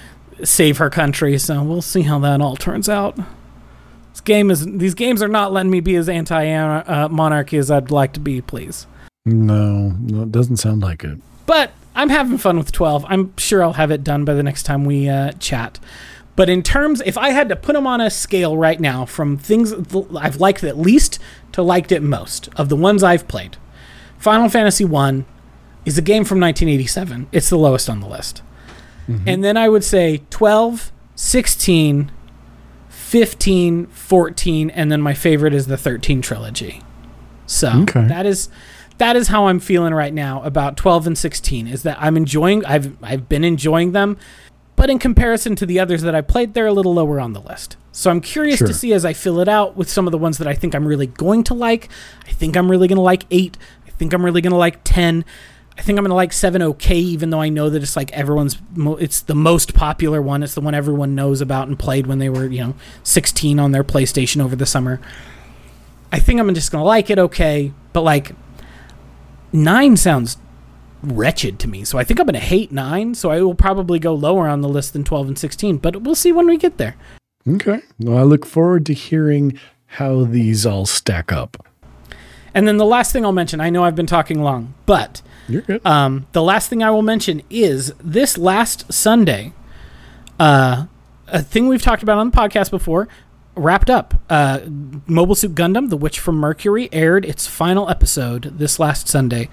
save 0.44 0.78
her 0.78 0.90
country. 0.90 1.38
So 1.38 1.62
we'll 1.62 1.82
see 1.82 2.02
how 2.02 2.18
that 2.20 2.40
all 2.40 2.56
turns 2.56 2.88
out. 2.88 3.16
This 4.12 4.20
game 4.20 4.50
is. 4.50 4.66
These 4.66 4.94
games 4.94 5.22
are 5.22 5.28
not 5.28 5.52
letting 5.52 5.70
me 5.70 5.80
be 5.80 5.96
as 5.96 6.08
anti 6.08 6.52
uh, 6.52 7.08
monarchy 7.08 7.56
as 7.56 7.70
I'd 7.70 7.90
like 7.90 8.12
to 8.14 8.20
be. 8.20 8.40
Please. 8.40 8.86
No, 9.24 9.90
no, 10.00 10.22
it 10.22 10.32
doesn't 10.32 10.56
sound 10.56 10.82
like 10.82 11.04
it. 11.04 11.18
But 11.46 11.72
I'm 11.94 12.08
having 12.08 12.38
fun 12.38 12.58
with 12.58 12.72
12. 12.72 13.04
I'm 13.08 13.36
sure 13.36 13.62
I'll 13.62 13.74
have 13.74 13.90
it 13.90 14.02
done 14.02 14.24
by 14.24 14.34
the 14.34 14.42
next 14.42 14.64
time 14.64 14.84
we 14.84 15.08
uh, 15.08 15.32
chat. 15.32 15.78
But 16.34 16.48
in 16.48 16.62
terms, 16.62 17.02
if 17.04 17.18
I 17.18 17.30
had 17.30 17.48
to 17.50 17.56
put 17.56 17.74
them 17.74 17.86
on 17.86 18.00
a 18.00 18.10
scale 18.10 18.56
right 18.56 18.80
now 18.80 19.04
from 19.04 19.36
things 19.36 19.72
I've 20.16 20.40
liked 20.40 20.64
it 20.64 20.78
least 20.78 21.18
to 21.52 21.62
liked 21.62 21.92
it 21.92 22.02
most 22.02 22.48
of 22.56 22.68
the 22.70 22.76
ones 22.76 23.02
I've 23.02 23.28
played, 23.28 23.58
Final 24.18 24.48
Fantasy 24.48 24.84
1 24.84 25.26
is 25.84 25.98
a 25.98 26.02
game 26.02 26.24
from 26.24 26.40
1987. 26.40 27.28
It's 27.32 27.50
the 27.50 27.58
lowest 27.58 27.90
on 27.90 28.00
the 28.00 28.08
list. 28.08 28.42
Mm-hmm. 29.12 29.28
And 29.28 29.44
then 29.44 29.56
I 29.56 29.68
would 29.68 29.84
say 29.84 30.22
12, 30.30 30.92
16, 31.14 32.10
15, 32.88 33.86
14, 33.86 34.70
and 34.70 34.90
then 34.90 35.00
my 35.02 35.14
favorite 35.14 35.54
is 35.54 35.66
the 35.66 35.76
13 35.76 36.22
trilogy. 36.22 36.82
So 37.46 37.82
okay. 37.82 38.06
that 38.06 38.24
is 38.26 38.48
that 38.98 39.16
is 39.16 39.28
how 39.28 39.48
I'm 39.48 39.60
feeling 39.60 39.92
right 39.92 40.14
now 40.14 40.42
about 40.42 40.76
12 40.76 41.08
and 41.08 41.18
16 41.18 41.66
is 41.66 41.82
that 41.82 41.98
I'm 42.00 42.16
enjoying 42.16 42.64
I've 42.64 42.96
I've 43.02 43.28
been 43.28 43.44
enjoying 43.44 43.92
them 43.92 44.16
but 44.76 44.88
in 44.88 44.98
comparison 44.98 45.56
to 45.56 45.66
the 45.66 45.78
others 45.78 46.02
that 46.02 46.14
I 46.14 46.20
played 46.20 46.54
they're 46.54 46.66
a 46.66 46.72
little 46.72 46.94
lower 46.94 47.20
on 47.20 47.32
the 47.32 47.40
list. 47.40 47.76
So 47.92 48.10
I'm 48.10 48.22
curious 48.22 48.58
sure. 48.58 48.66
to 48.66 48.74
see 48.74 48.94
as 48.94 49.04
I 49.04 49.12
fill 49.12 49.38
it 49.40 49.48
out 49.48 49.76
with 49.76 49.90
some 49.90 50.06
of 50.06 50.12
the 50.12 50.18
ones 50.18 50.38
that 50.38 50.48
I 50.48 50.54
think 50.54 50.74
I'm 50.74 50.86
really 50.86 51.06
going 51.06 51.44
to 51.44 51.54
like. 51.54 51.90
I 52.26 52.30
think 52.30 52.56
I'm 52.56 52.70
really 52.70 52.88
going 52.88 52.96
to 52.96 53.02
like 53.02 53.24
8. 53.30 53.58
I 53.86 53.90
think 53.90 54.14
I'm 54.14 54.24
really 54.24 54.40
going 54.40 54.52
to 54.52 54.56
like 54.56 54.82
10. 54.82 55.26
I 55.78 55.82
think 55.82 55.98
I'm 55.98 56.04
going 56.04 56.10
to 56.10 56.14
like 56.14 56.32
7 56.32 56.60
okay 56.62 56.98
even 56.98 57.30
though 57.30 57.40
I 57.40 57.48
know 57.48 57.70
that 57.70 57.82
it's 57.82 57.96
like 57.96 58.12
everyone's 58.12 58.58
mo- 58.74 58.96
it's 58.96 59.20
the 59.20 59.34
most 59.34 59.74
popular 59.74 60.20
one. 60.20 60.42
It's 60.42 60.54
the 60.54 60.60
one 60.60 60.74
everyone 60.74 61.14
knows 61.14 61.40
about 61.40 61.68
and 61.68 61.78
played 61.78 62.06
when 62.06 62.18
they 62.18 62.28
were, 62.28 62.46
you 62.46 62.60
know, 62.60 62.74
16 63.04 63.58
on 63.58 63.72
their 63.72 63.84
PlayStation 63.84 64.42
over 64.42 64.54
the 64.54 64.66
summer. 64.66 65.00
I 66.12 66.18
think 66.18 66.40
I'm 66.40 66.54
just 66.54 66.70
going 66.70 66.82
to 66.82 66.86
like 66.86 67.08
it 67.08 67.18
okay, 67.18 67.72
but 67.94 68.02
like 68.02 68.32
nine 69.52 69.96
sounds 69.96 70.36
wretched 71.02 71.58
to 71.60 71.68
me. 71.68 71.84
So 71.84 71.98
I 71.98 72.04
think 72.04 72.20
I'm 72.20 72.26
going 72.26 72.34
to 72.34 72.40
hate 72.40 72.70
nine. 72.70 73.14
So 73.14 73.30
I 73.30 73.40
will 73.40 73.54
probably 73.54 73.98
go 73.98 74.14
lower 74.14 74.48
on 74.48 74.60
the 74.60 74.68
list 74.68 74.92
than 74.92 75.04
12 75.04 75.28
and 75.28 75.38
16, 75.38 75.78
but 75.78 76.02
we'll 76.02 76.14
see 76.14 76.32
when 76.32 76.46
we 76.46 76.56
get 76.56 76.76
there. 76.76 76.96
Okay. 77.48 77.80
Well, 77.98 78.18
I 78.18 78.22
look 78.22 78.46
forward 78.46 78.86
to 78.86 78.94
hearing 78.94 79.58
how 79.86 80.24
these 80.24 80.64
all 80.64 80.86
stack 80.86 81.32
up. 81.32 81.66
And 82.54 82.68
then 82.68 82.76
the 82.76 82.84
last 82.84 83.12
thing 83.12 83.24
I'll 83.24 83.32
mention, 83.32 83.60
I 83.60 83.70
know 83.70 83.84
I've 83.84 83.96
been 83.96 84.06
talking 84.06 84.42
long, 84.42 84.74
but 84.86 85.22
You're 85.48 85.62
good. 85.62 85.84
Um, 85.86 86.26
the 86.32 86.42
last 86.42 86.68
thing 86.68 86.82
I 86.82 86.90
will 86.90 87.02
mention 87.02 87.42
is 87.50 87.92
this 88.02 88.38
last 88.38 88.92
Sunday, 88.92 89.52
uh, 90.38 90.86
a 91.28 91.42
thing 91.42 91.68
we've 91.68 91.82
talked 91.82 92.02
about 92.02 92.18
on 92.18 92.30
the 92.30 92.36
podcast 92.36 92.70
before 92.70 93.08
wrapped 93.54 93.90
up. 93.90 94.14
Uh, 94.30 94.60
Mobile 95.06 95.34
Suit 95.34 95.54
Gundam: 95.54 95.90
The 95.90 95.96
Witch 95.96 96.18
from 96.18 96.36
Mercury 96.36 96.88
aired 96.92 97.24
its 97.24 97.46
final 97.46 97.88
episode 97.88 98.58
this 98.58 98.78
last 98.78 99.08
Sunday, 99.08 99.48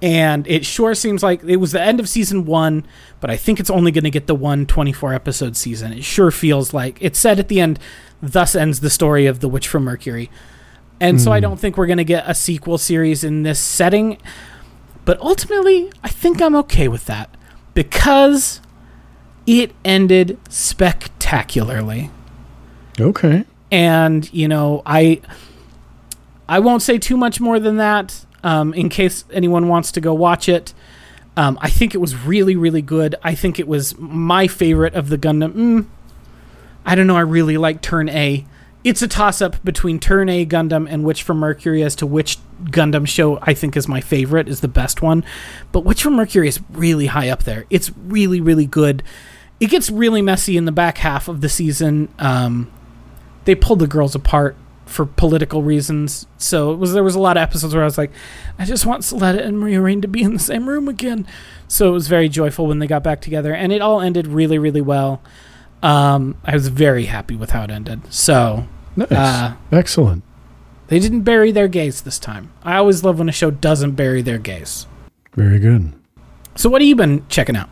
and 0.00 0.46
it 0.46 0.64
sure 0.64 0.94
seems 0.94 1.22
like 1.22 1.42
it 1.44 1.56
was 1.56 1.72
the 1.72 1.80
end 1.80 2.00
of 2.00 2.08
season 2.08 2.44
one, 2.44 2.86
but 3.20 3.30
I 3.30 3.36
think 3.36 3.60
it's 3.60 3.70
only 3.70 3.90
going 3.90 4.04
to 4.04 4.10
get 4.10 4.26
the 4.26 4.34
one 4.34 4.66
24 4.66 5.14
episode 5.14 5.56
season. 5.56 5.92
It 5.92 6.04
sure 6.04 6.30
feels 6.30 6.72
like 6.72 6.98
it 7.00 7.16
said 7.16 7.38
at 7.38 7.48
the 7.48 7.60
end, 7.60 7.78
"Thus 8.22 8.54
ends 8.54 8.80
the 8.80 8.90
story 8.90 9.26
of 9.26 9.40
The 9.40 9.48
Witch 9.48 9.68
from 9.68 9.84
Mercury," 9.84 10.30
and 11.00 11.18
mm. 11.18 11.20
so 11.20 11.32
I 11.32 11.38
hmm. 11.38 11.42
don't 11.42 11.60
think 11.60 11.76
we're 11.76 11.86
going 11.86 11.98
to 11.98 12.04
get 12.04 12.24
a 12.26 12.34
sequel 12.34 12.78
series 12.78 13.24
in 13.24 13.42
this 13.42 13.60
setting. 13.60 14.18
But 15.06 15.18
ultimately, 15.20 15.90
I 16.04 16.08
think 16.08 16.42
I'm 16.42 16.56
okay 16.56 16.88
with 16.88 17.06
that 17.06 17.34
because 17.72 18.60
it 19.46 19.72
ended 19.84 20.36
spectacularly. 20.50 22.10
Okay. 23.00 23.44
And, 23.70 24.30
you 24.34 24.48
know, 24.48 24.82
I 24.84 25.22
I 26.48 26.58
won't 26.58 26.82
say 26.82 26.98
too 26.98 27.16
much 27.16 27.40
more 27.40 27.60
than 27.60 27.76
that 27.76 28.26
um, 28.42 28.74
in 28.74 28.88
case 28.88 29.24
anyone 29.32 29.68
wants 29.68 29.92
to 29.92 30.00
go 30.00 30.12
watch 30.12 30.48
it. 30.48 30.74
Um, 31.36 31.56
I 31.60 31.70
think 31.70 31.94
it 31.94 31.98
was 31.98 32.16
really, 32.16 32.56
really 32.56 32.82
good. 32.82 33.14
I 33.22 33.34
think 33.36 33.60
it 33.60 33.68
was 33.68 33.96
my 33.98 34.48
favorite 34.48 34.94
of 34.94 35.08
the 35.08 35.18
Gundam. 35.18 35.52
Mm, 35.52 35.86
I 36.84 36.96
don't 36.96 37.06
know. 37.06 37.16
I 37.16 37.20
really 37.20 37.58
like 37.58 37.80
Turn 37.80 38.08
A. 38.08 38.44
It's 38.86 39.02
a 39.02 39.08
toss 39.08 39.42
up 39.42 39.64
between 39.64 39.98
Turn 39.98 40.28
A 40.28 40.46
Gundam 40.46 40.86
and 40.88 41.02
Witch 41.02 41.24
from 41.24 41.38
Mercury 41.38 41.82
as 41.82 41.96
to 41.96 42.06
which 42.06 42.38
Gundam 42.66 43.04
show 43.04 43.40
I 43.42 43.52
think 43.52 43.76
is 43.76 43.88
my 43.88 44.00
favorite, 44.00 44.48
is 44.48 44.60
the 44.60 44.68
best 44.68 45.02
one. 45.02 45.24
But 45.72 45.80
Witch 45.80 46.04
from 46.04 46.14
Mercury 46.14 46.46
is 46.46 46.60
really 46.70 47.06
high 47.06 47.28
up 47.28 47.42
there. 47.42 47.64
It's 47.68 47.90
really, 47.96 48.40
really 48.40 48.64
good. 48.64 49.02
It 49.58 49.70
gets 49.70 49.90
really 49.90 50.22
messy 50.22 50.56
in 50.56 50.66
the 50.66 50.72
back 50.72 50.98
half 50.98 51.26
of 51.26 51.40
the 51.40 51.48
season. 51.48 52.10
Um, 52.20 52.70
they 53.44 53.56
pulled 53.56 53.80
the 53.80 53.88
girls 53.88 54.14
apart 54.14 54.54
for 54.84 55.04
political 55.04 55.64
reasons. 55.64 56.28
So 56.38 56.70
it 56.70 56.76
was 56.76 56.92
there 56.92 57.02
was 57.02 57.16
a 57.16 57.20
lot 57.20 57.36
of 57.36 57.42
episodes 57.42 57.74
where 57.74 57.82
I 57.82 57.86
was 57.86 57.98
like, 57.98 58.12
I 58.56 58.64
just 58.64 58.86
want 58.86 59.02
Suletta 59.02 59.44
and 59.44 59.56
Miorine 59.56 60.00
to 60.02 60.06
be 60.06 60.22
in 60.22 60.32
the 60.32 60.38
same 60.38 60.68
room 60.68 60.86
again. 60.86 61.26
So 61.66 61.88
it 61.88 61.92
was 61.92 62.06
very 62.06 62.28
joyful 62.28 62.68
when 62.68 62.78
they 62.78 62.86
got 62.86 63.02
back 63.02 63.20
together, 63.20 63.52
and 63.52 63.72
it 63.72 63.82
all 63.82 64.00
ended 64.00 64.28
really, 64.28 64.60
really 64.60 64.80
well. 64.80 65.22
Um, 65.82 66.36
I 66.44 66.54
was 66.54 66.68
very 66.68 67.06
happy 67.06 67.34
with 67.34 67.50
how 67.50 67.64
it 67.64 67.72
ended. 67.72 68.14
So 68.14 68.68
nice, 68.96 69.12
uh, 69.12 69.54
excellent. 69.72 70.22
They 70.88 70.98
didn't 70.98 71.22
bury 71.22 71.52
their 71.52 71.68
gays 71.68 72.02
this 72.02 72.18
time. 72.18 72.52
I 72.62 72.76
always 72.76 73.04
love 73.04 73.18
when 73.18 73.28
a 73.28 73.32
show 73.32 73.50
doesn't 73.50 73.92
bury 73.92 74.22
their 74.22 74.38
gays. 74.38 74.86
Very 75.34 75.58
good. 75.58 75.92
So 76.54 76.70
what 76.70 76.80
have 76.80 76.88
you 76.88 76.96
been 76.96 77.26
checking 77.28 77.56
out? 77.56 77.68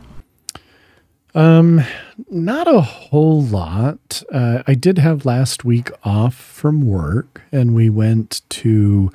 Um, 1.33 1.83
not 2.29 2.67
a 2.67 2.81
whole 2.81 3.41
lot. 3.41 4.23
Uh, 4.31 4.63
I 4.67 4.73
did 4.73 4.97
have 4.99 5.25
last 5.25 5.65
week 5.65 5.91
off 6.03 6.35
from 6.35 6.85
work, 6.85 7.41
and 7.51 7.75
we 7.75 7.89
went 7.89 8.41
to 8.49 9.11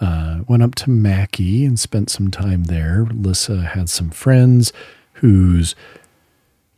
uh, 0.00 0.40
went 0.48 0.62
up 0.62 0.74
to 0.76 0.90
Mackey 0.90 1.64
and 1.64 1.78
spent 1.78 2.10
some 2.10 2.30
time 2.30 2.64
there. 2.64 3.06
Lissa 3.12 3.60
had 3.60 3.88
some 3.88 4.10
friends 4.10 4.72
whose 5.14 5.74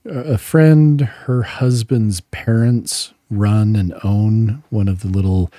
a 0.04 0.36
friend, 0.36 1.00
her 1.00 1.42
husband's 1.42 2.20
parents 2.20 3.14
run 3.32 3.74
and 3.76 3.94
own 4.04 4.62
one 4.70 4.88
of 4.88 5.00
the 5.00 5.08
little 5.08 5.50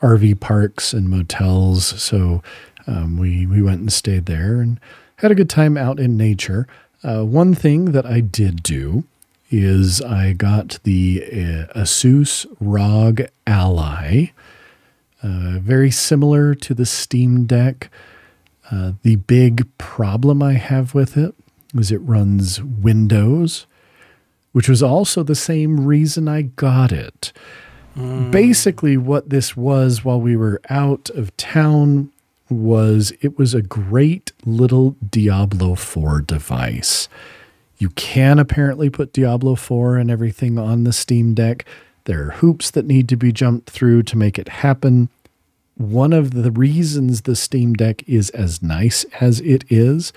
RV 0.00 0.40
parks 0.40 0.92
and 0.92 1.08
motels. 1.08 2.00
So 2.02 2.42
um, 2.86 3.18
we 3.18 3.46
we 3.46 3.62
went 3.62 3.80
and 3.80 3.92
stayed 3.92 4.26
there 4.26 4.60
and 4.60 4.78
had 5.16 5.30
a 5.30 5.34
good 5.34 5.50
time 5.50 5.76
out 5.76 5.98
in 5.98 6.16
nature. 6.16 6.66
Uh, 7.02 7.24
one 7.24 7.54
thing 7.54 7.92
that 7.92 8.06
I 8.06 8.20
did 8.20 8.62
do 8.62 9.04
is 9.50 10.02
I 10.02 10.32
got 10.32 10.78
the 10.82 11.22
uh, 11.24 11.78
Asus 11.80 12.46
ROG 12.60 13.22
Ally, 13.46 14.26
uh, 15.22 15.58
very 15.60 15.90
similar 15.90 16.54
to 16.54 16.74
the 16.74 16.86
Steam 16.86 17.44
Deck. 17.44 17.90
Uh, 18.70 18.92
the 19.02 19.16
big 19.16 19.66
problem 19.78 20.42
I 20.42 20.54
have 20.54 20.94
with 20.94 21.16
it 21.16 21.34
is 21.74 21.92
it 21.92 21.98
runs 21.98 22.62
Windows, 22.62 23.66
which 24.56 24.70
was 24.70 24.82
also 24.82 25.22
the 25.22 25.34
same 25.34 25.84
reason 25.84 26.28
I 26.28 26.40
got 26.40 26.90
it. 26.90 27.30
Mm. 27.94 28.30
Basically, 28.30 28.96
what 28.96 29.28
this 29.28 29.54
was 29.54 30.02
while 30.02 30.18
we 30.18 30.34
were 30.34 30.62
out 30.70 31.10
of 31.10 31.36
town 31.36 32.10
was 32.48 33.12
it 33.20 33.38
was 33.38 33.52
a 33.52 33.60
great 33.60 34.32
little 34.46 34.96
Diablo 35.10 35.74
4 35.74 36.22
device. 36.22 37.06
You 37.76 37.90
can 37.90 38.38
apparently 38.38 38.88
put 38.88 39.12
Diablo 39.12 39.56
4 39.56 39.98
and 39.98 40.10
everything 40.10 40.58
on 40.58 40.84
the 40.84 40.92
Steam 40.94 41.34
Deck. 41.34 41.66
There 42.04 42.28
are 42.28 42.30
hoops 42.30 42.70
that 42.70 42.86
need 42.86 43.10
to 43.10 43.16
be 43.16 43.32
jumped 43.32 43.68
through 43.68 44.04
to 44.04 44.16
make 44.16 44.38
it 44.38 44.48
happen. 44.48 45.10
One 45.76 46.14
of 46.14 46.30
the 46.30 46.50
reasons 46.50 47.20
the 47.20 47.36
Steam 47.36 47.74
Deck 47.74 48.08
is 48.08 48.30
as 48.30 48.62
nice 48.62 49.04
as 49.20 49.38
it 49.40 49.64
is, 49.68 50.14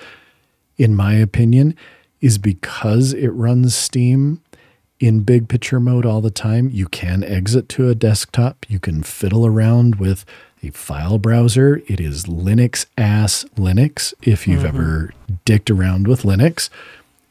in 0.77 0.95
my 0.95 1.15
opinion, 1.15 1.75
is 2.21 2.37
because 2.37 3.13
it 3.13 3.29
runs 3.29 3.75
Steam 3.75 4.41
in 4.99 5.21
big 5.21 5.47
picture 5.47 5.79
mode 5.79 6.05
all 6.05 6.21
the 6.21 6.31
time. 6.31 6.69
You 6.71 6.87
can 6.87 7.23
exit 7.23 7.69
to 7.69 7.89
a 7.89 7.95
desktop. 7.95 8.65
You 8.69 8.79
can 8.79 9.03
fiddle 9.03 9.45
around 9.45 9.95
with 9.95 10.25
a 10.61 10.71
file 10.71 11.17
browser. 11.17 11.81
It 11.87 11.99
is 11.99 12.25
Linux 12.25 12.85
ass 12.97 13.45
Linux 13.55 14.13
if 14.21 14.47
you've 14.47 14.63
mm-hmm. 14.63 14.77
ever 14.77 15.13
dicked 15.45 15.71
around 15.71 16.07
with 16.07 16.23
Linux. 16.23 16.69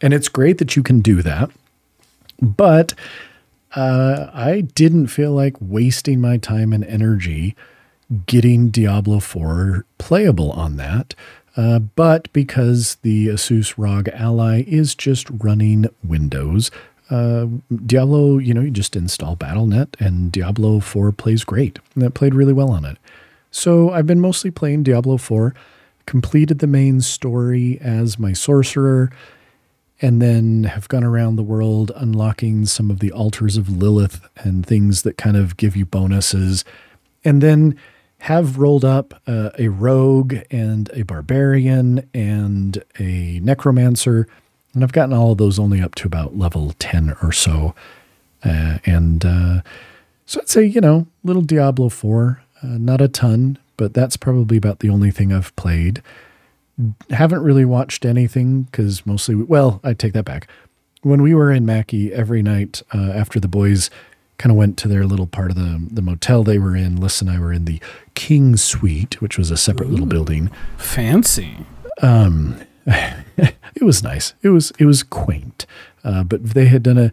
And 0.01 0.14
it's 0.14 0.29
great 0.29 0.59
that 0.59 0.77
you 0.77 0.83
can 0.83 1.01
do 1.01 1.22
that. 1.22 1.51
But 2.40 2.94
uh, 3.74 4.31
I 4.33 4.62
didn't 4.62 5.09
feel 5.09 5.33
like 5.33 5.57
wasting 5.61 6.20
my 6.20 6.38
time 6.38 6.72
and 6.72 6.85
energy 6.85 7.55
getting 8.27 8.70
Diablo 8.70 9.20
4 9.20 9.85
playable 9.98 10.51
on 10.53 10.77
that. 10.77 11.14
Uh, 11.59 11.81
but 11.81 12.33
because 12.33 12.94
the 13.03 13.27
Asus 13.27 13.75
ROG 13.77 14.09
Ally 14.11 14.62
is 14.68 14.94
just 14.94 15.27
running 15.29 15.87
Windows, 16.05 16.71
uh, 17.11 17.47
Diablo, 17.85 18.38
you 18.38 18.55
know, 18.55 18.61
you 18.61 18.71
just 18.71 18.94
install 18.94 19.37
BattleNet 19.37 20.01
and 20.01 20.31
Diablo 20.31 20.79
4 20.79 21.11
plays 21.11 21.42
great. 21.42 21.81
And 21.94 22.05
that 22.05 22.14
played 22.14 22.33
really 22.33 22.53
well 22.53 22.71
on 22.71 22.85
it. 22.85 22.97
So 23.51 23.90
I've 23.90 24.07
been 24.07 24.21
mostly 24.21 24.53
playing 24.53 24.85
Diablo 24.85 25.16
4, 25.16 25.53
completed 26.07 26.61
the 26.61 26.68
main 26.68 27.01
story 27.01 27.79
as 27.81 28.21
my 28.21 28.33
sorcerer, 28.33 29.11
and 30.01 30.23
then 30.23 30.62
have 30.64 30.87
gone 30.87 31.03
around 31.03 31.35
the 31.35 31.42
world 31.42 31.90
unlocking 31.97 32.66
some 32.66 32.88
of 32.88 33.01
the 33.01 33.11
altars 33.11 33.57
of 33.57 33.68
Lilith 33.68 34.21
and 34.37 34.64
things 34.64 35.03
that 35.03 35.16
kind 35.16 35.37
of 35.37 35.57
give 35.57 35.75
you 35.75 35.85
bonuses. 35.85 36.64
And 37.25 37.42
then 37.42 37.77
have 38.20 38.59
rolled 38.59 38.85
up 38.85 39.20
uh, 39.26 39.50
a 39.59 39.68
rogue 39.68 40.37
and 40.50 40.90
a 40.92 41.02
barbarian 41.02 42.09
and 42.12 42.83
a 42.98 43.40
necromancer. 43.40 44.26
And 44.74 44.83
I've 44.83 44.92
gotten 44.92 45.14
all 45.14 45.33
of 45.33 45.38
those 45.38 45.59
only 45.59 45.81
up 45.81 45.94
to 45.96 46.07
about 46.07 46.37
level 46.37 46.74
10 46.78 47.16
or 47.22 47.33
so. 47.33 47.74
Uh, 48.44 48.78
and 48.85 49.24
uh, 49.24 49.62
so 50.26 50.40
I'd 50.40 50.48
say, 50.48 50.64
you 50.64 50.81
know, 50.81 51.07
little 51.24 51.42
Diablo 51.42 51.88
4. 51.88 52.42
Uh, 52.62 52.66
not 52.66 53.00
a 53.00 53.09
ton, 53.09 53.57
but 53.76 53.94
that's 53.94 54.16
probably 54.16 54.57
about 54.57 54.81
the 54.81 54.90
only 54.90 55.11
thing 55.11 55.33
I've 55.33 55.54
played. 55.57 56.02
Haven't 57.11 57.42
really 57.42 57.64
watched 57.64 58.04
anything 58.04 58.62
because 58.64 59.07
mostly, 59.07 59.37
well, 59.37 59.81
I 59.85 59.94
take 59.94 60.12
that 60.12 60.24
back. 60.24 60.48
When 61.02 61.22
we 61.22 61.35
were 61.35 61.52
in 61.52 61.64
Mackey 61.64 62.12
every 62.12 62.42
night 62.42 62.83
uh, 62.92 63.12
after 63.12 63.38
the 63.38 63.48
boys 63.48 63.90
kind 64.38 64.51
of 64.51 64.57
went 64.57 64.77
to 64.79 64.88
their 64.88 65.05
little 65.05 65.27
part 65.27 65.51
of 65.51 65.57
the, 65.57 65.85
the 65.90 66.03
motel 66.03 66.44
they 66.44 66.59
were 66.59 66.77
in, 66.77 66.96
Liz 66.96 67.20
and 67.20 67.31
I 67.31 67.38
were 67.38 67.53
in 67.53 67.64
the 67.64 67.81
King 68.14 68.57
Suite, 68.57 69.20
which 69.20 69.37
was 69.37 69.51
a 69.51 69.57
separate 69.57 69.88
Ooh, 69.88 69.92
little 69.92 70.07
building. 70.07 70.51
Fancy. 70.77 71.57
Um, 72.03 72.61
it 72.87 73.83
was 73.83 74.03
nice. 74.03 74.35
It 74.42 74.51
was 74.51 74.72
it 74.79 74.87
was 74.87 75.03
quaint, 75.03 75.66
uh, 76.05 76.24
but 76.24 76.42
they 76.42 76.66
had 76.66 76.83
done 76.83 76.98
a 76.98 77.12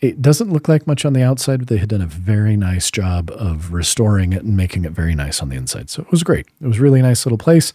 it 0.00 0.22
doesn't 0.22 0.52
look 0.52 0.68
like 0.68 0.86
much 0.86 1.04
on 1.04 1.12
the 1.12 1.22
outside, 1.22 1.58
but 1.58 1.68
they 1.68 1.78
had 1.78 1.88
done 1.88 2.00
a 2.00 2.06
very 2.06 2.56
nice 2.56 2.90
job 2.90 3.30
of 3.32 3.72
restoring 3.72 4.32
it 4.32 4.44
and 4.44 4.56
making 4.56 4.84
it 4.84 4.92
very 4.92 5.14
nice 5.14 5.42
on 5.42 5.48
the 5.48 5.56
inside. 5.56 5.90
So 5.90 6.02
it 6.02 6.10
was 6.10 6.22
great. 6.22 6.46
It 6.60 6.66
was 6.66 6.78
really 6.78 7.02
nice 7.02 7.26
little 7.26 7.38
place. 7.38 7.72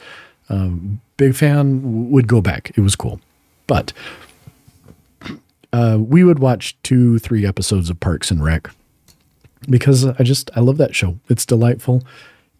Um, 0.50 1.02
big 1.18 1.36
fan, 1.36 2.12
would 2.12 2.28
go 2.28 2.42
back. 2.42 2.72
It 2.78 2.82
was 2.82 2.96
cool. 2.96 3.20
But 3.68 3.92
uh, 5.74 5.98
we 6.00 6.24
would 6.24 6.40
watch 6.40 6.78
two, 6.84 7.20
three 7.20 7.46
episodes 7.46 7.90
of 7.90 8.00
Parks 8.00 8.32
and 8.32 8.44
Rec 8.44 8.70
because 9.70 10.06
I 10.06 10.24
just, 10.24 10.50
I 10.56 10.62
love 10.62 10.78
that 10.78 10.96
show. 10.96 11.20
It's 11.30 11.46
delightful. 11.46 12.04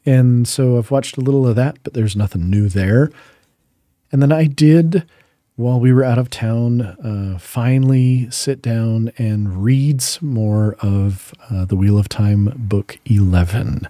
And 0.06 0.48
so 0.48 0.78
I've 0.78 0.92
watched 0.92 1.16
a 1.18 1.22
little 1.22 1.48
of 1.48 1.56
that, 1.56 1.78
but 1.84 1.94
there's 1.94 2.16
nothing 2.16 2.50
new 2.50 2.68
there. 2.68 3.12
And 4.12 4.22
then 4.22 4.32
I 4.32 4.46
did 4.46 5.08
while 5.56 5.80
we 5.80 5.94
were 5.94 6.04
out 6.04 6.18
of 6.18 6.32
town, 6.32 6.82
uh, 6.82 7.38
finally 7.38 8.30
sit 8.32 8.62
down 8.62 9.12
and 9.18 9.64
read 9.64 10.02
some 10.02 10.30
more 10.30 10.76
of 10.80 11.34
uh, 11.50 11.66
the 11.66 11.76
Wheel 11.76 12.00
of 12.00 12.10
Time 12.10 12.52
book 12.56 12.98
11. 13.06 13.88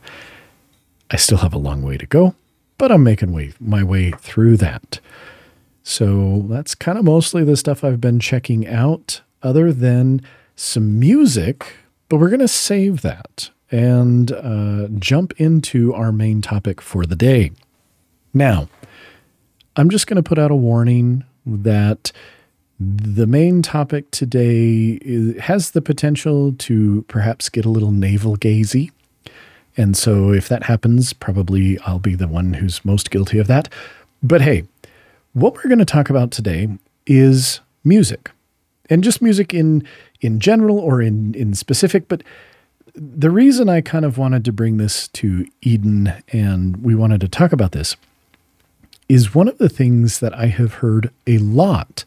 I 1.10 1.16
still 1.16 1.38
have 1.38 1.54
a 1.54 1.58
long 1.58 1.82
way 1.82 1.98
to 1.98 2.06
go, 2.06 2.36
but 2.78 2.92
I'm 2.92 3.04
making 3.04 3.32
way, 3.32 3.54
my 3.62 3.82
way 3.82 4.12
through 4.12 4.58
that. 4.58 5.00
So 5.84 6.46
that's 6.50 6.76
kind 6.76 6.98
of 6.98 7.04
mostly 7.04 7.44
the 7.44 7.58
stuff 7.58 7.84
I've 7.84 8.02
been 8.02 8.20
checking 8.20 8.66
out, 8.66 9.22
other 9.42 9.74
than 9.74 10.22
some 10.56 11.00
music, 11.00 11.76
but 12.08 12.18
we're 12.18 12.30
going 12.30 12.40
to 12.40 12.48
save 12.48 13.02
that 13.02 13.50
and 13.70 14.32
uh, 14.32 14.88
jump 15.00 15.34
into 15.38 15.94
our 15.94 16.12
main 16.12 16.42
topic 16.42 16.80
for 16.80 17.06
the 17.06 17.16
day. 17.16 17.52
Now, 18.34 18.70
I'm 19.76 19.90
just 19.90 20.08
going 20.08 20.18
to 20.18 20.28
put 20.28 20.40
out 20.40 20.52
a 20.52 20.56
warning 20.56 21.24
that 21.46 22.12
the 22.80 23.28
main 23.28 23.62
topic 23.62 24.10
today 24.12 25.00
is, 25.02 25.40
has 25.42 25.72
the 25.72 25.82
potential 25.82 26.54
to 26.60 27.04
perhaps 27.08 27.50
get 27.50 27.66
a 27.66 27.70
little 27.70 27.92
navel 27.92 28.38
gazy. 28.38 28.92
And 29.76 29.98
so, 29.98 30.32
if 30.32 30.48
that 30.50 30.64
happens, 30.64 31.14
probably 31.14 31.80
I'll 31.80 32.00
be 32.00 32.16
the 32.16 32.28
one 32.28 32.54
who's 32.54 32.86
most 32.86 33.10
guilty 33.10 33.40
of 33.40 33.48
that. 33.48 33.70
But 34.22 34.42
hey, 34.42 34.66
what 35.34 35.56
we're 35.56 35.68
going 35.68 35.80
to 35.80 35.86
talk 35.86 36.10
about 36.10 36.32
today 36.32 36.68
is 37.06 37.60
music 37.84 38.32
and 38.90 39.04
just 39.04 39.22
music 39.22 39.54
in 39.54 39.86
in 40.22 40.40
general 40.40 40.80
or 40.80 41.02
in 41.02 41.34
in 41.36 41.54
specific 41.54 42.08
but 42.08 42.24
the 42.96 43.32
reason 43.32 43.70
I 43.70 43.82
kind 43.82 44.06
of 44.06 44.18
wanted 44.18 44.46
to 44.46 44.54
bring 44.54 44.78
this 44.78 45.08
to 45.10 45.48
Eden 45.62 46.14
and 46.32 46.78
we 46.78 46.94
wanted 46.94 47.22
to 47.22 47.28
talk 47.28 47.52
about 47.52 47.72
this 47.72 47.96
is 49.10 49.36
one 49.36 49.48
of 49.48 49.58
the 49.58 49.70
things 49.70 50.20
that 50.20 50.34
I 50.34 50.48
have 50.48 50.76
heard 50.76 51.12
a 51.26 51.40
lot 51.40 52.06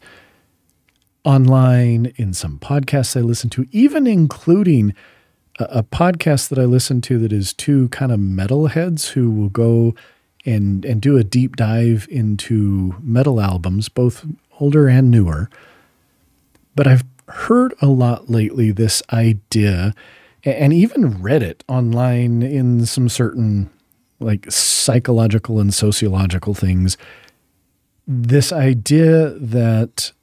online 1.23 2.13
in 2.15 2.33
some 2.33 2.57
podcasts 2.57 3.17
I 3.17 3.21
listen 3.21 3.49
to, 3.51 3.67
even 3.71 4.07
including 4.07 4.95
a, 5.59 5.65
a 5.65 5.83
podcast 5.83 6.47
that 6.49 6.57
I 6.57 6.63
listen 6.63 7.01
to 7.01 7.19
that 7.19 7.33
is 7.33 7.53
two 7.53 7.89
kind 7.89 8.11
of 8.11 8.19
metalheads 8.19 9.09
who 9.09 9.29
will 9.29 9.49
go 9.49 9.93
and 10.47 10.85
and 10.85 11.01
do 11.01 11.17
a 11.17 11.23
deep 11.23 11.55
dive 11.55 12.07
into 12.09 12.95
metal 13.01 13.39
albums, 13.39 13.89
both 13.89 14.25
older 14.59 14.87
and 14.87 15.11
newer. 15.11 15.49
But 16.75 16.87
I've 16.87 17.03
heard 17.27 17.73
a 17.81 17.87
lot 17.87 18.29
lately 18.29 18.71
this 18.71 19.03
idea 19.11 19.93
and 20.43 20.71
even 20.71 21.21
read 21.21 21.43
it 21.43 21.63
online 21.67 22.41
in 22.41 22.85
some 22.85 23.09
certain 23.09 23.69
like 24.19 24.49
psychological 24.49 25.59
and 25.59 25.73
sociological 25.73 26.53
things. 26.53 26.97
This 28.07 28.51
idea 28.51 29.31
that 29.31 30.13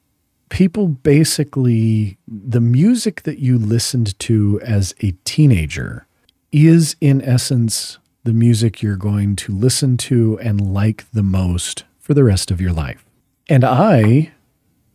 people 0.49 0.89
basically, 0.89 2.17
the 2.27 2.61
music 2.61 3.23
that 3.25 3.39
you 3.39 3.59
listened 3.59 4.19
to 4.21 4.61
as 4.63 4.95
a 5.01 5.13
teenager 5.25 6.07
is 6.51 6.97
in 7.01 7.21
essence 7.21 7.99
the 8.25 8.33
music 8.33 8.83
you're 8.83 8.97
going 8.97 9.37
to 9.37 9.53
listen 9.53 9.97
to 9.99 10.39
and 10.41 10.75
like 10.75 11.11
the 11.13 11.23
most 11.23 11.85
for 12.01 12.15
the 12.15 12.25
rest 12.25 12.51
of 12.51 12.61
your 12.61 12.73
life. 12.73 13.05
And 13.49 13.65
I 13.65 14.33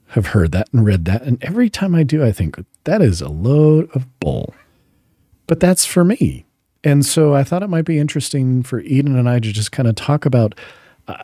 have 0.09 0.27
heard 0.27 0.51
that 0.51 0.67
and 0.73 0.85
read 0.85 1.05
that. 1.05 1.21
And 1.21 1.41
every 1.43 1.69
time 1.69 1.93
I 1.93 2.03
do, 2.03 2.25
I 2.25 2.31
think 2.31 2.63
that 2.85 3.01
is 3.01 3.21
a 3.21 3.29
load 3.29 3.89
of 3.95 4.19
bull. 4.19 4.55
But 5.45 5.59
that's 5.59 5.85
for 5.85 6.03
me. 6.03 6.45
And 6.83 7.05
so 7.05 7.35
I 7.35 7.43
thought 7.43 7.63
it 7.63 7.69
might 7.69 7.85
be 7.85 7.99
interesting 7.99 8.63
for 8.63 8.79
Eden 8.79 9.17
and 9.17 9.29
I 9.29 9.39
to 9.39 9.51
just 9.51 9.71
kind 9.71 9.87
of 9.87 9.95
talk 9.95 10.25
about. 10.25 10.55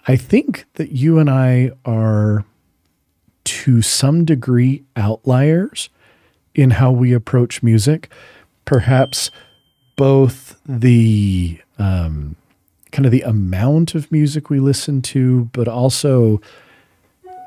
I 0.08 0.16
think 0.16 0.66
that 0.76 0.92
you 0.92 1.18
and 1.20 1.30
I 1.30 1.72
are 1.86 2.46
to 3.46 3.82
some 3.82 4.26
degree 4.26 4.84
outliers 4.96 5.90
in 6.54 6.72
how 6.72 6.92
we 6.92 7.14
approach 7.14 7.64
music. 7.64 8.12
Perhaps 8.66 9.32
both 9.96 10.60
the 10.66 11.60
um, 11.78 12.36
kind 12.92 13.06
of 13.06 13.12
the 13.12 13.22
amount 13.22 13.96
of 13.96 14.12
music 14.12 14.50
we 14.50 14.60
listen 14.60 15.02
to, 15.02 15.46
but 15.54 15.68
also 15.68 16.42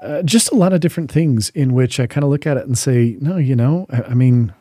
uh, 0.02 0.22
just 0.22 0.50
a 0.52 0.54
lot 0.54 0.72
of 0.72 0.80
different 0.80 1.10
things 1.10 1.50
in 1.50 1.72
which 1.72 1.98
I 1.98 2.06
kind 2.06 2.24
of 2.24 2.30
look 2.30 2.46
at 2.46 2.56
it 2.56 2.66
and 2.66 2.76
say, 2.76 3.16
no, 3.20 3.36
you 3.36 3.56
know, 3.56 3.86
I, 3.90 4.02
I 4.02 4.14
mean, 4.14 4.52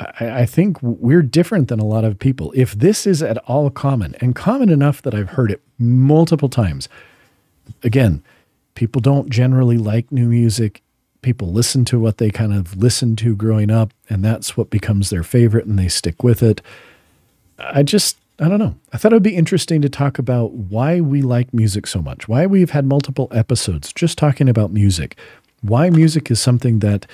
I, 0.00 0.40
I, 0.40 0.46
think 0.46 0.82
we're 0.82 1.22
different 1.22 1.68
than 1.68 1.78
a 1.78 1.84
lot 1.84 2.04
of 2.04 2.18
people. 2.18 2.52
If 2.56 2.72
this 2.72 3.06
is 3.06 3.22
at 3.22 3.38
all 3.46 3.70
common 3.70 4.16
and 4.20 4.34
common 4.34 4.70
enough 4.70 5.02
that 5.02 5.14
I've 5.14 5.30
heard 5.30 5.52
it 5.52 5.62
multiple 5.78 6.48
times, 6.48 6.88
again, 7.82 8.22
people 8.74 9.00
don't 9.00 9.30
generally 9.30 9.78
like 9.78 10.10
new 10.10 10.26
music. 10.26 10.82
People 11.22 11.52
listen 11.52 11.84
to 11.86 12.00
what 12.00 12.18
they 12.18 12.30
kind 12.30 12.52
of 12.52 12.76
listened 12.76 13.18
to 13.18 13.36
growing 13.36 13.70
up, 13.70 13.92
and 14.10 14.24
that's 14.24 14.56
what 14.56 14.70
becomes 14.70 15.10
their 15.10 15.22
favorite, 15.22 15.66
and 15.66 15.78
they 15.78 15.88
stick 15.88 16.22
with 16.22 16.42
it. 16.42 16.60
I 17.58 17.82
just, 17.82 18.18
I 18.38 18.48
don't 18.48 18.58
know. 18.58 18.76
I 18.92 18.98
thought 18.98 19.12
it 19.12 19.16
would 19.16 19.22
be 19.22 19.36
interesting 19.36 19.80
to 19.82 19.88
talk 19.88 20.18
about 20.18 20.52
why 20.52 21.00
we 21.00 21.22
like 21.22 21.54
music 21.54 21.86
so 21.86 22.02
much, 22.02 22.26
why 22.26 22.46
we've 22.46 22.70
had 22.70 22.84
multiple 22.84 23.28
episodes 23.30 23.92
just 23.92 24.18
talking 24.18 24.48
about 24.48 24.72
music, 24.72 25.16
why 25.62 25.88
music 25.88 26.30
is 26.30 26.40
something 26.40 26.80
that 26.80 27.06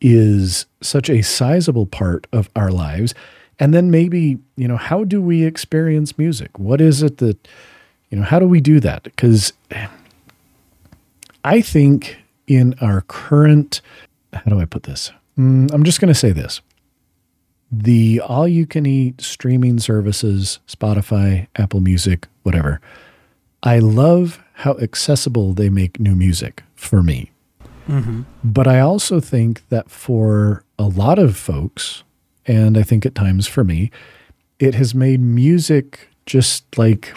is 0.00 0.66
such 0.80 1.08
a 1.08 1.22
sizable 1.22 1.86
part 1.86 2.26
of 2.32 2.50
our 2.56 2.72
lives. 2.72 3.14
And 3.60 3.72
then 3.72 3.90
maybe, 3.90 4.38
you 4.56 4.66
know, 4.66 4.76
how 4.76 5.04
do 5.04 5.22
we 5.22 5.44
experience 5.44 6.18
music? 6.18 6.58
What 6.58 6.80
is 6.80 7.02
it 7.02 7.18
that, 7.18 7.46
you 8.10 8.18
know, 8.18 8.24
how 8.24 8.40
do 8.40 8.48
we 8.48 8.60
do 8.60 8.80
that? 8.80 9.04
Because 9.04 9.52
I 11.44 11.60
think 11.60 12.16
in 12.48 12.74
our 12.80 13.02
current, 13.02 13.80
how 14.32 14.50
do 14.50 14.58
I 14.58 14.64
put 14.64 14.82
this? 14.82 15.12
Mm, 15.38 15.72
I'm 15.72 15.84
just 15.84 16.00
going 16.00 16.12
to 16.12 16.18
say 16.18 16.32
this 16.32 16.60
the 17.72 18.20
all 18.20 18.46
you 18.46 18.66
can 18.66 18.84
eat 18.84 19.22
streaming 19.22 19.78
services, 19.80 20.60
Spotify, 20.68 21.46
Apple 21.56 21.80
Music, 21.80 22.28
whatever. 22.42 22.80
I 23.62 23.78
love 23.78 24.42
how 24.54 24.76
accessible 24.78 25.54
they 25.54 25.70
make 25.70 25.98
new 25.98 26.14
music 26.14 26.62
for 26.74 27.02
me. 27.02 27.30
Mm-hmm. 27.88 28.22
But 28.44 28.66
I 28.66 28.80
also 28.80 29.20
think 29.20 29.66
that 29.70 29.90
for 29.90 30.64
a 30.78 30.84
lot 30.84 31.18
of 31.18 31.36
folks, 31.36 32.04
and 32.46 32.76
I 32.76 32.82
think 32.82 33.06
at 33.06 33.14
times 33.14 33.46
for 33.46 33.64
me, 33.64 33.90
it 34.58 34.74
has 34.74 34.94
made 34.94 35.20
music 35.20 36.08
just 36.26 36.78
like 36.78 37.14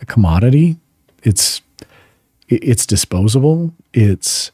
a 0.00 0.06
commodity. 0.06 0.78
It's 1.22 1.60
it's 2.48 2.86
disposable. 2.86 3.72
It's 3.92 4.50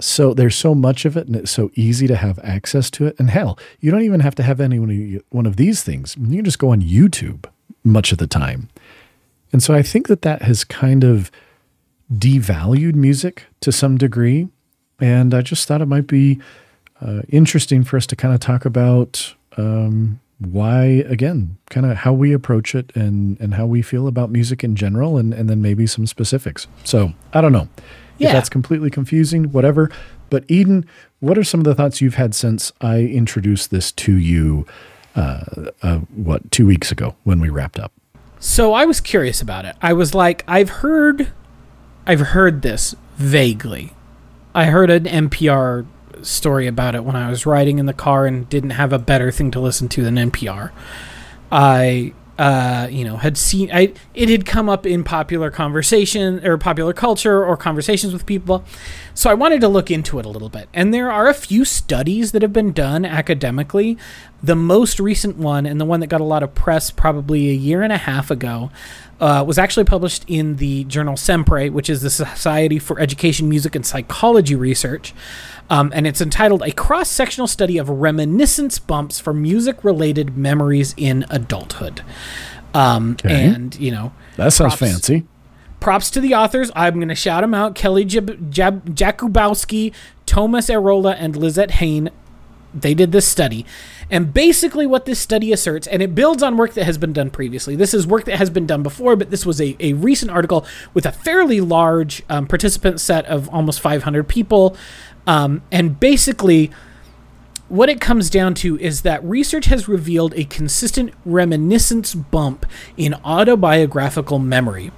so 0.00 0.34
there's 0.34 0.56
so 0.56 0.74
much 0.74 1.04
of 1.04 1.16
it 1.16 1.26
and 1.26 1.36
it's 1.36 1.50
so 1.50 1.70
easy 1.74 2.06
to 2.06 2.16
have 2.16 2.38
access 2.42 2.90
to 2.92 3.06
it. 3.06 3.16
And 3.18 3.30
hell, 3.30 3.58
you 3.80 3.90
don't 3.90 4.02
even 4.02 4.20
have 4.20 4.34
to 4.36 4.42
have 4.42 4.60
any 4.60 5.20
one 5.30 5.46
of 5.46 5.56
these 5.56 5.82
things. 5.82 6.16
You 6.18 6.36
can 6.36 6.44
just 6.44 6.58
go 6.58 6.70
on 6.70 6.80
YouTube 6.80 7.46
much 7.84 8.12
of 8.12 8.18
the 8.18 8.26
time. 8.26 8.68
And 9.52 9.62
so 9.62 9.74
I 9.74 9.82
think 9.82 10.08
that 10.08 10.22
that 10.22 10.42
has 10.42 10.64
kind 10.64 11.04
of 11.04 11.30
devalued 12.12 12.94
music 12.94 13.44
to 13.60 13.72
some 13.72 13.98
degree. 13.98 14.48
And 15.00 15.34
I 15.34 15.40
just 15.40 15.66
thought 15.66 15.80
it 15.80 15.86
might 15.86 16.06
be 16.06 16.40
uh, 17.00 17.22
interesting 17.28 17.84
for 17.84 17.96
us 17.96 18.06
to 18.06 18.16
kind 18.16 18.34
of 18.34 18.40
talk 18.40 18.64
about 18.64 19.34
um, 19.56 20.20
why, 20.38 20.84
again, 21.06 21.56
kind 21.68 21.86
of 21.86 21.98
how 21.98 22.12
we 22.12 22.32
approach 22.32 22.74
it 22.74 22.94
and, 22.94 23.40
and 23.40 23.54
how 23.54 23.66
we 23.66 23.82
feel 23.82 24.06
about 24.06 24.30
music 24.30 24.62
in 24.64 24.76
general, 24.76 25.18
and, 25.18 25.34
and 25.34 25.48
then 25.48 25.60
maybe 25.62 25.86
some 25.86 26.06
specifics. 26.06 26.66
So 26.84 27.12
I 27.32 27.40
don't 27.40 27.52
know. 27.52 27.68
Yeah. 28.20 28.28
If 28.28 28.34
that's 28.34 28.48
completely 28.48 28.90
confusing, 28.90 29.50
whatever. 29.50 29.90
But 30.28 30.44
Eden, 30.46 30.86
what 31.20 31.38
are 31.38 31.44
some 31.44 31.60
of 31.60 31.64
the 31.64 31.74
thoughts 31.74 32.00
you've 32.00 32.14
had 32.14 32.34
since 32.34 32.70
I 32.80 33.00
introduced 33.00 33.70
this 33.70 33.90
to 33.92 34.16
you, 34.16 34.66
uh, 35.16 35.70
uh, 35.82 35.98
what, 36.14 36.50
two 36.50 36.66
weeks 36.66 36.92
ago 36.92 37.16
when 37.24 37.40
we 37.40 37.48
wrapped 37.48 37.78
up? 37.78 37.92
So 38.38 38.74
I 38.74 38.84
was 38.84 39.00
curious 39.00 39.40
about 39.40 39.64
it. 39.64 39.74
I 39.82 39.92
was 39.92 40.14
like, 40.14 40.44
I've 40.46 40.70
heard, 40.70 41.32
I've 42.06 42.20
heard 42.20 42.62
this 42.62 42.94
vaguely. 43.16 43.92
I 44.54 44.66
heard 44.66 44.90
an 44.90 45.04
NPR 45.04 45.86
story 46.22 46.66
about 46.66 46.94
it 46.94 47.04
when 47.04 47.16
I 47.16 47.30
was 47.30 47.46
riding 47.46 47.78
in 47.78 47.86
the 47.86 47.92
car 47.92 48.26
and 48.26 48.48
didn't 48.48 48.70
have 48.70 48.92
a 48.92 48.98
better 48.98 49.30
thing 49.30 49.50
to 49.52 49.60
listen 49.60 49.88
to 49.90 50.02
than 50.02 50.16
NPR. 50.16 50.72
I 51.50 52.12
uh, 52.40 52.88
you 52.90 53.04
know, 53.04 53.18
had 53.18 53.36
seen 53.36 53.70
I 53.70 53.92
it 54.14 54.30
had 54.30 54.46
come 54.46 54.70
up 54.70 54.86
in 54.86 55.04
popular 55.04 55.50
conversation 55.50 56.42
or 56.42 56.56
popular 56.56 56.94
culture 56.94 57.44
or 57.44 57.54
conversations 57.54 58.14
with 58.14 58.24
people. 58.24 58.64
So 59.12 59.28
I 59.28 59.34
wanted 59.34 59.60
to 59.60 59.68
look 59.68 59.90
into 59.90 60.18
it 60.18 60.24
a 60.24 60.30
little 60.30 60.48
bit. 60.48 60.66
And 60.72 60.94
there 60.94 61.12
are 61.12 61.28
a 61.28 61.34
few 61.34 61.66
studies 61.66 62.32
that 62.32 62.40
have 62.40 62.54
been 62.54 62.72
done 62.72 63.04
academically. 63.04 63.98
The 64.42 64.56
most 64.56 64.98
recent 64.98 65.36
one 65.36 65.66
and 65.66 65.78
the 65.78 65.84
one 65.84 66.00
that 66.00 66.06
got 66.06 66.22
a 66.22 66.24
lot 66.24 66.42
of 66.42 66.54
press 66.54 66.90
probably 66.90 67.50
a 67.50 67.52
year 67.52 67.82
and 67.82 67.92
a 67.92 67.98
half 67.98 68.30
ago 68.30 68.70
uh, 69.20 69.44
was 69.46 69.58
actually 69.58 69.84
published 69.84 70.24
in 70.26 70.56
the 70.56 70.84
journal 70.84 71.18
SEMPRE, 71.18 71.68
which 71.68 71.90
is 71.90 72.00
the 72.00 72.08
Society 72.08 72.78
for 72.78 72.98
Education, 72.98 73.50
Music, 73.50 73.76
and 73.76 73.84
Psychology 73.84 74.54
Research. 74.54 75.12
Um, 75.70 75.92
and 75.94 76.04
it's 76.06 76.20
entitled 76.20 76.62
A 76.62 76.72
Cross 76.72 77.10
Sectional 77.10 77.46
Study 77.46 77.78
of 77.78 77.88
Reminiscence 77.88 78.80
Bumps 78.80 79.20
for 79.20 79.32
Music 79.32 79.84
Related 79.84 80.36
Memories 80.36 80.94
in 80.96 81.24
Adulthood. 81.30 82.02
Um, 82.74 83.12
okay. 83.12 83.46
And, 83.46 83.78
you 83.78 83.92
know, 83.92 84.12
that 84.36 84.52
sounds 84.52 84.76
props, 84.76 84.92
fancy. 84.92 85.26
Props 85.78 86.10
to 86.10 86.20
the 86.20 86.34
authors. 86.34 86.72
I'm 86.74 86.96
going 86.96 87.08
to 87.08 87.14
shout 87.14 87.42
them 87.42 87.54
out 87.54 87.76
Kelly 87.76 88.04
Jab- 88.04 88.50
Jab- 88.50 88.94
Jakubowski, 88.96 89.94
Thomas 90.26 90.68
Eerola, 90.68 91.14
and 91.18 91.36
Lizette 91.36 91.72
Heine. 91.72 92.10
They 92.74 92.94
did 92.94 93.12
this 93.12 93.26
study. 93.26 93.64
And 94.10 94.34
basically, 94.34 94.86
what 94.86 95.04
this 95.04 95.20
study 95.20 95.52
asserts, 95.52 95.86
and 95.86 96.02
it 96.02 96.16
builds 96.16 96.42
on 96.42 96.56
work 96.56 96.74
that 96.74 96.84
has 96.84 96.98
been 96.98 97.12
done 97.12 97.30
previously. 97.30 97.76
This 97.76 97.94
is 97.94 98.06
work 98.06 98.24
that 98.24 98.38
has 98.38 98.50
been 98.50 98.66
done 98.66 98.82
before, 98.82 99.14
but 99.14 99.30
this 99.30 99.46
was 99.46 99.60
a, 99.60 99.76
a 99.78 99.92
recent 99.92 100.32
article 100.32 100.66
with 100.94 101.06
a 101.06 101.12
fairly 101.12 101.60
large 101.60 102.22
um, 102.28 102.46
participant 102.46 103.00
set 103.00 103.24
of 103.26 103.48
almost 103.50 103.80
500 103.80 104.26
people. 104.28 104.76
Um, 105.26 105.62
and 105.70 105.98
basically, 106.00 106.70
what 107.68 107.88
it 107.88 108.00
comes 108.00 108.30
down 108.30 108.54
to 108.54 108.78
is 108.78 109.02
that 109.02 109.22
research 109.24 109.66
has 109.66 109.88
revealed 109.88 110.34
a 110.34 110.44
consistent 110.44 111.14
reminiscence 111.24 112.14
bump 112.14 112.66
in 112.96 113.14
autobiographical 113.24 114.38
memory 114.38 114.90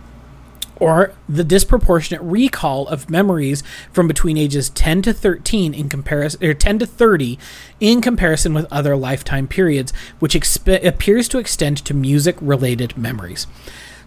or 0.82 1.12
the 1.28 1.44
disproportionate 1.44 2.20
recall 2.22 2.88
of 2.88 3.08
memories 3.08 3.62
from 3.92 4.08
between 4.08 4.36
ages 4.36 4.68
10 4.70 5.02
to 5.02 5.12
13 5.12 5.74
in 5.74 5.88
comparison 5.88 6.44
or 6.44 6.54
10 6.54 6.80
to 6.80 6.86
30 6.86 7.38
in 7.78 8.00
comparison 8.00 8.52
with 8.52 8.66
other 8.72 8.96
lifetime 8.96 9.46
periods 9.46 9.92
which 10.18 10.34
exp- 10.34 10.84
appears 10.84 11.28
to 11.28 11.38
extend 11.38 11.76
to 11.76 11.94
music 11.94 12.36
related 12.40 12.96
memories 12.96 13.46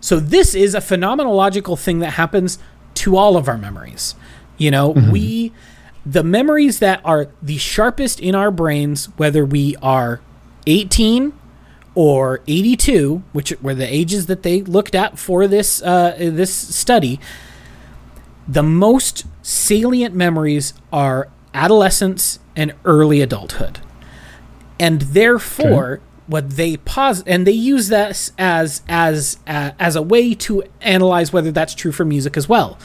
so 0.01 0.19
this 0.19 0.53
is 0.53 0.75
a 0.75 0.79
phenomenological 0.79 1.79
thing 1.79 1.99
that 1.99 2.11
happens 2.11 2.59
to 2.93 3.15
all 3.15 3.37
of 3.37 3.47
our 3.47 3.57
memories 3.57 4.15
you 4.57 4.69
know 4.69 4.93
mm-hmm. 4.93 5.11
we 5.11 5.53
the 6.05 6.23
memories 6.23 6.79
that 6.79 7.01
are 7.03 7.29
the 7.41 7.57
sharpest 7.57 8.19
in 8.19 8.35
our 8.35 8.51
brains 8.51 9.07
whether 9.17 9.43
we 9.43 9.75
are 9.77 10.21
18 10.67 11.33
or 11.95 12.41
82, 12.47 13.23
which 13.31 13.53
were 13.61 13.73
the 13.73 13.91
ages 13.91 14.25
that 14.25 14.43
they 14.43 14.61
looked 14.61 14.93
at 14.93 15.17
for 15.17 15.47
this 15.47 15.81
uh, 15.81 16.15
this 16.19 16.53
study, 16.53 17.19
the 18.47 18.61
most 18.61 19.25
salient 19.41 20.13
memories 20.13 20.73
are 20.91 21.29
adolescence 21.53 22.39
and 22.55 22.73
early 22.83 23.21
adulthood, 23.21 23.79
and 24.79 25.01
therefore. 25.01 25.93
Okay. 25.93 26.01
What 26.27 26.49
they 26.55 26.77
pause 26.77 27.23
and 27.27 27.45
they 27.45 27.51
use 27.51 27.89
that 27.89 28.31
as 28.39 28.81
as 28.89 29.37
uh, 29.45 29.73
as 29.77 29.95
a 29.95 30.01
way 30.01 30.33
to 30.33 30.63
analyze 30.81 31.31
whether 31.31 31.51
that's 31.51 31.75
true 31.75 31.91
for 31.91 32.03
music 32.03 32.35
as 32.35 32.49
well 32.49 32.79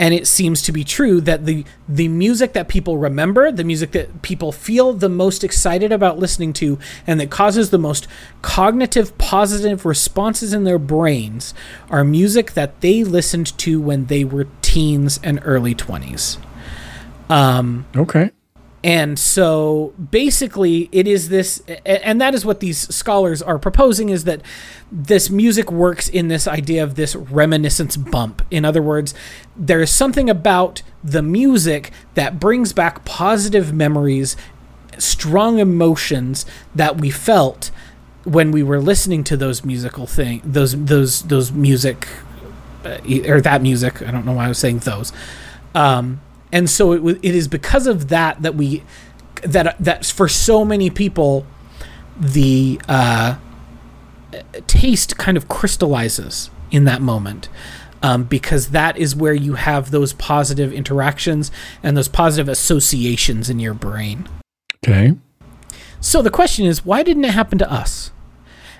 and 0.00 0.14
it 0.14 0.26
seems 0.26 0.62
to 0.62 0.72
be 0.72 0.82
true 0.82 1.20
that 1.20 1.44
the 1.44 1.64
the 1.86 2.08
music 2.08 2.54
that 2.54 2.68
people 2.68 2.96
remember, 2.96 3.52
the 3.52 3.62
music 3.62 3.92
that 3.92 4.22
people 4.22 4.50
feel 4.50 4.94
the 4.94 5.10
most 5.10 5.44
excited 5.44 5.92
about 5.92 6.18
listening 6.18 6.54
to, 6.54 6.78
and 7.06 7.20
that 7.20 7.30
causes 7.30 7.68
the 7.68 7.78
most 7.78 8.08
cognitive 8.40 9.16
positive 9.18 9.84
responses 9.84 10.54
in 10.54 10.64
their 10.64 10.78
brains, 10.78 11.52
are 11.90 12.02
music 12.02 12.54
that 12.54 12.80
they 12.80 13.04
listened 13.04 13.56
to 13.58 13.78
when 13.78 14.06
they 14.06 14.24
were 14.24 14.48
teens 14.62 15.20
and 15.22 15.38
early 15.44 15.74
twenties. 15.74 16.38
Um, 17.28 17.86
okay. 17.94 18.30
And 18.82 19.18
so 19.18 19.92
basically, 20.10 20.88
it 20.90 21.06
is 21.06 21.28
this, 21.28 21.62
and 21.84 22.18
that 22.20 22.34
is 22.34 22.46
what 22.46 22.60
these 22.60 22.92
scholars 22.94 23.42
are 23.42 23.58
proposing 23.58 24.08
is 24.08 24.24
that 24.24 24.40
this 24.90 25.28
music 25.28 25.70
works 25.70 26.08
in 26.08 26.28
this 26.28 26.48
idea 26.48 26.82
of 26.82 26.94
this 26.94 27.14
reminiscence 27.14 27.98
bump. 27.98 28.40
In 28.50 28.64
other 28.64 28.80
words, 28.80 29.12
there 29.54 29.82
is 29.82 29.90
something 29.90 30.30
about 30.30 30.80
the 31.04 31.22
music 31.22 31.90
that 32.14 32.40
brings 32.40 32.72
back 32.72 33.04
positive 33.04 33.70
memories, 33.72 34.34
strong 34.96 35.58
emotions 35.58 36.46
that 36.74 36.98
we 36.98 37.10
felt 37.10 37.70
when 38.24 38.50
we 38.50 38.62
were 38.62 38.80
listening 38.80 39.24
to 39.24 39.36
those 39.36 39.62
musical 39.62 40.06
thing, 40.06 40.40
those 40.42 40.84
those 40.84 41.22
those 41.22 41.52
music, 41.52 42.08
uh, 42.84 42.98
or 43.26 43.42
that 43.42 43.60
music. 43.60 44.00
I 44.02 44.10
don't 44.10 44.24
know 44.24 44.32
why 44.32 44.46
I 44.46 44.48
was 44.48 44.58
saying 44.58 44.78
those. 44.80 45.12
Um, 45.74 46.20
and 46.52 46.68
so 46.68 46.92
it, 46.92 47.18
it 47.22 47.34
is 47.34 47.48
because 47.48 47.86
of 47.86 48.08
that 48.08 48.42
that 48.42 48.54
we 48.54 48.82
that 49.42 49.76
that 49.78 50.04
for 50.04 50.28
so 50.28 50.64
many 50.64 50.90
people 50.90 51.46
the 52.18 52.80
uh, 52.88 53.36
taste 54.66 55.16
kind 55.16 55.36
of 55.36 55.48
crystallizes 55.48 56.50
in 56.70 56.84
that 56.84 57.00
moment 57.00 57.48
um, 58.02 58.24
because 58.24 58.68
that 58.68 58.96
is 58.96 59.14
where 59.14 59.34
you 59.34 59.54
have 59.54 59.90
those 59.90 60.12
positive 60.14 60.72
interactions 60.72 61.50
and 61.82 61.96
those 61.96 62.08
positive 62.08 62.48
associations 62.48 63.50
in 63.50 63.58
your 63.58 63.74
brain. 63.74 64.28
Okay. 64.84 65.16
So 66.00 66.22
the 66.22 66.30
question 66.30 66.66
is, 66.66 66.84
why 66.84 67.02
didn't 67.02 67.24
it 67.24 67.32
happen 67.32 67.58
to 67.58 67.70
us? 67.70 68.10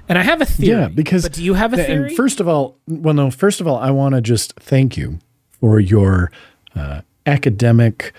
And 0.08 0.18
I 0.18 0.22
have 0.22 0.40
a 0.40 0.46
theory. 0.46 0.80
Yeah, 0.80 0.88
because 0.88 1.22
but 1.22 1.34
do 1.34 1.44
you 1.44 1.54
have 1.54 1.72
a 1.72 1.76
theory? 1.76 2.08
And 2.08 2.16
first 2.16 2.40
of 2.40 2.48
all, 2.48 2.78
well, 2.88 3.14
no. 3.14 3.30
First 3.30 3.60
of 3.60 3.68
all, 3.68 3.76
I 3.76 3.90
want 3.90 4.14
to 4.16 4.20
just 4.20 4.54
thank 4.54 4.96
you 4.96 5.20
for 5.60 5.78
your 5.78 6.32
uh, 6.74 7.02
academic 7.26 8.12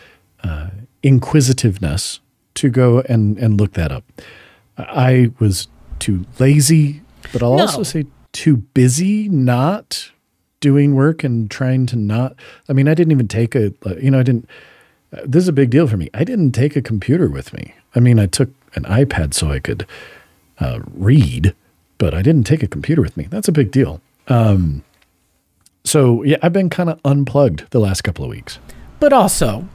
uh, 0.43 0.69
inquisitiveness 1.03 2.19
to 2.55 2.69
go 2.69 2.99
and, 3.01 3.37
and 3.37 3.59
look 3.59 3.73
that 3.73 3.91
up. 3.91 4.03
I 4.77 5.31
was 5.39 5.67
too 5.99 6.25
lazy, 6.39 7.01
but 7.31 7.43
I'll 7.43 7.57
no. 7.57 7.63
also 7.63 7.83
say 7.83 8.05
too 8.31 8.57
busy 8.57 9.29
not 9.29 10.11
doing 10.59 10.95
work 10.95 11.23
and 11.23 11.49
trying 11.49 11.85
to 11.87 11.95
not. 11.95 12.35
I 12.69 12.73
mean, 12.73 12.87
I 12.87 12.93
didn't 12.93 13.11
even 13.11 13.27
take 13.27 13.55
a, 13.55 13.73
you 14.01 14.11
know, 14.11 14.19
I 14.19 14.23
didn't. 14.23 14.49
Uh, 15.13 15.21
this 15.25 15.43
is 15.43 15.49
a 15.49 15.53
big 15.53 15.69
deal 15.69 15.87
for 15.87 15.97
me. 15.97 16.09
I 16.13 16.23
didn't 16.23 16.53
take 16.53 16.75
a 16.75 16.81
computer 16.81 17.29
with 17.29 17.53
me. 17.53 17.73
I 17.95 17.99
mean, 17.99 18.19
I 18.19 18.27
took 18.27 18.49
an 18.75 18.83
iPad 18.83 19.33
so 19.33 19.51
I 19.51 19.59
could 19.59 19.85
uh, 20.59 20.79
read, 20.93 21.53
but 21.97 22.13
I 22.13 22.21
didn't 22.21 22.45
take 22.45 22.63
a 22.63 22.67
computer 22.67 23.01
with 23.01 23.17
me. 23.17 23.27
That's 23.29 23.47
a 23.47 23.51
big 23.51 23.71
deal. 23.71 23.99
Um, 24.27 24.83
so 25.83 26.23
yeah, 26.23 26.37
I've 26.41 26.53
been 26.53 26.69
kind 26.69 26.89
of 26.89 26.99
unplugged 27.03 27.69
the 27.71 27.79
last 27.79 28.03
couple 28.03 28.23
of 28.23 28.31
weeks. 28.31 28.59
But 29.01 29.13
also, 29.13 29.67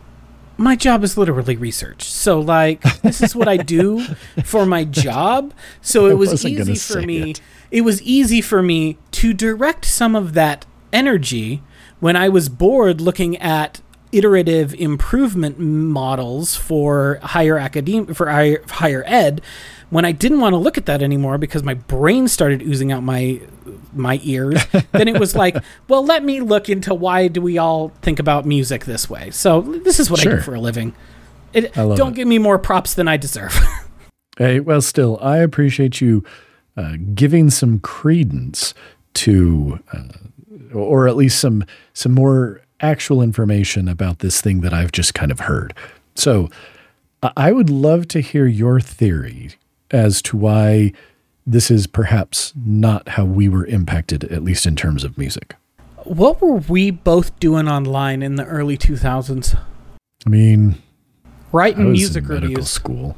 my 0.57 0.77
job 0.77 1.03
is 1.03 1.19
literally 1.19 1.57
research. 1.57 2.05
So 2.05 2.41
like 2.41 2.81
this 3.03 3.21
is 3.21 3.35
what 3.35 3.49
I 3.49 3.57
do 3.57 4.01
for 4.45 4.65
my 4.65 4.85
job. 4.85 5.53
So 5.83 6.07
it 6.07 6.15
was 6.15 6.47
easy 6.47 6.77
for 6.77 7.03
me. 7.03 7.33
It. 7.33 7.41
it 7.73 7.81
was 7.81 8.01
easy 8.03 8.41
for 8.41 8.63
me 8.63 8.99
to 9.11 9.35
direct 9.35 9.85
some 9.85 10.15
of 10.15 10.33
that 10.35 10.65
energy 10.93 11.61
when 11.99 12.15
I 12.15 12.29
was 12.29 12.49
bored 12.49 13.01
looking 13.01 13.37
at 13.39 13.81
iterative 14.13 14.73
improvement 14.75 15.59
models 15.59 16.55
for 16.55 17.19
higher 17.23 17.59
academia 17.59 18.15
for 18.15 18.31
higher, 18.31 18.63
higher 18.69 19.03
ed 19.07 19.43
when 19.91 20.05
I 20.05 20.13
didn't 20.13 20.41
want 20.41 20.53
to 20.55 20.59
look 20.59 20.77
at 20.77 20.87
that 20.87 21.03
anymore 21.03 21.39
because 21.39 21.63
my 21.63 21.75
brain 21.75 22.29
started 22.29 22.63
oozing 22.63 22.93
out 22.93 23.03
my 23.03 23.41
my 23.93 24.21
ears, 24.23 24.65
then 24.93 25.09
it 25.09 25.19
was 25.19 25.35
like, 25.35 25.57
well, 25.89 26.05
let 26.05 26.25
me 26.25 26.41
look 26.41 26.69
into 26.69 26.95
why 26.95 27.29
do 27.29 27.41
we 27.41 27.59
all 27.59 27.89
think 28.03 28.19
about 28.19 28.45
music 28.45 28.85
this 28.85 29.09
way. 29.09 29.31
So 29.31 29.63
this 29.63 29.99
is 30.01 30.11
what 30.11 30.21
sure. 30.21 30.33
I 30.33 30.37
do 30.37 30.43
for 30.43 30.55
a 30.55 30.61
living. 30.61 30.95
It, 31.53 31.73
don't 31.75 32.13
it. 32.13 32.15
give 32.15 32.29
me 32.29 32.39
more 32.39 32.59
props 32.59 32.95
than 32.95 33.09
I 33.09 33.17
deserve. 33.17 33.57
hey, 34.39 34.61
well, 34.61 34.83
still, 34.83 35.19
I 35.23 35.39
appreciate 35.39 36.01
you 36.01 36.25
uh, 36.77 36.97
giving 37.15 37.49
some 37.49 37.79
credence 37.79 38.75
to, 39.15 39.81
uh, 39.93 40.75
or 40.75 41.09
at 41.09 41.17
least 41.17 41.41
some 41.41 41.65
some 41.95 42.13
more 42.13 42.61
actual 42.81 43.23
information 43.23 43.89
about 43.89 44.19
this 44.19 44.43
thing 44.43 44.61
that 44.61 44.75
I've 44.75 44.93
just 44.93 45.15
kind 45.15 45.31
of 45.33 45.41
heard. 45.41 45.73
So, 46.15 46.51
I 47.23 47.53
would 47.53 47.71
love 47.71 48.09
to 48.09 48.21
hear 48.21 48.47
your 48.47 48.79
theory 48.81 49.53
as 49.91 50.21
to 50.23 50.37
why 50.37 50.93
this 51.47 51.71
is 51.71 51.87
perhaps 51.87 52.53
not 52.57 53.11
how 53.11 53.25
we 53.25 53.49
were 53.49 53.65
impacted, 53.67 54.25
at 54.25 54.43
least 54.43 54.67
in 54.67 54.75
terms 54.75 55.05
of 55.05 55.17
music. 55.17 55.55
What 56.03 56.41
were 56.41 56.57
we 56.57 56.91
both 56.91 57.39
doing 57.39 57.69
online 57.69 58.23
in 58.23 58.35
the 58.35 58.45
early 58.45 58.77
2000s? 58.77 59.59
I 60.27 60.29
mean, 60.29 60.83
writing 61.53 61.93
music 61.93 62.29
reviews. 62.29 62.69
School. 62.69 63.17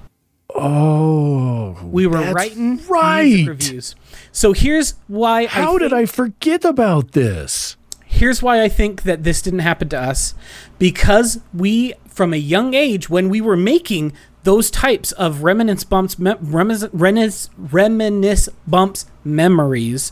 Oh, 0.55 1.79
we 1.85 2.07
were 2.07 2.33
writing 2.33 2.85
right. 2.87 3.25
music 3.25 3.49
reviews. 3.49 3.95
So 4.33 4.53
here's 4.53 4.95
why. 5.07 5.47
How 5.47 5.77
I 5.77 5.79
did 5.79 5.93
I 5.93 6.07
forget 6.07 6.64
about 6.64 7.12
this? 7.12 7.78
Here's 8.11 8.42
why 8.42 8.62
I 8.62 8.68
think 8.68 9.02
that 9.02 9.22
this 9.22 9.42
didn't 9.42 9.61
happen 9.61 9.90
to 9.90 10.00
us, 10.00 10.34
because 10.78 11.40
we, 11.52 11.92
from 12.09 12.32
a 12.32 12.38
young 12.38 12.74
age, 12.74 13.09
when 13.09 13.28
we 13.28 13.40
were 13.40 13.56
making 13.56 14.12
those 14.44 14.70
types 14.70 15.12
of 15.12 15.44
reminiscence 15.44 15.84
bumps, 15.84 16.18
reminisce, 16.18 17.50
reminisce 17.56 18.48
bumps 18.66 19.06
memories, 19.24 20.11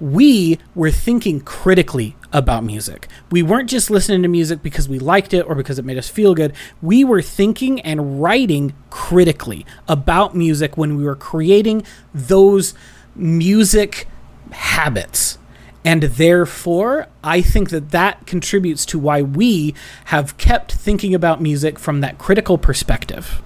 we 0.00 0.58
were 0.74 0.92
thinking 0.92 1.40
critically 1.40 2.16
about 2.32 2.64
music. 2.64 3.08
We 3.30 3.42
weren't 3.42 3.68
just 3.68 3.90
listening 3.90 4.22
to 4.22 4.28
music 4.28 4.62
because 4.62 4.88
we 4.88 4.98
liked 4.98 5.34
it 5.34 5.42
or 5.42 5.54
because 5.54 5.78
it 5.78 5.84
made 5.84 5.98
us 5.98 6.08
feel 6.08 6.34
good. 6.34 6.52
We 6.80 7.04
were 7.04 7.22
thinking 7.22 7.80
and 7.80 8.22
writing 8.22 8.74
critically 8.90 9.66
about 9.88 10.36
music 10.36 10.76
when 10.76 10.96
we 10.96 11.04
were 11.04 11.16
creating 11.16 11.84
those 12.14 12.74
music 13.14 14.06
habits. 14.52 15.38
And 15.84 16.04
therefore, 16.04 17.08
I 17.22 17.42
think 17.42 17.70
that 17.70 17.90
that 17.90 18.26
contributes 18.26 18.86
to 18.86 18.98
why 18.98 19.20
we 19.20 19.74
have 20.06 20.38
kept 20.38 20.72
thinking 20.72 21.14
about 21.14 21.42
music 21.42 21.78
from 21.78 22.00
that 22.00 22.18
critical 22.18 22.56
perspective 22.56 23.42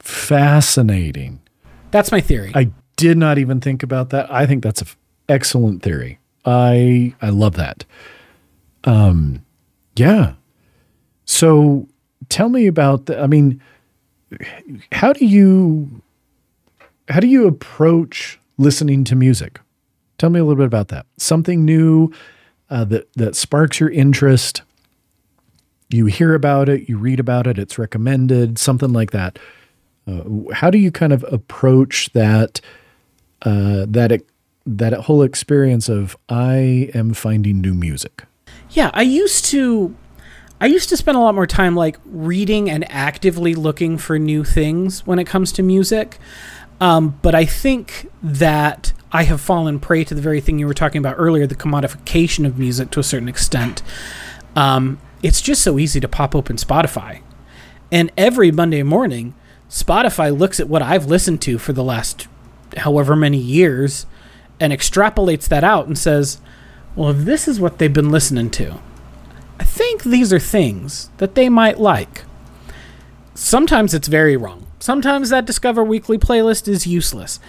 fascinating. 0.00 1.40
That's 1.90 2.12
my 2.12 2.20
theory. 2.20 2.52
I 2.54 2.70
did 2.96 3.16
not 3.16 3.38
even 3.38 3.60
think 3.60 3.82
about 3.82 4.10
that. 4.10 4.32
I 4.32 4.46
think 4.46 4.62
that's 4.62 4.80
an 4.80 4.88
f- 4.88 4.96
excellent 5.28 5.82
theory. 5.82 6.18
I 6.44 7.14
I 7.20 7.30
love 7.30 7.54
that. 7.56 7.84
Um, 8.84 9.44
yeah. 9.96 10.34
So 11.24 11.88
tell 12.28 12.48
me 12.48 12.66
about 12.66 13.06
the. 13.06 13.20
I 13.20 13.26
mean, 13.26 13.60
how 14.92 15.12
do 15.12 15.26
you 15.26 16.02
how 17.08 17.20
do 17.20 17.26
you 17.26 17.46
approach 17.46 18.38
listening 18.56 19.04
to 19.04 19.14
music? 19.14 19.60
Tell 20.20 20.28
me 20.28 20.38
a 20.38 20.44
little 20.44 20.58
bit 20.62 20.66
about 20.66 20.88
that. 20.88 21.06
Something 21.16 21.64
new 21.64 22.12
uh, 22.68 22.84
that 22.84 23.10
that 23.14 23.34
sparks 23.34 23.80
your 23.80 23.88
interest. 23.88 24.60
You 25.88 26.06
hear 26.06 26.34
about 26.34 26.68
it, 26.68 26.88
you 26.90 26.98
read 26.98 27.18
about 27.18 27.46
it, 27.46 27.58
it's 27.58 27.78
recommended, 27.78 28.58
something 28.58 28.92
like 28.92 29.10
that 29.12 29.38
Uh, 30.06 30.22
how 30.52 30.70
do 30.70 30.78
you 30.78 30.90
kind 30.90 31.12
of 31.12 31.24
approach 31.32 32.10
that 32.12 32.60
uh, 33.42 33.86
that 33.88 34.12
it, 34.12 34.28
that 34.66 34.92
whole 34.92 35.22
experience 35.22 35.88
of 35.88 36.16
I 36.28 36.90
am 36.94 37.14
finding 37.14 37.60
new 37.60 37.74
music? 37.74 38.24
Yeah, 38.70 38.90
I 38.92 39.02
used 39.02 39.44
to 39.46 39.94
I 40.60 40.66
used 40.66 40.88
to 40.90 40.96
spend 40.96 41.16
a 41.16 41.20
lot 41.20 41.34
more 41.34 41.46
time 41.46 41.74
like 41.74 41.98
reading 42.04 42.68
and 42.68 42.84
actively 42.90 43.54
looking 43.54 43.98
for 43.98 44.18
new 44.18 44.44
things 44.44 45.06
when 45.06 45.18
it 45.18 45.26
comes 45.26 45.52
to 45.52 45.62
music. 45.62 46.18
Um, 46.80 47.18
but 47.22 47.34
I 47.34 47.46
think 47.46 48.10
that 48.22 48.92
I 49.12 49.24
have 49.24 49.40
fallen 49.40 49.80
prey 49.80 50.04
to 50.04 50.14
the 50.14 50.20
very 50.20 50.40
thing 50.40 50.58
you 50.58 50.66
were 50.66 50.74
talking 50.74 50.98
about 50.98 51.16
earlier 51.18 51.46
the 51.46 51.54
commodification 51.54 52.46
of 52.46 52.58
music 52.58 52.90
to 52.92 53.00
a 53.00 53.04
certain 53.04 53.28
extent. 53.28 53.82
Um, 54.54 55.00
it's 55.22 55.40
just 55.40 55.62
so 55.62 55.78
easy 55.78 56.00
to 56.00 56.08
pop 56.08 56.34
open 56.34 56.56
Spotify. 56.56 57.22
And 57.90 58.12
every 58.16 58.52
Monday 58.52 58.82
morning, 58.82 59.34
Spotify 59.68 60.36
looks 60.36 60.60
at 60.60 60.68
what 60.68 60.82
I've 60.82 61.06
listened 61.06 61.42
to 61.42 61.58
for 61.58 61.72
the 61.72 61.84
last 61.84 62.28
however 62.76 63.16
many 63.16 63.38
years 63.38 64.06
and 64.60 64.72
extrapolates 64.72 65.48
that 65.48 65.64
out 65.64 65.86
and 65.86 65.98
says, 65.98 66.40
well, 66.94 67.10
if 67.10 67.18
this 67.18 67.48
is 67.48 67.60
what 67.60 67.78
they've 67.78 67.92
been 67.92 68.10
listening 68.10 68.50
to, 68.50 68.80
I 69.58 69.64
think 69.64 70.02
these 70.02 70.32
are 70.32 70.38
things 70.38 71.10
that 71.18 71.34
they 71.34 71.48
might 71.48 71.80
like. 71.80 72.24
Sometimes 73.34 73.94
it's 73.94 74.08
very 74.08 74.36
wrong. 74.36 74.66
Sometimes 74.78 75.30
that 75.30 75.46
Discover 75.46 75.84
Weekly 75.84 76.18
playlist 76.18 76.68
is 76.68 76.86
useless. 76.86 77.40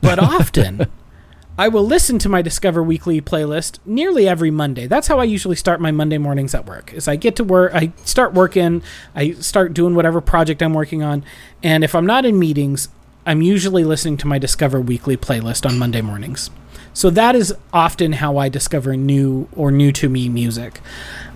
But 0.00 0.18
often, 0.18 0.86
I 1.58 1.68
will 1.68 1.84
listen 1.84 2.18
to 2.18 2.28
my 2.28 2.42
Discover 2.42 2.82
Weekly 2.82 3.20
playlist 3.20 3.78
nearly 3.86 4.28
every 4.28 4.50
Monday. 4.50 4.86
That's 4.86 5.08
how 5.08 5.18
I 5.18 5.24
usually 5.24 5.56
start 5.56 5.80
my 5.80 5.90
Monday 5.90 6.18
mornings 6.18 6.54
at 6.54 6.66
work. 6.66 6.92
Is 6.92 7.08
I 7.08 7.16
get 7.16 7.36
to 7.36 7.44
work, 7.44 7.72
I 7.74 7.92
start 8.04 8.34
working, 8.34 8.82
I 9.14 9.32
start 9.32 9.72
doing 9.72 9.94
whatever 9.94 10.20
project 10.20 10.62
I'm 10.62 10.74
working 10.74 11.02
on, 11.02 11.24
and 11.62 11.82
if 11.82 11.94
I'm 11.94 12.04
not 12.04 12.26
in 12.26 12.38
meetings, 12.38 12.88
I'm 13.24 13.42
usually 13.42 13.84
listening 13.84 14.18
to 14.18 14.26
my 14.26 14.38
Discover 14.38 14.80
Weekly 14.82 15.16
playlist 15.16 15.66
on 15.66 15.78
Monday 15.78 16.02
mornings. 16.02 16.50
So 16.92 17.10
that 17.10 17.34
is 17.34 17.54
often 17.72 18.12
how 18.14 18.38
I 18.38 18.48
discover 18.48 18.96
new 18.96 19.48
or 19.52 19.70
new 19.70 19.92
to 19.92 20.08
me 20.08 20.28
music. 20.28 20.80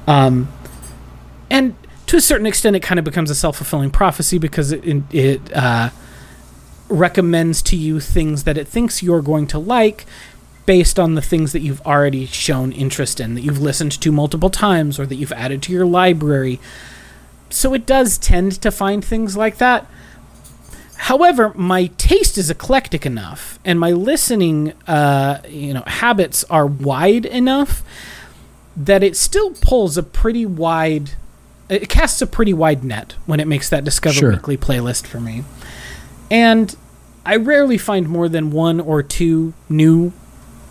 Um, 0.07 0.51
and 1.51 1.75
to 2.07 2.17
a 2.17 2.21
certain 2.21 2.47
extent, 2.47 2.77
it 2.77 2.81
kind 2.81 2.99
of 2.99 3.05
becomes 3.05 3.31
a 3.31 3.35
self 3.35 3.57
fulfilling 3.57 3.91
prophecy 3.91 4.39
because 4.39 4.73
it, 4.73 5.03
it 5.13 5.53
uh, 5.55 5.91
recommends 6.91 7.63
to 7.63 7.77
you 7.77 8.01
things 8.01 8.45
that 8.45 8.59
it 8.59 8.69
thinks 8.69 9.03
you're 9.03 9.23
going 9.23 9.47
to 9.49 9.59
like 9.59 10.07
based 10.67 10.99
on 10.99 11.15
the 11.15 11.23
things 11.23 11.53
that 11.53 11.61
you've 11.61 11.81
already 11.83 12.27
shown 12.27 12.71
interest 12.73 13.19
in, 13.19 13.35
that 13.35 13.41
you've 13.41 13.61
listened 13.61 13.93
to 14.01 14.13
multiple 14.13 14.51
times, 14.51 14.99
or 14.99 15.07
that 15.07 15.17
you've 15.17 15.33
added 15.33 15.63
to 15.63 15.73
your 15.73 15.87
library. 15.87 16.61
So 17.49 17.75
it 17.75 17.87
does 17.87 18.19
tend 18.19 18.61
to 18.63 18.71
find 18.71 19.05
things 19.05 19.37
like 19.37 19.57
that. 19.57 19.87
However, 20.97 21.53
my 21.55 21.87
taste 21.97 22.37
is 22.39 22.51
eclectic 22.51 23.07
enough, 23.07 23.59
and 23.65 23.81
my 23.81 23.91
listening, 23.91 24.75
uh, 24.87 25.41
you 25.49 25.73
know, 25.73 25.83
habits 25.87 26.45
are 26.45 26.67
wide 26.67 27.25
enough 27.27 27.83
that 28.77 29.03
it 29.03 29.17
still 29.17 29.51
pulls 29.55 29.97
a 29.99 30.03
pretty 30.03 30.47
wide 30.47 31.13
it 31.69 31.89
casts 31.89 32.21
a 32.21 32.27
pretty 32.27 32.53
wide 32.53 32.83
net 32.83 33.15
when 33.27 33.39
it 33.39 33.47
makes 33.47 33.69
that 33.69 33.85
discover 33.85 34.15
sure. 34.15 34.31
weekly 34.33 34.57
playlist 34.57 35.07
for 35.07 35.21
me 35.21 35.45
and 36.31 36.77
i 37.25 37.37
rarely 37.37 37.79
find 37.79 38.09
more 38.09 38.29
than 38.29 38.51
one 38.51 38.81
or 38.81 39.03
two 39.03 39.53
new 39.69 40.13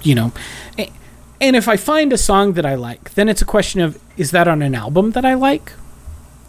you 0.02 0.16
know 0.16 0.32
and 1.42 1.56
if 1.56 1.68
i 1.68 1.76
find 1.76 2.12
a 2.14 2.18
song 2.18 2.54
that 2.54 2.66
i 2.66 2.76
like 2.76 3.14
then 3.16 3.30
it's 3.30 3.42
a 3.42 3.46
question 3.46 3.82
of 3.82 4.02
is 4.18 4.32
that 4.32 4.48
on 4.48 4.62
an 4.62 4.76
album 4.76 5.12
that 5.12 5.26
i 5.26 5.34
like 5.34 5.74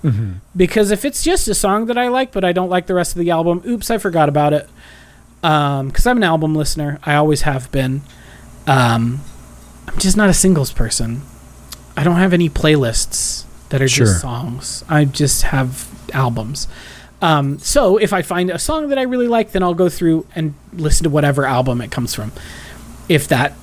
mm-hmm. 0.03 0.35
because 0.57 0.91
if 0.91 1.05
it's 1.05 1.23
just 1.23 1.49
a 1.49 1.55
song 1.55 1.87
that 1.87 1.99
i 1.99 2.09
like 2.09 2.33
but 2.33 2.45
i 2.45 2.53
don't 2.53 2.71
like 2.71 2.87
the 2.87 2.95
rest 2.95 3.13
of 3.13 3.21
the 3.21 3.31
album 3.31 3.63
oops 3.67 3.91
i 3.91 3.99
forgot 3.99 4.29
about 4.29 4.53
it 4.53 4.69
because 5.41 6.07
um, 6.07 6.11
i'm 6.11 6.17
an 6.19 6.25
album 6.25 6.55
listener 6.55 6.99
i 7.05 7.15
always 7.15 7.43
have 7.43 7.71
been 7.73 8.03
um, 8.67 9.21
i'm 9.89 9.99
just 9.99 10.17
not 10.17 10.29
a 10.29 10.35
singles 10.35 10.73
person 10.73 11.23
I 12.01 12.03
don't 12.05 12.17
have 12.17 12.33
any 12.33 12.49
playlists 12.49 13.45
that 13.69 13.83
are 13.83 13.89
sure. 13.89 14.07
just 14.07 14.23
songs. 14.23 14.85
I 14.89 15.05
just 15.05 15.43
have 15.43 15.87
albums. 16.15 16.67
Um, 17.23 17.59
so 17.59 17.97
if 17.97 18.13
I 18.13 18.23
find 18.23 18.51
a 18.51 18.59
song 18.59 18.89
that 18.89 18.99
I 18.99 19.03
really 19.03 19.29
like, 19.29 19.53
then 19.53 19.63
I'll 19.63 19.75
go 19.75 19.89
through 19.89 20.27
and 20.35 20.55
listen 20.73 21.05
to 21.05 21.11
whatever 21.11 21.45
album 21.45 21.81
it 21.81 21.91
comes 21.91 22.15
from. 22.15 22.33
If 23.09 23.29
that 23.29 23.55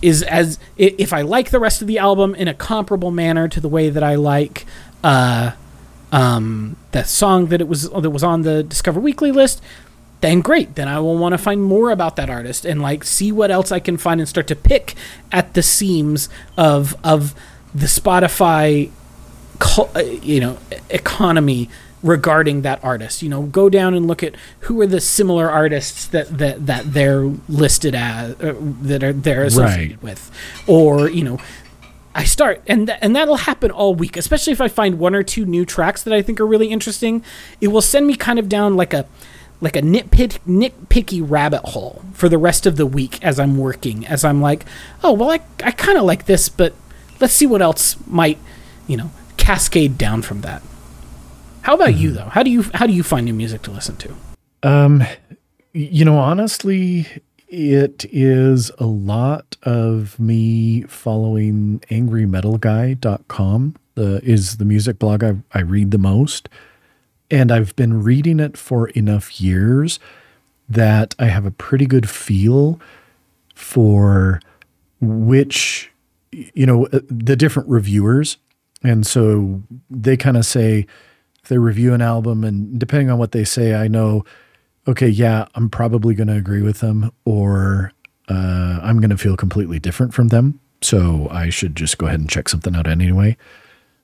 is 0.00 0.22
as 0.22 0.58
if 0.76 1.12
I 1.12 1.22
like 1.22 1.50
the 1.50 1.58
rest 1.58 1.82
of 1.82 1.88
the 1.88 1.98
album 1.98 2.34
in 2.34 2.48
a 2.48 2.54
comparable 2.54 3.10
manner 3.10 3.48
to 3.48 3.60
the 3.60 3.68
way 3.68 3.90
that 3.90 4.02
I 4.02 4.14
like 4.14 4.64
uh, 5.02 5.52
um, 6.12 6.76
the 6.92 7.04
song 7.04 7.46
that 7.46 7.60
it 7.60 7.68
was 7.68 7.90
that 7.90 8.10
was 8.10 8.22
on 8.22 8.42
the 8.42 8.62
Discover 8.62 9.00
Weekly 9.00 9.32
list, 9.32 9.62
then 10.20 10.40
great. 10.40 10.74
Then 10.74 10.88
I 10.88 11.00
will 11.00 11.18
want 11.18 11.32
to 11.32 11.38
find 11.38 11.62
more 11.62 11.90
about 11.90 12.16
that 12.16 12.30
artist 12.30 12.64
and 12.64 12.80
like 12.80 13.04
see 13.04 13.32
what 13.32 13.50
else 13.50 13.72
I 13.72 13.80
can 13.80 13.96
find 13.96 14.20
and 14.20 14.28
start 14.28 14.46
to 14.48 14.56
pick 14.56 14.94
at 15.32 15.54
the 15.54 15.62
seams 15.62 16.28
of 16.56 16.96
of 17.04 17.34
the 17.74 17.86
Spotify, 17.86 18.90
uh, 19.60 20.00
you 20.00 20.40
know, 20.40 20.58
economy 20.90 21.68
regarding 22.02 22.62
that 22.62 22.82
artist. 22.84 23.22
You 23.22 23.28
know, 23.28 23.42
go 23.42 23.68
down 23.68 23.94
and 23.94 24.06
look 24.06 24.22
at 24.22 24.34
who 24.60 24.80
are 24.80 24.86
the 24.86 25.00
similar 25.00 25.50
artists 25.50 26.06
that 26.08 26.38
that 26.38 26.66
that 26.66 26.92
they're 26.92 27.24
listed 27.48 27.94
as 27.94 28.32
uh, 28.40 28.54
that 28.82 29.02
are 29.02 29.12
they're 29.12 29.44
associated 29.44 29.96
right. 29.96 30.02
with, 30.02 30.30
or 30.66 31.08
you 31.08 31.24
know. 31.24 31.38
I 32.14 32.24
start 32.24 32.62
and 32.66 32.88
th- 32.88 32.98
and 33.00 33.14
that'll 33.14 33.36
happen 33.36 33.70
all 33.70 33.94
week, 33.94 34.16
especially 34.16 34.52
if 34.52 34.60
I 34.60 34.66
find 34.66 34.98
one 34.98 35.14
or 35.14 35.22
two 35.22 35.44
new 35.44 35.64
tracks 35.64 36.02
that 36.02 36.12
I 36.12 36.20
think 36.20 36.40
are 36.40 36.46
really 36.46 36.66
interesting. 36.66 37.22
It 37.60 37.68
will 37.68 37.82
send 37.82 38.08
me 38.08 38.16
kind 38.16 38.40
of 38.40 38.48
down 38.48 38.76
like 38.76 38.92
a 38.92 39.06
like 39.60 39.76
a 39.76 39.82
nitpick 39.82 40.38
nitpicky 40.46 41.22
rabbit 41.24 41.60
hole 41.66 42.02
for 42.12 42.28
the 42.28 42.38
rest 42.38 42.66
of 42.66 42.76
the 42.76 42.86
week 42.86 43.22
as 43.22 43.38
I'm 43.38 43.56
working. 43.56 44.04
As 44.04 44.24
I'm 44.24 44.40
like, 44.40 44.64
oh 45.04 45.12
well, 45.12 45.30
I 45.30 45.40
I 45.62 45.70
kind 45.70 45.96
of 45.96 46.04
like 46.04 46.26
this, 46.26 46.48
but 46.48 46.74
let's 47.20 47.34
see 47.34 47.46
what 47.46 47.62
else 47.62 47.96
might, 48.06 48.38
you 48.88 48.96
know, 48.96 49.12
cascade 49.36 49.96
down 49.96 50.22
from 50.22 50.40
that. 50.40 50.62
How 51.68 51.74
about 51.74 51.88
mm-hmm. 51.90 52.02
you 52.02 52.10
though? 52.12 52.30
How 52.30 52.42
do 52.42 52.50
you 52.50 52.62
how 52.72 52.86
do 52.86 52.94
you 52.94 53.02
find 53.02 53.26
new 53.26 53.34
music 53.34 53.60
to 53.64 53.70
listen 53.70 53.98
to? 53.98 54.14
Um, 54.62 55.04
you 55.74 56.02
know, 56.02 56.18
honestly, 56.18 57.06
it 57.46 58.06
is 58.10 58.70
a 58.78 58.86
lot 58.86 59.54
of 59.64 60.18
me 60.18 60.84
following 60.84 61.80
angrymetalguy.com. 61.90 63.76
The 63.96 64.20
is 64.24 64.56
the 64.56 64.64
music 64.64 64.98
blog 64.98 65.22
I, 65.22 65.36
I 65.52 65.60
read 65.60 65.90
the 65.90 65.98
most. 65.98 66.48
And 67.30 67.52
I've 67.52 67.76
been 67.76 68.02
reading 68.02 68.40
it 68.40 68.56
for 68.56 68.88
enough 68.88 69.38
years 69.38 70.00
that 70.70 71.14
I 71.18 71.26
have 71.26 71.44
a 71.44 71.50
pretty 71.50 71.84
good 71.84 72.08
feel 72.08 72.80
for 73.54 74.40
which 75.02 75.90
you 76.32 76.64
know, 76.64 76.86
uh, 76.86 77.00
the 77.10 77.36
different 77.36 77.68
reviewers. 77.68 78.38
And 78.82 79.06
so 79.06 79.62
they 79.90 80.16
kind 80.16 80.38
of 80.38 80.46
say, 80.46 80.86
if 81.48 81.50
they 81.50 81.56
review 81.56 81.94
an 81.94 82.02
album, 82.02 82.44
and 82.44 82.78
depending 82.78 83.08
on 83.08 83.18
what 83.18 83.32
they 83.32 83.42
say, 83.42 83.74
I 83.74 83.88
know, 83.88 84.22
okay, 84.86 85.08
yeah, 85.08 85.46
I'm 85.54 85.70
probably 85.70 86.14
going 86.14 86.26
to 86.28 86.36
agree 86.36 86.60
with 86.60 86.80
them, 86.80 87.10
or 87.24 87.90
uh, 88.28 88.80
I'm 88.82 89.00
going 89.00 89.08
to 89.08 89.16
feel 89.16 89.34
completely 89.34 89.78
different 89.78 90.12
from 90.12 90.28
them. 90.28 90.60
So 90.82 91.26
I 91.30 91.48
should 91.48 91.74
just 91.74 91.96
go 91.96 92.06
ahead 92.06 92.20
and 92.20 92.28
check 92.28 92.50
something 92.50 92.76
out 92.76 92.86
anyway. 92.86 93.38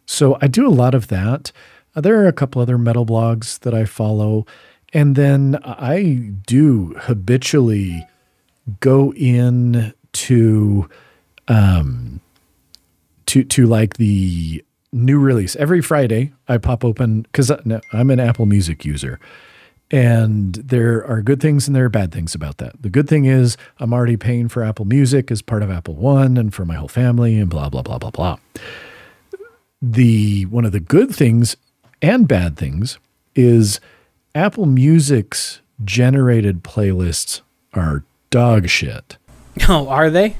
So 0.07 0.38
I 0.40 0.47
do 0.47 0.66
a 0.66 0.72
lot 0.72 0.95
of 0.95 1.09
that. 1.09 1.53
Uh, 1.95 2.01
there 2.01 2.18
are 2.18 2.26
a 2.26 2.32
couple 2.32 2.62
other 2.62 2.78
metal 2.78 3.05
blogs 3.05 3.59
that 3.61 3.74
I 3.74 3.84
follow. 3.84 4.47
And 4.95 5.14
then 5.14 5.59
I 5.64 6.30
do 6.47 6.95
habitually 6.97 8.07
go 8.80 9.12
in 9.12 9.92
to 10.12 10.88
um, 11.49 12.22
to 13.26 13.45
to 13.45 13.66
like 13.66 13.99
the 13.99 14.64
new 14.95 15.18
release 15.18 15.57
every 15.57 15.82
Friday. 15.82 16.32
I 16.49 16.59
pop 16.59 16.84
open 16.84 17.22
because 17.22 17.51
uh, 17.51 17.80
I'm 17.92 18.11
an 18.11 18.20
Apple 18.20 18.47
Music 18.47 18.84
user, 18.84 19.18
and 19.90 20.55
there 20.55 21.05
are 21.07 21.20
good 21.20 21.40
things 21.40 21.66
and 21.66 21.76
there 21.76 21.84
are 21.84 21.90
bad 21.90 22.12
things 22.12 22.34
about 22.34 22.59
that. 22.59 22.80
The 22.80 22.88
good 22.88 23.09
thing 23.09 23.26
is 23.26 23.57
I'm 23.78 23.92
already 23.92 24.16
paying 24.16 24.49
for 24.49 24.62
Apple 24.62 24.84
Music 24.84 25.30
as 25.30 25.42
part 25.42 25.62
of 25.62 25.70
Apple 25.70 25.95
One 25.95 26.36
and 26.36 26.55
for 26.55 26.64
my 26.64 26.76
whole 26.76 26.88
family 26.88 27.38
and 27.38 27.51
blah 27.51 27.68
blah 27.68 27.82
blah 27.82 27.99
blah 27.99 28.11
blah. 28.11 28.36
The 29.82 30.47
one 30.47 30.64
of 30.64 30.72
the 30.72 30.80
good 30.80 31.14
things 31.14 31.57
and 32.01 32.26
bad 32.26 32.57
things 32.57 32.99
is 33.34 33.80
Apple 34.34 34.66
Music's 34.66 35.61
generated 35.84 36.62
playlists 36.62 37.40
are 37.74 38.05
dog 38.30 38.68
shit. 38.68 39.18
Oh, 39.68 39.88
are 39.88 40.11
they? 40.11 40.36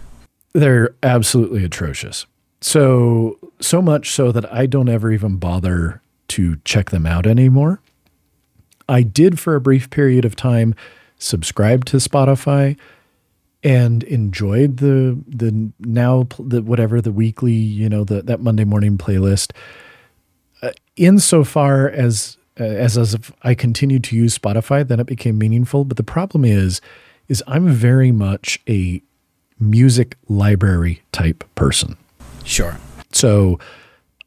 They're 0.55 0.97
absolutely 1.01 1.65
atrocious. 1.65 2.27
So, 2.65 3.39
so 3.61 3.83
much 3.83 4.13
so 4.13 4.33
that 4.33 4.51
I 4.51 4.65
don't 4.65 4.89
ever 4.89 5.13
even 5.13 5.37
bother 5.37 6.01
to 6.29 6.57
check 6.65 6.89
them 6.89 7.05
out 7.05 7.27
anymore. 7.27 7.83
I 8.89 9.03
did 9.03 9.39
for 9.39 9.55
a 9.55 9.61
brief 9.61 9.91
period 9.91 10.25
of 10.25 10.35
time 10.35 10.75
subscribe 11.19 11.85
to 11.85 11.99
Spotify 11.99 12.79
and 13.63 14.03
enjoyed 14.05 14.79
the 14.79 15.23
the 15.29 15.73
now 15.79 16.27
the 16.39 16.63
whatever 16.63 17.03
the 17.03 17.13
weekly 17.13 17.53
you 17.53 17.87
know 17.91 18.03
the 18.03 18.23
that 18.23 18.41
Monday 18.41 18.65
morning 18.65 18.97
playlist. 18.97 19.53
Uh, 20.63 20.71
insofar 20.97 21.91
as 21.91 22.39
uh, 22.59 22.65
as 22.65 22.97
as 22.97 23.13
if 23.13 23.31
I 23.43 23.55
continued 23.55 24.05
to 24.05 24.17
use 24.17 24.39
Spotify, 24.39 24.89
then 24.89 25.01
it 25.01 25.07
became 25.07 25.37
meaningful. 25.37 25.85
But 25.85 25.99
the 25.99 26.03
problem 26.03 26.47
is, 26.47 26.81
is 27.29 27.45
I'm 27.47 27.69
very 27.69 28.11
much 28.11 28.59
a 28.67 29.03
music 29.61 30.17
library 30.31 31.03
type 31.13 31.45
person. 31.55 31.99
Sure. 32.45 32.77
So 33.13 33.59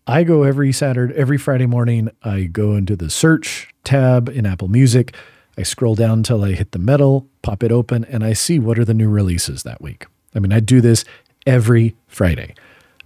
I 0.05 0.23
go 0.23 0.43
every 0.43 0.71
Saturday, 0.71 1.13
every 1.15 1.37
Friday 1.37 1.65
morning. 1.65 2.09
I 2.23 2.43
go 2.43 2.75
into 2.75 2.95
the 2.95 3.09
search 3.09 3.73
tab 3.83 4.29
in 4.29 4.45
Apple 4.45 4.67
Music. 4.67 5.15
I 5.57 5.63
scroll 5.63 5.95
down 5.95 6.19
until 6.19 6.43
I 6.43 6.51
hit 6.51 6.71
the 6.71 6.79
metal, 6.79 7.27
pop 7.41 7.63
it 7.63 7.71
open, 7.71 8.05
and 8.05 8.23
I 8.23 8.33
see 8.33 8.59
what 8.59 8.77
are 8.77 8.85
the 8.85 8.93
new 8.93 9.09
releases 9.09 9.63
that 9.63 9.81
week. 9.81 10.05
I 10.35 10.39
mean, 10.39 10.53
I 10.53 10.59
do 10.59 10.81
this 10.81 11.03
every 11.45 11.95
Friday. 12.07 12.53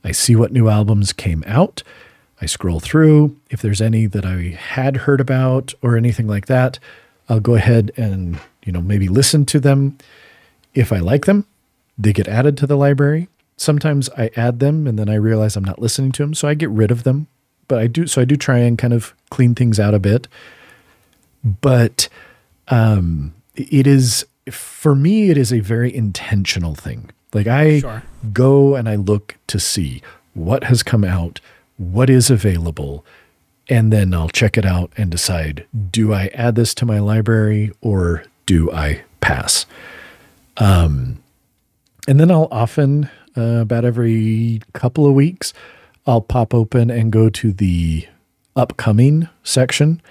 I 0.03 0.11
see 0.11 0.35
what 0.35 0.51
new 0.51 0.67
albums 0.67 1.13
came 1.13 1.43
out. 1.47 1.83
I 2.41 2.45
scroll 2.47 2.79
through. 2.79 3.37
If 3.49 3.61
there's 3.61 3.81
any 3.81 4.07
that 4.07 4.25
I 4.25 4.57
had 4.59 4.97
heard 4.97 5.21
about 5.21 5.73
or 5.81 5.95
anything 5.95 6.27
like 6.27 6.47
that, 6.47 6.79
I'll 7.29 7.39
go 7.39 7.55
ahead 7.55 7.91
and, 7.95 8.39
you 8.65 8.71
know, 8.71 8.81
maybe 8.81 9.07
listen 9.07 9.45
to 9.45 9.59
them. 9.59 9.97
If 10.73 10.91
I 10.91 10.99
like 10.99 11.25
them, 11.25 11.45
they 11.97 12.13
get 12.13 12.27
added 12.27 12.57
to 12.57 12.67
the 12.67 12.77
library. 12.77 13.27
Sometimes 13.57 14.09
I 14.17 14.31
add 14.35 14.59
them 14.59 14.87
and 14.87 14.97
then 14.97 15.09
I 15.09 15.15
realize 15.15 15.55
I'm 15.55 15.63
not 15.63 15.79
listening 15.81 16.11
to 16.13 16.23
them, 16.23 16.33
so 16.33 16.47
I 16.47 16.53
get 16.55 16.69
rid 16.69 16.91
of 16.91 17.03
them. 17.03 17.27
But 17.67 17.79
I 17.79 17.87
do 17.87 18.07
so 18.07 18.21
I 18.21 18.25
do 18.25 18.35
try 18.35 18.57
and 18.59 18.77
kind 18.77 18.93
of 18.93 19.13
clean 19.29 19.55
things 19.55 19.79
out 19.79 19.93
a 19.93 19.99
bit. 19.99 20.27
But 21.43 22.09
um 22.67 23.33
it 23.55 23.87
is 23.87 24.25
for 24.49 24.95
me 24.95 25.29
it 25.29 25.37
is 25.37 25.51
a 25.53 25.59
very 25.59 25.93
intentional 25.93 26.75
thing. 26.75 27.09
Like 27.33 27.47
I 27.47 27.79
Sure. 27.79 28.03
go 28.33 28.75
and 28.75 28.89
I 28.89 28.95
look 28.95 29.37
to 29.47 29.59
see 29.59 30.01
what 30.33 30.65
has 30.65 30.83
come 30.83 31.03
out, 31.03 31.39
what 31.77 32.09
is 32.09 32.29
available, 32.29 33.05
and 33.69 33.91
then 33.93 34.13
I'll 34.13 34.29
check 34.29 34.57
it 34.57 34.65
out 34.65 34.91
and 34.97 35.09
decide 35.11 35.65
do 35.91 36.13
I 36.13 36.27
add 36.33 36.55
this 36.55 36.73
to 36.75 36.85
my 36.85 36.99
library 36.99 37.71
or 37.81 38.23
do 38.45 38.71
I 38.71 39.03
pass? 39.21 39.65
Um, 40.57 41.19
and 42.07 42.19
then 42.19 42.29
I'll 42.31 42.47
often, 42.51 43.09
uh, 43.37 43.61
about 43.61 43.85
every 43.85 44.61
couple 44.73 45.05
of 45.05 45.13
weeks, 45.13 45.53
I'll 46.05 46.21
pop 46.21 46.53
open 46.53 46.89
and 46.89 47.11
go 47.11 47.29
to 47.29 47.51
the 47.51 48.07
upcoming 48.55 49.29
section 49.43 50.01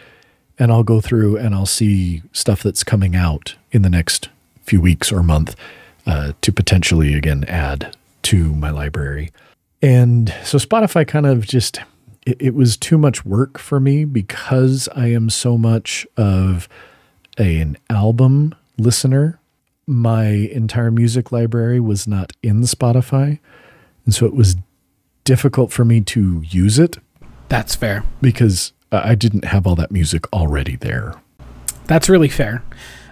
and 0.58 0.70
I'll 0.70 0.84
go 0.84 1.00
through 1.00 1.36
and 1.38 1.54
I'll 1.54 1.66
see 1.66 2.22
stuff 2.32 2.62
that's 2.62 2.84
coming 2.84 3.16
out 3.16 3.56
in 3.72 3.82
the 3.82 3.90
next 3.90 4.28
few 4.62 4.80
weeks 4.80 5.10
or 5.10 5.22
month 5.22 5.56
uh, 6.06 6.32
to 6.42 6.52
potentially 6.52 7.14
again 7.14 7.44
add 7.48 7.96
to 8.22 8.54
my 8.54 8.70
library. 8.70 9.32
And 9.82 10.32
so 10.44 10.58
Spotify 10.58 11.08
kind 11.08 11.26
of 11.26 11.46
just, 11.46 11.80
it, 12.26 12.36
it 12.40 12.54
was 12.54 12.76
too 12.76 12.98
much 12.98 13.24
work 13.24 13.58
for 13.58 13.80
me 13.80 14.04
because 14.04 14.88
I 14.94 15.06
am 15.08 15.30
so 15.30 15.56
much 15.56 16.06
of 16.16 16.68
a, 17.38 17.60
an 17.60 17.78
album 17.88 18.54
listener. 18.78 19.39
My 19.90 20.26
entire 20.28 20.92
music 20.92 21.32
library 21.32 21.80
was 21.80 22.06
not 22.06 22.32
in 22.44 22.60
Spotify. 22.60 23.40
And 24.04 24.14
so 24.14 24.24
it 24.24 24.34
was 24.34 24.54
difficult 25.24 25.72
for 25.72 25.84
me 25.84 26.00
to 26.02 26.42
use 26.46 26.78
it 26.78 26.98
That's 27.48 27.74
fair. 27.74 28.04
because 28.22 28.72
I 28.92 29.16
didn't 29.16 29.46
have 29.46 29.66
all 29.66 29.74
that 29.74 29.90
music 29.90 30.32
already 30.32 30.76
there. 30.76 31.14
That's 31.86 32.08
really 32.08 32.28
fair. 32.28 32.62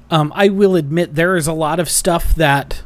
Um, 0.08 0.32
I 0.36 0.50
will 0.50 0.76
admit 0.76 1.16
there 1.16 1.36
is 1.36 1.48
a 1.48 1.52
lot 1.52 1.80
of 1.80 1.90
stuff 1.90 2.32
that 2.36 2.82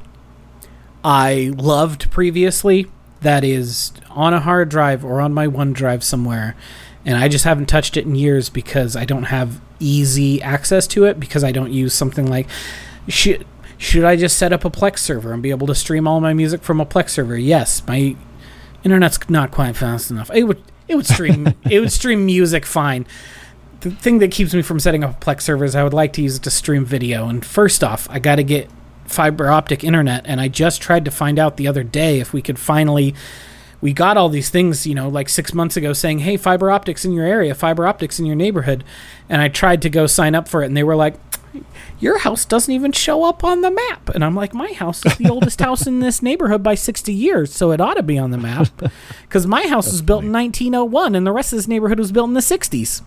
I 1.04 1.52
loved 1.54 2.10
previously 2.10 2.86
that 3.20 3.44
is 3.44 3.92
on 4.08 4.32
a 4.32 4.40
hard 4.40 4.70
drive 4.70 5.04
or 5.04 5.20
on 5.20 5.34
my 5.34 5.46
OneDrive 5.46 6.02
somewhere, 6.02 6.56
and 7.04 7.18
I 7.18 7.28
just 7.28 7.44
haven't 7.44 7.66
touched 7.66 7.98
it 7.98 8.06
in 8.06 8.14
years 8.14 8.48
because 8.48 8.96
I 8.96 9.04
don't 9.04 9.24
have 9.24 9.60
easy 9.80 10.40
access 10.40 10.86
to 10.88 11.04
it 11.04 11.20
because 11.20 11.44
I 11.44 11.52
don't 11.52 11.72
use 11.72 11.92
something 11.92 12.26
like 12.26 12.48
should 13.08 13.46
should 13.82 14.04
I 14.04 14.16
just 14.16 14.38
set 14.38 14.52
up 14.52 14.64
a 14.64 14.70
Plex 14.70 14.98
server 14.98 15.32
and 15.32 15.42
be 15.42 15.50
able 15.50 15.66
to 15.66 15.74
stream 15.74 16.06
all 16.06 16.20
my 16.20 16.32
music 16.32 16.62
from 16.62 16.80
a 16.80 16.86
Plex 16.86 17.10
server? 17.10 17.36
Yes, 17.36 17.82
my 17.86 18.16
internet's 18.84 19.18
not 19.28 19.50
quite 19.50 19.76
fast 19.76 20.10
enough. 20.10 20.30
It 20.32 20.44
would 20.44 20.62
it 20.88 20.94
would 20.94 21.06
stream 21.06 21.54
it 21.70 21.80
would 21.80 21.92
stream 21.92 22.26
music 22.26 22.66
fine 22.66 23.06
the 23.82 23.90
thing 23.90 24.18
that 24.18 24.30
keeps 24.30 24.54
me 24.54 24.62
from 24.62 24.78
setting 24.80 25.02
up 25.02 25.10
a 25.10 25.24
Plex 25.24 25.42
server 25.42 25.64
is 25.64 25.74
I 25.74 25.82
would 25.82 25.92
like 25.92 26.12
to 26.14 26.22
use 26.22 26.36
it 26.36 26.42
to 26.44 26.50
stream 26.50 26.84
video. 26.84 27.28
And 27.28 27.44
first 27.44 27.82
off, 27.82 28.08
I 28.10 28.20
got 28.20 28.36
to 28.36 28.44
get 28.44 28.70
fiber 29.06 29.50
optic 29.50 29.82
internet. 29.84 30.24
And 30.24 30.40
I 30.40 30.48
just 30.48 30.80
tried 30.80 31.04
to 31.04 31.10
find 31.10 31.38
out 31.38 31.56
the 31.56 31.66
other 31.66 31.82
day 31.82 32.20
if 32.20 32.32
we 32.32 32.42
could 32.42 32.58
finally. 32.58 33.14
We 33.80 33.92
got 33.92 34.16
all 34.16 34.28
these 34.28 34.48
things, 34.48 34.86
you 34.86 34.94
know, 34.94 35.08
like 35.08 35.28
six 35.28 35.52
months 35.52 35.76
ago 35.76 35.92
saying, 35.92 36.20
hey, 36.20 36.36
fiber 36.36 36.70
optics 36.70 37.04
in 37.04 37.10
your 37.10 37.26
area, 37.26 37.52
fiber 37.52 37.84
optics 37.88 38.20
in 38.20 38.26
your 38.26 38.36
neighborhood. 38.36 38.84
And 39.28 39.42
I 39.42 39.48
tried 39.48 39.82
to 39.82 39.90
go 39.90 40.06
sign 40.06 40.36
up 40.36 40.46
for 40.46 40.62
it, 40.62 40.66
and 40.66 40.76
they 40.76 40.84
were 40.84 40.94
like, 40.94 41.16
your 41.98 42.18
house 42.18 42.44
doesn't 42.44 42.72
even 42.72 42.92
show 42.92 43.24
up 43.24 43.44
on 43.44 43.60
the 43.60 43.70
map. 43.70 44.08
And 44.10 44.24
I'm 44.24 44.34
like, 44.34 44.54
my 44.54 44.72
house 44.72 45.04
is 45.04 45.16
the 45.16 45.28
oldest 45.28 45.60
house 45.62 45.86
in 45.86 46.00
this 46.00 46.22
neighborhood 46.22 46.62
by 46.62 46.74
60 46.74 47.12
years, 47.12 47.52
so 47.54 47.70
it 47.72 47.80
ought 47.80 47.94
to 47.94 48.02
be 48.02 48.18
on 48.18 48.30
the 48.30 48.38
map. 48.38 48.68
Because 49.22 49.46
my 49.46 49.66
house 49.66 49.90
was 49.90 50.02
built 50.02 50.24
in 50.24 50.30
1901, 50.32 51.14
and 51.14 51.26
the 51.26 51.32
rest 51.32 51.54
of 51.54 51.58
this 51.58 51.66
neighborhood 51.66 51.98
was 51.98 52.12
built 52.12 52.28
in 52.28 52.34
the 52.34 52.40
60s 52.40 53.02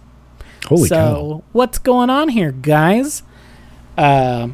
Holy 0.65 0.87
so 0.89 0.95
cow. 0.95 1.43
what's 1.51 1.77
going 1.77 2.09
on 2.09 2.29
here, 2.29 2.51
guys? 2.51 3.21
Uh, 3.97 4.49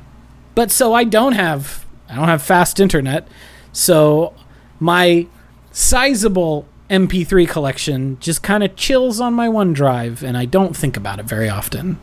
but 0.55 0.69
so 0.71 0.93
I 0.93 1.03
don't 1.03 1.33
have 1.33 1.85
I 2.09 2.15
don't 2.15 2.27
have 2.27 2.41
fast 2.41 2.79
internet, 2.79 3.27
so 3.71 4.33
my 4.79 5.27
sizable 5.71 6.67
MP3 6.89 7.47
collection 7.47 8.17
just 8.19 8.43
kind 8.43 8.63
of 8.63 8.75
chills 8.75 9.21
on 9.21 9.33
my 9.33 9.47
OneDrive, 9.47 10.21
and 10.21 10.37
I 10.37 10.45
don't 10.45 10.75
think 10.75 10.97
about 10.97 11.19
it 11.19 11.25
very 11.25 11.47
often. 11.47 11.99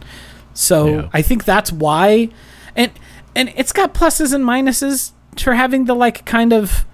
So 0.59 0.87
Yeah. 0.89 1.09
I 1.13 1.23
think 1.23 1.45
that's 1.45 1.71
why, 1.73 2.31
and 2.75 2.91
and 3.37 3.53
it's 3.57 3.73
got 3.73 3.95
pluses 3.95 4.35
and 4.35 4.45
minuses 4.45 5.13
for 5.37 5.55
having 5.55 5.85
the 5.85 5.95
like 5.95 6.25
kind 6.25 6.53
of 6.53 6.85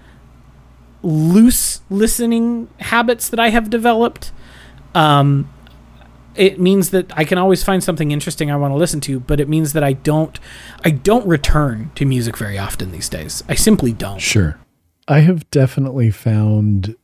loose 1.01 1.81
listening 1.89 2.67
habits 2.79 3.27
that 3.29 3.39
I 3.39 3.49
have 3.49 3.69
developed. 3.71 4.31
Um, 4.93 5.49
it 6.35 6.59
means 6.59 6.91
that 6.91 7.11
I 7.17 7.23
can 7.23 7.37
always 7.37 7.63
find 7.63 7.83
something 7.83 8.11
interesting 8.11 8.51
I 8.51 8.55
want 8.55 8.71
to 8.71 8.77
listen 8.77 9.01
to, 9.01 9.19
but 9.19 9.39
it 9.39 9.49
means 9.49 9.73
that 9.73 9.83
I 9.83 9.93
don't 9.93 10.39
I 10.83 10.91
don't 10.91 11.25
return 11.25 11.91
to 11.95 12.05
music 12.05 12.37
very 12.37 12.59
often 12.59 12.91
these 12.91 13.09
days. 13.09 13.43
I 13.49 13.55
simply 13.55 13.93
don't. 13.93 14.19
Sure. 14.19 14.59
I 15.07 15.19
have 15.21 15.49
definitely 15.49 16.11
found 16.11 16.95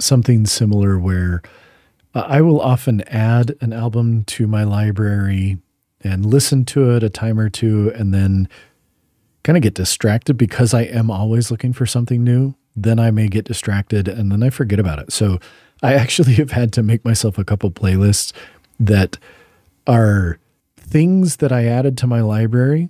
something 0.00 0.44
similar 0.44 0.98
where 0.98 1.40
uh, 2.14 2.24
I 2.26 2.40
will 2.42 2.60
often 2.60 3.00
add 3.02 3.54
an 3.62 3.72
album 3.72 4.24
to 4.24 4.46
my 4.46 4.64
library 4.64 5.58
and 6.04 6.24
listen 6.26 6.64
to 6.66 6.90
it 6.92 7.02
a 7.02 7.08
time 7.10 7.40
or 7.40 7.48
two 7.48 7.90
and 7.96 8.12
then 8.14 8.48
kind 9.42 9.56
of 9.56 9.62
get 9.62 9.74
distracted 9.74 10.34
because 10.36 10.72
I 10.74 10.82
am 10.82 11.10
always 11.10 11.50
looking 11.50 11.72
for 11.72 11.86
something 11.86 12.22
new. 12.22 12.54
Then 12.76 12.98
I 12.98 13.10
may 13.10 13.28
get 13.28 13.44
distracted 13.46 14.06
and 14.08 14.30
then 14.30 14.42
I 14.42 14.50
forget 14.50 14.78
about 14.78 14.98
it. 14.98 15.12
So 15.12 15.38
I 15.82 15.94
actually 15.94 16.34
have 16.42 16.50
had 16.52 16.72
to 16.74 16.82
make 16.82 17.04
myself 17.04 17.38
a 17.38 17.44
couple 17.44 17.70
playlists 17.70 18.32
that 18.78 19.18
are 19.86 20.38
things 20.76 21.36
that 21.36 21.52
I 21.52 21.64
added 21.66 21.96
to 21.98 22.06
my 22.06 22.20
library. 22.20 22.88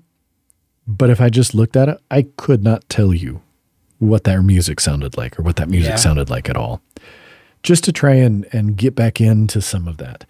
But 0.87 1.11
if 1.11 1.21
I 1.21 1.29
just 1.31 1.55
looked 1.55 1.77
at 1.77 1.89
it, 1.89 1.99
I 2.11 2.27
could 2.37 2.63
not 2.63 2.89
tell 2.89 3.15
you 3.15 3.41
what 3.99 4.25
their 4.25 4.43
music 4.43 4.81
sounded 4.81 5.17
like 5.17 5.39
or 5.39 5.43
what 5.43 5.57
that 5.57 5.69
music 5.69 5.91
Yeah. 5.91 5.97
sounded 5.97 6.29
like 6.29 6.49
at 6.51 6.57
all. 6.57 6.83
Just 7.63 7.85
to 7.85 7.93
try 7.93 8.15
and, 8.15 8.47
and 8.53 8.77
get 8.77 8.95
back 8.95 9.21
into 9.21 9.63
some 9.63 9.89
of 9.89 9.97
that. 9.97 10.27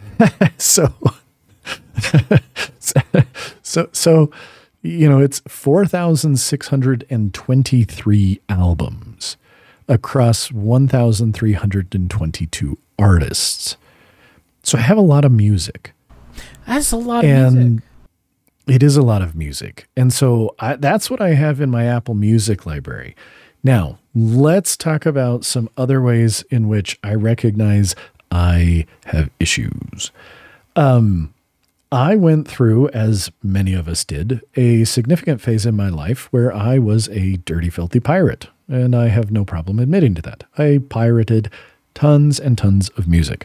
So, 0.57 0.93
so, 3.63 3.89
so, 3.93 4.33
you 4.83 5.09
know, 5.09 5.21
it's 5.21 5.39
4,623 5.47 8.41
albums 8.49 9.37
across 9.87 10.51
1,322 10.51 12.79
artists. 12.99 13.77
So 14.63 14.77
I 14.79 14.83
have 14.83 14.99
a 14.99 15.03
lot 15.03 15.25
of 15.25 15.33
music 15.33 15.93
That's 16.67 16.93
a 16.93 16.97
lot 16.97 17.25
of 17.25 17.31
and 17.31 17.55
music. 17.57 17.83
it 18.67 18.83
is 18.83 18.97
a 18.97 19.03
lot 19.03 19.23
of 19.23 19.35
music. 19.35 19.89
And 19.97 20.13
so 20.13 20.55
I, 20.59 20.77
that's 20.77 21.11
what 21.11 21.21
I 21.21 21.31
have 21.31 21.61
in 21.61 21.71
my 21.71 21.85
Apple 21.85 22.15
Music 22.15 22.67
library. 22.67 23.17
Now, 23.65 23.99
let's 24.15 24.77
talk 24.77 25.07
about 25.07 25.45
some 25.45 25.69
other 25.77 26.01
ways 26.03 26.43
in 26.51 26.69
which 26.69 26.99
I 27.03 27.15
recognize 27.15 27.95
I 28.31 28.87
have 29.07 29.31
issues. 29.41 30.11
Um, 30.77 31.33
I 31.91 32.17
went 32.17 32.47
through, 32.47 32.89
as 32.91 33.31
many 33.43 33.73
of 33.73 33.89
us 33.89 34.05
did, 34.05 34.43
a 34.55 34.85
significant 34.85 35.41
phase 35.41 35.65
in 35.65 35.75
my 35.75 35.89
life 35.89 36.29
where 36.31 36.53
I 36.55 36.79
was 36.79 37.09
a 37.09 37.37
dirty, 37.39 37.71
filthy 37.71 38.01
pirate. 38.01 38.49
And 38.69 38.95
I 38.95 39.09
have 39.09 39.31
no 39.31 39.47
problem 39.47 39.79
admitting 39.79 40.15
to 40.17 40.23
that. 40.23 40.45
I 40.59 40.81
pirated 40.91 41.51
tons 41.99 42.39
and 42.39 42.57
tons 42.57 42.91
of 42.91 43.09
music. 43.09 43.45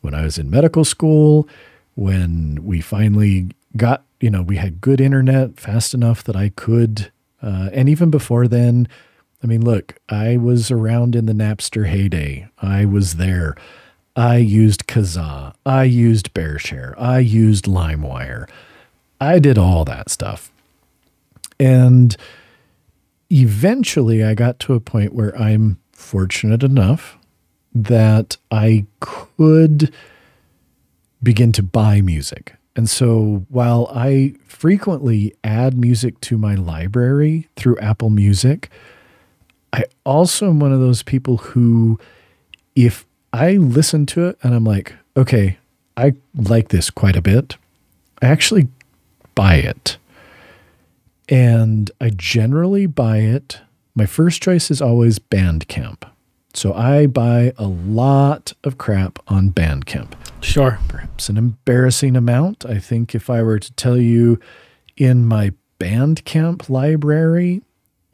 when 0.00 0.12
I 0.14 0.22
was 0.22 0.36
in 0.36 0.50
medical 0.50 0.84
school, 0.84 1.48
when 1.94 2.64
we 2.64 2.80
finally 2.80 3.50
got, 3.76 4.04
you 4.20 4.30
know, 4.30 4.42
we 4.42 4.56
had 4.56 4.80
good 4.80 5.00
internet 5.00 5.60
fast 5.60 5.94
enough 5.94 6.24
that 6.24 6.34
I 6.34 6.48
could, 6.50 7.12
uh, 7.40 7.70
and 7.72 7.88
even 7.88 8.10
before 8.10 8.48
then, 8.48 8.88
I 9.42 9.46
mean, 9.46 9.64
look, 9.64 9.96
I 10.08 10.36
was 10.36 10.70
around 10.72 11.14
in 11.14 11.26
the 11.26 11.32
Napster 11.32 11.86
heyday. 11.86 12.48
I 12.60 12.84
was 12.84 13.14
there. 13.14 13.54
I 14.16 14.36
used 14.38 14.86
Kazaa. 14.86 15.54
I 15.64 15.84
used 15.84 16.34
BearShare. 16.34 16.94
I 16.98 17.18
used 17.20 17.66
LimeWire. 17.66 18.48
I 19.20 19.38
did 19.38 19.58
all 19.58 19.84
that 19.84 20.10
stuff. 20.10 20.50
And 21.60 22.16
eventually 23.30 24.24
I 24.24 24.34
got 24.34 24.58
to 24.60 24.74
a 24.74 24.80
point 24.80 25.12
where 25.12 25.36
I'm 25.36 25.78
fortunate 25.92 26.62
enough 26.62 27.17
that 27.74 28.36
I 28.50 28.86
could 29.00 29.92
begin 31.22 31.52
to 31.52 31.62
buy 31.62 32.00
music. 32.00 32.54
And 32.76 32.88
so 32.88 33.44
while 33.48 33.90
I 33.92 34.34
frequently 34.46 35.34
add 35.42 35.76
music 35.76 36.20
to 36.22 36.38
my 36.38 36.54
library 36.54 37.48
through 37.56 37.78
Apple 37.78 38.10
Music, 38.10 38.70
I 39.72 39.84
also 40.04 40.48
am 40.48 40.60
one 40.60 40.72
of 40.72 40.80
those 40.80 41.02
people 41.02 41.38
who, 41.38 41.98
if 42.76 43.04
I 43.32 43.52
listen 43.52 44.06
to 44.06 44.26
it 44.26 44.38
and 44.42 44.54
I'm 44.54 44.64
like, 44.64 44.94
okay, 45.16 45.58
I 45.96 46.14
like 46.34 46.68
this 46.68 46.88
quite 46.90 47.16
a 47.16 47.22
bit, 47.22 47.56
I 48.22 48.26
actually 48.26 48.68
buy 49.34 49.56
it. 49.56 49.98
And 51.28 51.90
I 52.00 52.10
generally 52.10 52.86
buy 52.86 53.18
it. 53.18 53.60
My 53.94 54.06
first 54.06 54.40
choice 54.40 54.70
is 54.70 54.80
always 54.80 55.18
Bandcamp. 55.18 56.04
So 56.54 56.72
I 56.72 57.06
buy 57.06 57.52
a 57.56 57.66
lot 57.66 58.52
of 58.64 58.78
crap 58.78 59.18
on 59.28 59.50
Bandcamp. 59.50 60.14
Sure. 60.40 60.78
Perhaps 60.88 61.28
an 61.28 61.36
embarrassing 61.36 62.16
amount. 62.16 62.64
I 62.64 62.78
think 62.78 63.14
if 63.14 63.30
I 63.30 63.42
were 63.42 63.58
to 63.58 63.72
tell 63.74 63.96
you 63.96 64.40
in 64.96 65.26
my 65.26 65.52
Bandcamp 65.78 66.68
library, 66.68 67.62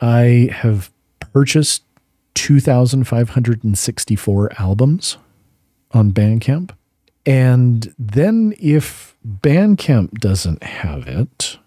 I 0.00 0.50
have 0.52 0.90
purchased 1.20 1.84
2,564 2.34 4.52
albums 4.58 5.16
on 5.92 6.12
Bandcamp. 6.12 6.72
And 7.24 7.94
then 7.98 8.54
if 8.60 9.16
Bandcamp 9.26 10.18
doesn't 10.18 10.62
have 10.62 11.06
it, 11.06 11.58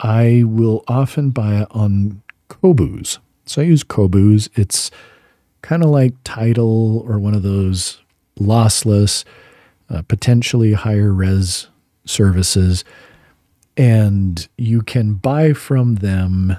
I 0.00 0.42
will 0.44 0.84
often 0.88 1.30
buy 1.30 1.62
it 1.62 1.68
on 1.70 2.20
Qobuz. 2.50 3.16
So 3.46 3.62
I 3.62 3.64
use 3.64 3.82
Qobuz. 3.82 4.50
It's 4.54 4.90
kind 5.66 5.82
of 5.82 5.90
like 5.90 6.14
Tidal 6.22 7.04
or 7.08 7.18
one 7.18 7.34
of 7.34 7.42
those 7.42 8.00
lossless, 8.38 9.24
uh, 9.90 10.00
potentially 10.02 10.74
higher 10.74 11.12
res 11.12 11.66
services. 12.04 12.84
And 13.76 14.46
you 14.56 14.82
can 14.82 15.14
buy 15.14 15.54
from 15.54 15.96
them 15.96 16.56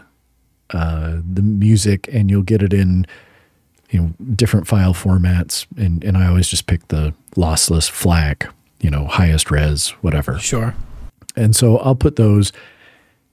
uh, 0.72 1.20
the 1.24 1.42
music 1.42 2.10
and 2.12 2.30
you'll 2.30 2.44
get 2.44 2.62
it 2.62 2.74
in 2.74 3.08
you 3.92 4.02
know 4.02 4.14
different 4.36 4.68
file 4.68 4.94
formats 4.94 5.66
and, 5.78 6.04
and 6.04 6.18
I 6.18 6.28
always 6.28 6.50
just 6.50 6.68
pick 6.68 6.90
the 6.90 7.14
lossless 7.38 7.90
FLAC, 7.90 8.54
you 8.82 8.90
know, 8.90 9.06
highest 9.06 9.50
res, 9.50 9.92
whatever. 10.02 10.38
Sure. 10.38 10.76
And 11.38 11.56
so 11.56 11.78
I'll 11.78 11.96
put 11.96 12.18
those 12.18 12.52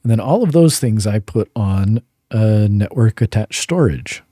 and 0.05 0.11
then 0.13 0.21
all 0.21 0.45
of 0.45 0.53
those 0.53 0.79
things 0.79 1.05
I 1.05 1.19
put 1.19 1.51
on 1.57 2.01
a 2.31 2.69
network 2.69 3.21
attached 3.21 3.61
storage. 3.61 4.23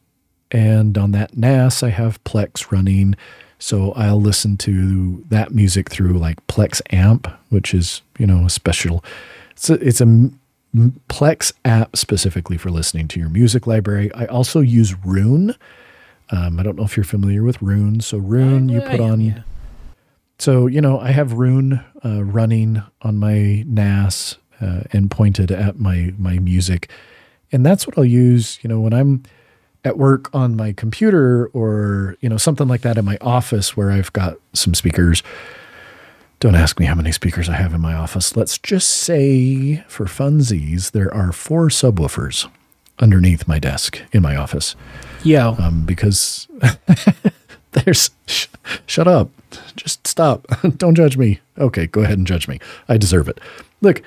And 0.52 0.96
on 0.98 1.12
that 1.12 1.36
NAS, 1.36 1.82
I 1.82 1.88
have 1.88 2.22
Plex 2.24 2.70
running. 2.70 3.16
So 3.58 3.92
I'll 3.92 4.20
listen 4.20 4.56
to 4.58 5.24
that 5.30 5.52
music 5.52 5.88
through 5.88 6.18
like 6.18 6.46
Plex 6.46 6.82
Amp, 6.92 7.26
which 7.48 7.72
is, 7.74 8.02
you 8.18 8.26
know, 8.26 8.44
a 8.44 8.50
special, 8.50 9.02
it's 9.52 9.70
a, 9.70 9.74
it's 9.74 10.00
a 10.00 10.30
Plex 11.08 11.52
app 11.64 11.96
specifically 11.96 12.56
for 12.56 12.70
listening 12.70 13.08
to 13.08 13.20
your 13.20 13.28
music 13.28 13.66
library. 13.66 14.12
I 14.14 14.26
also 14.26 14.60
use 14.60 14.94
Roon. 15.04 15.54
Um, 16.30 16.58
I 16.58 16.62
don't 16.62 16.76
know 16.76 16.84
if 16.84 16.96
you're 16.96 17.04
familiar 17.04 17.42
with 17.42 17.60
Roon. 17.60 18.00
So 18.00 18.18
Roon, 18.18 18.68
you 18.68 18.80
put 18.80 19.00
on. 19.00 19.20
Yeah. 19.20 19.42
So 20.38 20.66
you 20.66 20.80
know, 20.80 20.98
I 20.98 21.10
have 21.10 21.34
Roon 21.34 21.84
uh, 22.04 22.24
running 22.24 22.82
on 23.02 23.18
my 23.18 23.64
NAS 23.66 24.38
uh, 24.60 24.82
and 24.92 25.10
pointed 25.10 25.50
at 25.52 25.78
my 25.78 26.14
my 26.16 26.38
music, 26.38 26.90
and 27.52 27.66
that's 27.66 27.86
what 27.86 27.98
I'll 27.98 28.04
use. 28.04 28.58
You 28.62 28.68
know, 28.68 28.80
when 28.80 28.94
I'm 28.94 29.24
at 29.84 29.98
work 29.98 30.32
on 30.34 30.56
my 30.56 30.72
computer 30.72 31.46
or 31.48 32.16
you 32.20 32.28
know 32.28 32.36
something 32.36 32.68
like 32.68 32.82
that 32.82 32.98
in 32.98 33.04
my 33.04 33.18
office 33.20 33.76
where 33.76 33.90
I've 33.90 34.12
got 34.12 34.38
some 34.52 34.74
speakers. 34.74 35.22
Don't 36.40 36.56
ask 36.56 36.80
me 36.80 36.86
how 36.86 36.96
many 36.96 37.12
speakers 37.12 37.48
I 37.48 37.54
have 37.54 37.72
in 37.72 37.80
my 37.80 37.94
office. 37.94 38.36
Let's 38.36 38.58
just 38.58 38.88
say, 38.88 39.76
for 39.86 40.06
funsies, 40.06 40.90
there 40.90 41.12
are 41.14 41.30
four 41.30 41.68
subwoofers 41.68 42.48
underneath 42.98 43.46
my 43.46 43.60
desk 43.60 44.00
in 44.12 44.22
my 44.22 44.34
office. 44.34 44.74
Yo. 45.22 45.54
Um, 45.60 45.84
because 45.86 46.48
there's, 47.72 48.10
sh- 48.26 48.48
shut 48.86 49.06
up. 49.06 49.30
Just 49.76 50.04
stop. 50.06 50.46
Don't 50.78 50.96
judge 50.96 51.16
me. 51.16 51.38
Okay, 51.58 51.86
go 51.86 52.02
ahead 52.02 52.18
and 52.18 52.26
judge 52.26 52.48
me. 52.48 52.58
I 52.88 52.96
deserve 52.96 53.28
it. 53.28 53.38
Look, 53.80 54.02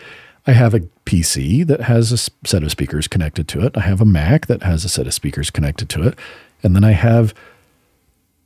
I 0.47 0.51
have 0.51 0.73
a 0.73 0.81
PC 1.05 1.65
that 1.67 1.81
has 1.81 2.11
a 2.11 2.17
set 2.47 2.63
of 2.63 2.71
speakers 2.71 3.07
connected 3.07 3.47
to 3.49 3.65
it. 3.65 3.75
I 3.75 3.81
have 3.81 3.99
a 4.01 4.05
Mac 4.05 4.47
that 4.47 4.63
has 4.63 4.85
a 4.85 4.89
set 4.89 5.07
of 5.07 5.13
speakers 5.13 5.49
connected 5.49 5.89
to 5.89 6.03
it. 6.03 6.17
And 6.63 6.75
then 6.75 6.83
I 6.83 6.91
have 6.91 7.33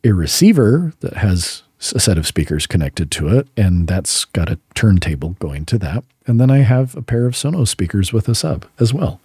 a 0.03 0.11
receiver 0.11 0.93
that 1.01 1.15
has 1.17 1.63
a 1.93 1.99
set 1.99 2.17
of 2.17 2.27
speakers 2.27 2.67
connected 2.67 3.09
to 3.11 3.27
it, 3.29 3.47
and 3.55 3.87
that's 3.87 4.25
got 4.25 4.49
a 4.49 4.59
turntable 4.75 5.31
going 5.39 5.65
to 5.65 5.77
that. 5.79 6.03
And 6.25 6.39
then 6.39 6.49
I 6.51 6.59
have 6.59 6.95
a 6.95 7.01
pair 7.01 7.25
of 7.25 7.33
Sonos 7.33 7.69
speakers 7.69 8.11
with 8.13 8.27
a 8.29 8.35
sub 8.35 8.65
as 8.79 8.93
well. 8.93 9.19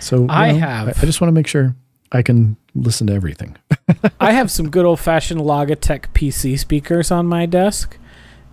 So 0.00 0.26
I 0.28 0.52
know, 0.52 0.58
have- 0.60 0.88
I, 0.88 0.90
I 0.92 1.04
just 1.06 1.20
want 1.20 1.28
to 1.28 1.32
make 1.32 1.46
sure 1.46 1.74
I 2.12 2.22
can 2.22 2.56
listen 2.74 3.06
to 3.08 3.12
everything. 3.12 3.56
I 4.20 4.32
have 4.32 4.50
some 4.50 4.70
good 4.70 4.84
old 4.84 5.00
fashioned 5.00 5.40
Logitech 5.40 6.06
PC 6.14 6.58
speakers 6.58 7.10
on 7.10 7.26
my 7.26 7.46
desk. 7.46 7.96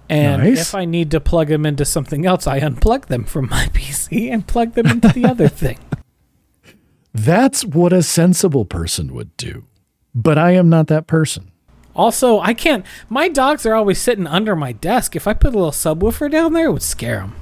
And 0.10 0.44
Nice. 0.44 0.62
if 0.62 0.76
I 0.76 0.86
need 0.86 1.12
to 1.12 1.20
plug 1.20 1.50
them 1.50 1.66
into 1.66 1.84
something 1.86 2.26
else, 2.26 2.48
I 2.48 2.60
unplug 2.62 3.08
them 3.08 3.24
from 3.26 3.50
my 3.50 3.66
PC 3.74 4.32
and 4.32 4.48
plug 4.48 4.74
them 4.74 4.88
into 4.88 5.10
the 5.10 5.26
other 5.26 5.48
thing. 5.64 5.78
That's 7.14 7.66
what 7.66 7.94
a 7.94 8.04
sensible 8.04 8.66
person 8.66 9.14
would 9.14 9.36
do. 9.38 9.66
But 10.14 10.38
I 10.38 10.52
am 10.52 10.70
not 10.70 10.88
that 10.88 11.08
person. 11.08 11.52
Also, 11.96 12.40
I 12.40 12.54
can't. 12.54 12.86
My 13.10 13.28
dogs 13.28 13.66
are 13.66 13.74
always 13.74 14.00
sitting 14.00 14.28
under 14.28 14.56
my 14.56 14.72
desk. 14.72 15.16
If 15.16 15.28
I 15.28 15.34
put 15.34 15.54
a 15.54 15.58
little 15.58 15.72
subwoofer 15.72 16.30
down 16.32 16.54
there, 16.54 16.68
it 16.68 16.72
would 16.74 16.82
scare 16.84 17.20
them. 17.22 17.36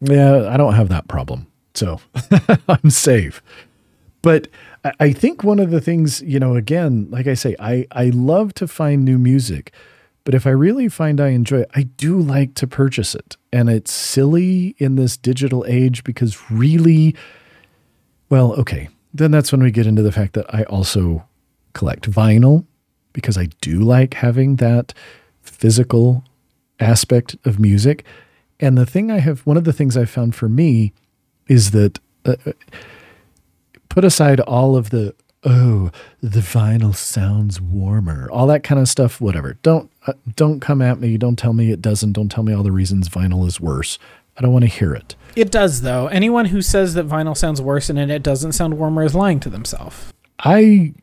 Yeah, 0.00 0.48
I 0.50 0.56
don't 0.58 0.74
have 0.74 0.90
that 0.90 1.08
problem. 1.08 1.46
So 1.74 2.00
I'm 2.68 2.90
safe. 2.90 3.42
But 4.22 4.48
I- 4.84 4.92
I 5.00 5.12
think 5.12 5.42
one 5.42 5.58
of 5.60 5.70
the 5.70 5.80
things, 5.80 6.20
you 6.20 6.38
know, 6.38 6.56
again, 6.56 7.08
like 7.10 7.26
I 7.26 7.32
say, 7.34 7.56
I, 7.58 7.86
I 7.90 8.10
love 8.10 8.52
to 8.54 8.68
find 8.68 9.02
new 9.02 9.16
music. 9.18 9.72
But 10.24 10.34
if 10.34 10.46
I 10.46 10.50
really 10.50 10.88
find 10.88 11.20
I 11.20 11.28
enjoy 11.28 11.60
it, 11.60 11.70
I 11.74 11.82
do 11.82 12.18
like 12.18 12.54
to 12.54 12.66
purchase 12.66 13.14
it. 13.14 13.36
And 13.52 13.68
it's 13.68 13.92
silly 13.92 14.74
in 14.78 14.96
this 14.96 15.16
digital 15.16 15.64
age 15.68 16.02
because 16.02 16.50
really, 16.50 17.14
well, 18.30 18.54
okay. 18.54 18.88
Then 19.12 19.30
that's 19.30 19.52
when 19.52 19.62
we 19.62 19.70
get 19.70 19.86
into 19.86 20.02
the 20.02 20.12
fact 20.12 20.32
that 20.32 20.52
I 20.52 20.64
also 20.64 21.24
collect 21.74 22.10
vinyl 22.10 22.64
because 23.12 23.36
I 23.36 23.48
do 23.60 23.80
like 23.80 24.14
having 24.14 24.56
that 24.56 24.94
physical 25.42 26.24
aspect 26.80 27.36
of 27.44 27.60
music. 27.60 28.04
And 28.60 28.78
the 28.78 28.86
thing 28.86 29.10
I 29.10 29.18
have, 29.18 29.40
one 29.40 29.56
of 29.56 29.64
the 29.64 29.72
things 29.72 29.96
I 29.96 30.04
found 30.04 30.34
for 30.34 30.48
me 30.48 30.92
is 31.48 31.72
that 31.72 31.98
uh, 32.24 32.36
uh, 32.46 32.52
put 33.88 34.04
aside 34.04 34.40
all 34.40 34.76
of 34.76 34.90
the, 34.90 35.14
oh, 35.44 35.90
the 36.20 36.40
vinyl 36.40 36.94
sounds 36.94 37.60
warmer, 37.60 38.28
all 38.30 38.46
that 38.46 38.62
kind 38.62 38.80
of 38.80 38.88
stuff, 38.88 39.20
whatever. 39.20 39.58
Don't, 39.62 39.90
uh, 40.06 40.12
don't 40.36 40.60
come 40.60 40.82
at 40.82 41.00
me. 41.00 41.16
Don't 41.16 41.38
tell 41.38 41.52
me 41.52 41.70
it 41.70 41.80
doesn't. 41.80 42.12
Don't 42.12 42.28
tell 42.28 42.44
me 42.44 42.52
all 42.52 42.62
the 42.62 42.72
reasons 42.72 43.08
vinyl 43.08 43.46
is 43.46 43.60
worse. 43.60 43.98
I 44.36 44.42
don't 44.42 44.52
want 44.52 44.64
to 44.64 44.70
hear 44.70 44.94
it. 44.94 45.14
It 45.36 45.50
does, 45.50 45.82
though. 45.82 46.08
Anyone 46.08 46.46
who 46.46 46.60
says 46.60 46.94
that 46.94 47.06
vinyl 47.06 47.36
sounds 47.36 47.62
worse 47.62 47.88
and 47.88 47.98
it 47.98 48.22
doesn't 48.22 48.52
sound 48.52 48.78
warmer 48.78 49.04
is 49.04 49.14
lying 49.14 49.40
to 49.40 49.48
themselves. 49.48 50.12
I 50.40 50.94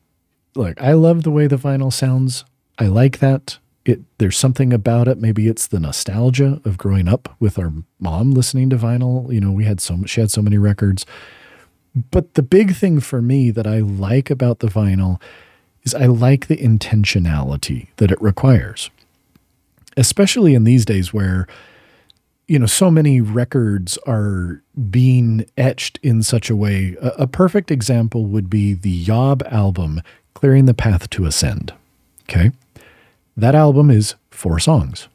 look, 0.55 0.81
I 0.81 0.93
love 0.93 1.23
the 1.23 1.31
way 1.31 1.47
the 1.47 1.57
vinyl 1.57 1.91
sounds. 1.91 2.45
I 2.77 2.87
like 2.87 3.19
that. 3.19 3.57
It 3.85 4.01
there's 4.17 4.37
something 4.37 4.73
about 4.73 5.07
it. 5.07 5.17
Maybe 5.17 5.47
it's 5.47 5.65
the 5.65 5.79
nostalgia 5.79 6.61
of 6.65 6.77
growing 6.77 7.07
up 7.07 7.35
with 7.39 7.57
our 7.57 7.73
mom 7.99 8.31
listening 8.31 8.69
to 8.69 8.77
vinyl. 8.77 9.33
You 9.33 9.41
know, 9.41 9.51
we 9.51 9.65
had 9.65 9.79
so 9.79 10.03
she 10.05 10.21
had 10.21 10.29
so 10.29 10.41
many 10.41 10.57
records. 10.57 11.05
But 11.95 12.35
the 12.35 12.43
big 12.43 12.75
thing 12.75 12.99
for 12.99 13.21
me 13.21 13.51
that 13.51 13.67
I 13.67 13.79
like 13.79 14.29
about 14.29 14.59
the 14.59 14.67
vinyl 14.67 15.19
is 15.83 15.93
I 15.95 16.05
like 16.05 16.47
the 16.47 16.57
intentionality 16.57 17.87
that 17.97 18.11
it 18.11 18.21
requires. 18.21 18.89
Especially 19.97 20.53
in 20.55 20.63
these 20.63 20.85
days 20.85 21.13
where 21.13 21.47
you 22.47 22.59
know, 22.59 22.65
so 22.65 22.91
many 22.91 23.21
records 23.21 23.97
are 24.05 24.61
being 24.89 25.45
etched 25.57 25.97
in 26.03 26.21
such 26.21 26.49
a 26.49 26.55
way. 26.55 26.97
A, 27.01 27.07
a 27.19 27.27
perfect 27.27 27.71
example 27.71 28.25
would 28.25 28.49
be 28.49 28.73
the 28.73 28.89
Yob 28.89 29.41
album, 29.49 30.01
Clearing 30.33 30.65
the 30.65 30.73
Path 30.73 31.09
to 31.11 31.25
Ascend. 31.25 31.73
Okay. 32.23 32.51
That 33.37 33.55
album 33.55 33.89
is 33.89 34.15
four 34.31 34.59
songs. 34.59 35.07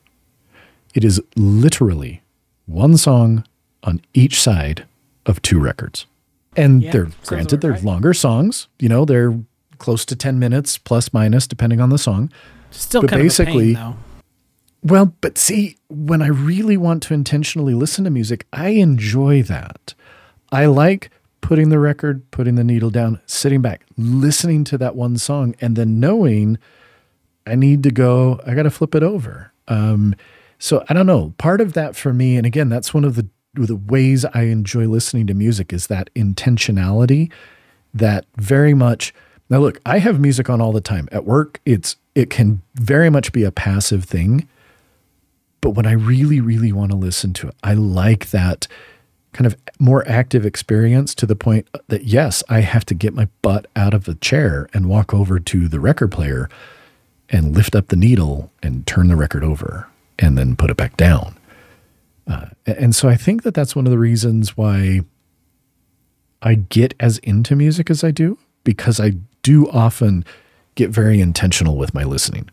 It 0.95 1.05
is 1.05 1.21
literally 1.37 2.23
one 2.65 2.97
song 2.97 3.45
on 3.83 4.01
each 4.15 4.41
side 4.41 4.87
of 5.27 5.43
two 5.43 5.59
records. 5.59 6.07
And 6.57 6.83
Yeah, 6.83 6.93
they're 6.93 7.09
granted 7.27 7.61
they're 7.61 7.73
right. 7.73 7.85
longer 7.85 8.15
songs, 8.15 8.67
you 8.79 8.89
know, 8.89 9.05
they're 9.05 9.39
close 9.79 10.05
to 10.07 10.17
10 10.17 10.39
minutes 10.39 10.79
plus 10.79 11.13
minus 11.13 11.47
depending 11.47 11.81
on 11.81 11.91
the 11.91 11.99
song. 11.99 12.31
Still 12.71 13.03
But 13.03 13.11
kind 13.11 13.23
basically- 13.23 13.73
of 13.75 13.79
a 13.79 13.83
pain, 13.83 13.91
though. 13.93 13.97
Well, 14.83 15.15
but 15.21 15.37
see, 15.37 15.77
when 15.89 16.23
I 16.23 16.29
really 16.29 16.77
want 16.77 17.03
to 17.05 17.15
intentionally 17.15 17.75
listen 17.75 18.05
to 18.05 18.11
music, 18.11 18.47
I 18.53 18.69
enjoy 18.71 19.43
that. 19.45 19.95
I 20.53 20.67
like 20.67 21.11
putting 21.41 21.71
the 21.71 21.79
record, 21.79 22.29
putting 22.31 22.55
the 22.55 22.63
needle 22.63 22.91
down, 22.91 23.21
sitting 23.27 23.61
back, 23.63 23.85
listening 23.97 24.63
to 24.65 24.79
that 24.79 24.95
one 24.95 25.17
song, 25.17 25.57
and 25.61 25.75
then 25.75 25.99
knowing 25.99 26.59
I 27.47 27.57
need 27.57 27.83
to 27.85 27.91
go, 27.91 28.41
I 28.47 28.55
got 28.55 28.63
to 28.65 28.71
flip 28.71 28.95
it 28.95 29.03
over. 29.03 29.53
Um, 29.67 30.15
so 30.59 30.85
I 30.89 30.95
don't 30.95 31.07
know. 31.07 31.35
Part 31.39 31.61
of 31.61 31.73
that 31.73 31.97
for 31.97 32.13
me, 32.13 32.37
and 32.37 32.47
again, 32.47 32.69
that's 32.69 32.95
one 32.95 33.05
of 33.05 33.17
the 33.17 33.27
the 33.55 33.75
ways 33.77 34.25
I 34.35 34.43
enjoy 34.43 34.87
listening 34.87 35.27
to 35.29 35.35
music 35.35 35.73
is 35.73 35.87
that 35.87 36.11
intentionality 36.15 37.33
that 37.95 38.27
very 38.37 38.75
much 38.75 39.15
now 39.49 39.59
look 39.59 39.81
i 39.87 39.99
have 39.99 40.21
music 40.21 40.51
on 40.51 40.61
all 40.61 40.73
the 40.73 40.81
time. 40.81 41.09
At 41.13 41.25
work 41.25 41.61
it's 41.65 41.97
it 42.15 42.31
can 42.31 42.63
very 42.75 43.11
much 43.11 43.33
be 43.33 43.45
a 43.45 43.51
passive 43.51 44.05
thing. 44.05 44.49
But 45.61 45.71
when 45.71 45.87
i 45.87 45.93
really 45.93 46.41
really 46.41 46.73
want 46.73 46.91
to 46.91 46.97
listen 46.97 47.33
to 47.35 47.49
it 47.49 47.55
i 47.63 47.75
like 47.75 48.31
that 48.31 48.69
kind 49.33 49.47
of 49.47 49.57
more 49.79 50.07
active 50.09 50.47
experience 50.47 51.15
to 51.15 51.27
the 51.27 51.37
point 51.37 51.69
that 51.89 52.05
yes 52.05 52.43
i 52.49 52.61
have 52.61 52.87
to 52.87 52.95
get 52.95 53.15
my 53.15 53.29
butt 53.43 53.67
out 53.77 53.93
of 53.93 54.05
the 54.05 54.15
chair 54.15 54.69
and 54.73 54.89
walk 54.89 55.13
over 55.13 55.39
to 55.39 55.69
the 55.69 55.81
record 55.81 56.11
player 56.13 56.49
and 57.29 57.55
lift 57.55 57.75
up 57.75 57.89
the 57.89 57.97
needle 57.97 58.53
and 58.63 58.87
turn 58.87 59.09
the 59.09 59.17
record 59.17 59.43
over 59.43 59.89
and 60.19 60.39
then 60.39 60.55
put 60.57 60.71
it 60.71 60.77
back 60.77 60.97
down. 60.97 61.37
Uh, 62.29 62.47
and 62.65 62.95
so 62.95 63.09
i 63.09 63.17
think 63.17 63.43
that 63.43 63.55
that's 63.55 63.75
one 63.77 63.87
of 63.87 63.91
the 63.91 63.99
reasons 63.99 64.57
why 64.57 65.01
I 66.43 66.55
get 66.55 66.95
as 67.01 67.19
into 67.19 67.57
music 67.57 67.91
as 67.91 68.05
I 68.05 68.11
do 68.11 68.39
because 68.65 69.01
I 69.01 69.13
do 69.47 69.69
often 69.71 70.25
get 70.75 70.91
very 70.91 71.21
intentional 71.21 71.77
with 71.77 71.95
my 71.95 72.03
listening. 72.03 72.51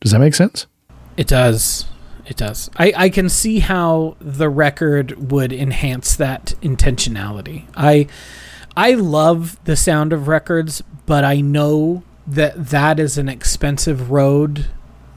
Does 0.00 0.12
that 0.12 0.20
make 0.20 0.34
sense? 0.34 0.68
It 1.16 1.26
does. 1.26 1.86
It 2.24 2.36
does. 2.36 2.70
I, 2.76 2.92
I 2.96 3.08
can 3.08 3.28
see 3.28 3.58
how 3.58 4.16
the 4.20 4.48
record 4.48 5.32
would 5.32 5.52
enhance 5.52 6.14
that 6.14 6.54
intentionality. 6.62 7.64
I 7.74 8.06
I 8.76 8.94
love 8.94 9.58
the 9.64 9.74
sound 9.74 10.12
of 10.12 10.28
records, 10.28 10.82
but 11.06 11.24
I 11.24 11.40
know 11.40 12.04
that 12.28 12.68
that 12.68 13.00
is 13.00 13.18
an 13.18 13.28
expensive 13.28 14.12
road 14.12 14.66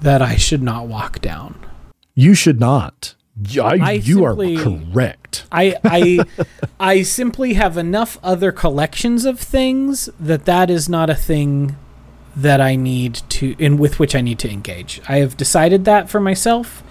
that 0.02 0.24
I 0.24 0.36
should 0.36 0.64
not 0.64 0.88
walk 0.88 1.22
down. 1.22 1.64
You 2.16 2.34
should 2.34 2.60
not. 2.60 3.14
I- 3.62 3.80
I 3.82 3.92
you 3.94 4.18
simply- 4.18 4.58
are 4.58 4.64
correct. 4.64 5.46
I 5.52 5.76
I 5.84 6.20
I 6.80 7.02
simply 7.02 7.54
have 7.54 7.78
enough 7.78 8.20
other 8.24 8.52
collections 8.52 9.26
of 9.26 9.40
things 9.40 10.10
that 10.20 10.46
that 10.46 10.70
is 10.70 10.88
not 10.88 11.10
a 11.10 11.16
thing 11.16 11.76
that 12.36 12.62
I 12.62 12.76
need 12.76 13.16
to 13.30 13.56
in 13.60 13.78
with 13.78 14.00
which 14.00 14.16
I 14.16 14.22
need 14.22 14.40
to 14.40 14.50
engage. 14.50 15.02
I 15.08 15.18
have 15.18 15.38
decided 15.38 15.86
that 15.86 16.10
for 16.10 16.20
myself 16.20 16.84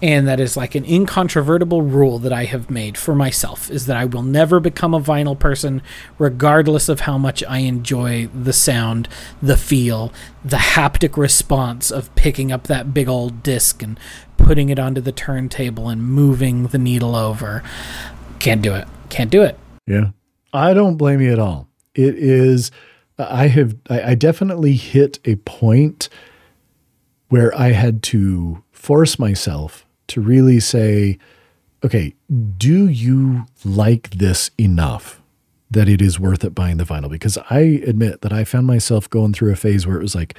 and 0.00 0.28
that 0.28 0.38
is 0.38 0.56
like 0.56 0.76
an 0.76 0.84
incontrovertible 0.84 1.82
rule 1.82 2.20
that 2.20 2.32
I 2.32 2.44
have 2.44 2.70
made 2.70 2.96
for 2.96 3.14
myself 3.16 3.68
is 3.70 3.86
that 3.86 3.96
I 3.96 4.04
will 4.04 4.22
never 4.22 4.60
become 4.60 4.94
a 4.94 5.00
vinyl 5.00 5.36
person 5.36 5.82
regardless 6.18 6.88
of 6.88 7.00
how 7.00 7.18
much 7.18 7.42
I 7.48 7.58
enjoy 7.58 8.28
the 8.28 8.52
sound, 8.52 9.08
the 9.42 9.56
feel, 9.56 10.12
the 10.44 10.56
haptic 10.56 11.16
response 11.16 11.90
of 11.90 12.14
picking 12.14 12.52
up 12.52 12.68
that 12.68 12.94
big 12.94 13.08
old 13.08 13.42
disc 13.42 13.82
and 13.82 13.98
putting 14.48 14.70
it 14.70 14.78
onto 14.78 14.98
the 15.02 15.12
turntable 15.12 15.90
and 15.90 16.02
moving 16.02 16.68
the 16.68 16.78
needle 16.78 17.14
over. 17.14 17.62
Can't 18.38 18.62
do 18.62 18.72
it. 18.72 18.88
Can't 19.10 19.30
do 19.30 19.42
it. 19.42 19.58
Yeah. 19.86 20.12
I 20.54 20.72
don't 20.72 20.96
blame 20.96 21.20
you 21.20 21.30
at 21.30 21.38
all. 21.38 21.68
It 21.94 22.14
is, 22.14 22.70
I 23.18 23.48
have, 23.48 23.76
I, 23.90 24.12
I 24.12 24.14
definitely 24.14 24.72
hit 24.72 25.18
a 25.26 25.34
point 25.36 26.08
where 27.28 27.54
I 27.54 27.72
had 27.72 28.02
to 28.04 28.64
force 28.72 29.18
myself 29.18 29.84
to 30.06 30.22
really 30.22 30.60
say, 30.60 31.18
okay, 31.84 32.14
do 32.56 32.88
you 32.88 33.44
like 33.66 34.08
this 34.12 34.50
enough 34.58 35.20
that 35.70 35.90
it 35.90 36.00
is 36.00 36.18
worth 36.18 36.42
it 36.42 36.54
buying 36.54 36.78
the 36.78 36.84
vinyl? 36.84 37.10
Because 37.10 37.36
I 37.50 37.58
admit 37.86 38.22
that 38.22 38.32
I 38.32 38.44
found 38.44 38.66
myself 38.66 39.10
going 39.10 39.34
through 39.34 39.52
a 39.52 39.56
phase 39.56 39.86
where 39.86 39.98
it 39.98 40.02
was 40.02 40.14
like 40.14 40.38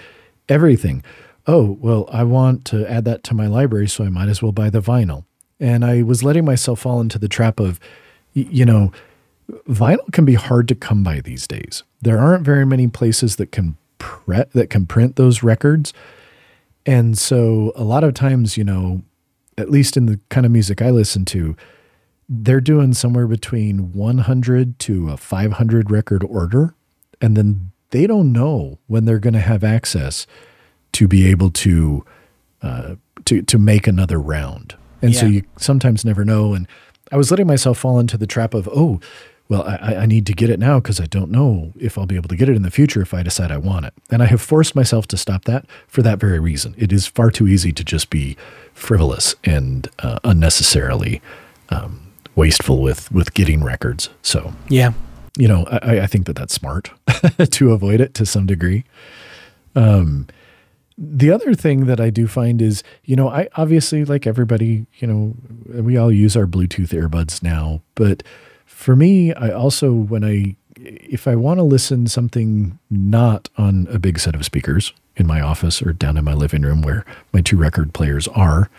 everything. 0.49 1.03
Oh, 1.51 1.79
well, 1.81 2.07
I 2.11 2.25
want 2.25 2.63
to 2.65 2.85
add 2.85 3.05
that 3.05 3.23
to 3.23 3.33
my 3.33 3.47
library, 3.47 3.87
so 3.87 4.03
I 4.03 4.09
might 4.09 4.29
as 4.29 4.39
well 4.39 4.51
buy 4.51 4.69
the 4.69 4.83
vinyl. 4.83 5.25
And 5.59 5.83
I 5.83 6.03
was 6.03 6.21
letting 6.21 6.45
myself 6.45 6.81
fall 6.81 7.01
into 7.01 7.17
the 7.17 7.27
trap 7.27 7.59
of, 7.59 7.79
you 8.33 8.63
know, 8.63 8.91
vinyl 9.67 10.11
can 10.11 10.25
be 10.25 10.35
hard 10.35 10.67
to 10.67 10.75
come 10.75 11.03
by 11.03 11.21
these 11.21 11.47
days. 11.47 11.81
There 12.03 12.19
aren't 12.19 12.45
very 12.45 12.67
many 12.67 12.87
places 12.87 13.37
that 13.37 13.51
can 13.51 13.77
pre- 13.97 14.43
that 14.53 14.69
can 14.69 14.85
print 14.85 15.15
those 15.15 15.41
records. 15.41 15.91
And 16.85 17.17
so 17.17 17.73
a 17.75 17.83
lot 17.83 18.03
of 18.03 18.13
times, 18.13 18.55
you 18.55 18.63
know, 18.63 19.01
at 19.57 19.71
least 19.71 19.97
in 19.97 20.05
the 20.05 20.19
kind 20.29 20.45
of 20.45 20.51
music 20.51 20.83
I 20.83 20.91
listen 20.91 21.25
to, 21.25 21.57
they're 22.29 22.61
doing 22.61 22.93
somewhere 22.93 23.25
between 23.25 23.91
100 23.93 24.77
to 24.77 25.09
a 25.09 25.17
500 25.17 25.89
record 25.89 26.23
order. 26.25 26.75
And 27.19 27.35
then 27.35 27.71
they 27.89 28.05
don't 28.05 28.31
know 28.31 28.77
when 28.85 29.05
they're 29.05 29.17
going 29.17 29.33
to 29.33 29.39
have 29.39 29.63
access 29.63 30.27
to 30.93 31.07
be 31.07 31.27
able 31.27 31.49
to, 31.51 32.05
uh, 32.61 32.95
to, 33.25 33.41
to 33.43 33.57
make 33.57 33.87
another 33.87 34.19
round. 34.19 34.75
And 35.01 35.15
so 35.15 35.25
you 35.25 35.43
sometimes 35.57 36.03
never 36.03 36.25
know. 36.25 36.53
And 36.53 36.67
I 37.11 37.15
was 37.17 37.31
letting 37.31 37.47
myself 37.47 37.77
fall 37.77 37.99
into 37.99 38.17
the 38.17 38.27
trap 38.27 38.53
of, 38.53 38.67
oh, 38.71 38.99
well, 39.47 39.63
I, 39.63 39.95
I 39.95 40.05
need 40.05 40.25
to 40.27 40.33
get 40.33 40.49
it 40.49 40.59
now 40.59 40.79
because 40.79 40.99
I 40.99 41.05
don't 41.05 41.31
know 41.31 41.71
if 41.79 41.97
I'll 41.97 42.05
be 42.05 42.15
able 42.17 42.27
to 42.29 42.35
get 42.35 42.49
it 42.49 42.55
in 42.55 42.61
the 42.61 42.69
future 42.69 43.01
if 43.01 43.13
I 43.13 43.23
decide 43.23 43.49
I 43.51 43.57
want 43.57 43.85
it. 43.85 43.93
And 44.11 44.21
I 44.21 44.25
have 44.27 44.41
forced 44.41 44.75
myself 44.75 45.07
to 45.07 45.17
stop 45.17 45.45
that 45.45 45.65
for 45.87 46.01
that 46.03 46.19
very 46.19 46.37
reason. 46.39 46.75
It 46.77 46.91
is 46.91 47.07
far 47.07 47.31
too 47.31 47.47
easy 47.47 47.71
to 47.71 47.83
just 47.83 48.09
be 48.09 48.37
frivolous 48.73 49.35
and 49.43 49.87
uh, 49.99 50.19
unnecessarily 50.23 51.21
um, 51.69 52.11
wasteful 52.35 52.81
with 52.81 53.11
with 53.11 53.33
getting 53.33 53.63
records. 53.63 54.09
So 54.21 54.53
Yeah. 54.67 54.91
you 55.37 55.47
know, 55.47 55.65
I, 55.71 56.01
I 56.01 56.07
think 56.07 56.25
that 56.27 56.35
that's 56.35 56.53
smart 56.53 56.91
to 57.51 57.71
avoid 57.71 58.01
it 58.01 58.13
to 58.15 58.25
some 58.25 58.45
degree. 58.45 58.83
Um, 59.75 60.27
the 61.01 61.31
other 61.31 61.53
thing 61.53 61.85
that 61.85 62.01
I 62.01 62.09
do 62.09 62.27
find 62.27 62.61
is, 62.61 62.83
you 63.05 63.15
know, 63.15 63.29
I 63.29 63.47
obviously 63.55 64.03
like 64.03 64.27
everybody, 64.27 64.85
you 64.97 65.07
know, 65.07 65.33
we 65.81 65.95
all 65.95 66.11
use 66.11 66.35
our 66.35 66.45
Bluetooth 66.45 66.89
earbuds 66.89 67.41
now, 67.41 67.81
but 67.95 68.21
for 68.65 68.97
me, 68.97 69.33
I 69.33 69.51
also 69.51 69.93
when 69.93 70.25
I 70.25 70.55
if 70.75 71.27
I 71.27 71.35
want 71.35 71.57
to 71.57 71.63
listen 71.63 72.07
something 72.07 72.79
not 72.89 73.49
on 73.57 73.87
a 73.91 73.99
big 73.99 74.19
set 74.19 74.35
of 74.35 74.45
speakers 74.45 74.93
in 75.15 75.25
my 75.25 75.41
office 75.41 75.81
or 75.81 75.93
down 75.93 76.17
in 76.17 76.25
my 76.25 76.33
living 76.33 76.61
room 76.61 76.81
where 76.81 77.05
my 77.33 77.41
two 77.41 77.57
record 77.57 77.93
players 77.93 78.27
are, 78.29 78.69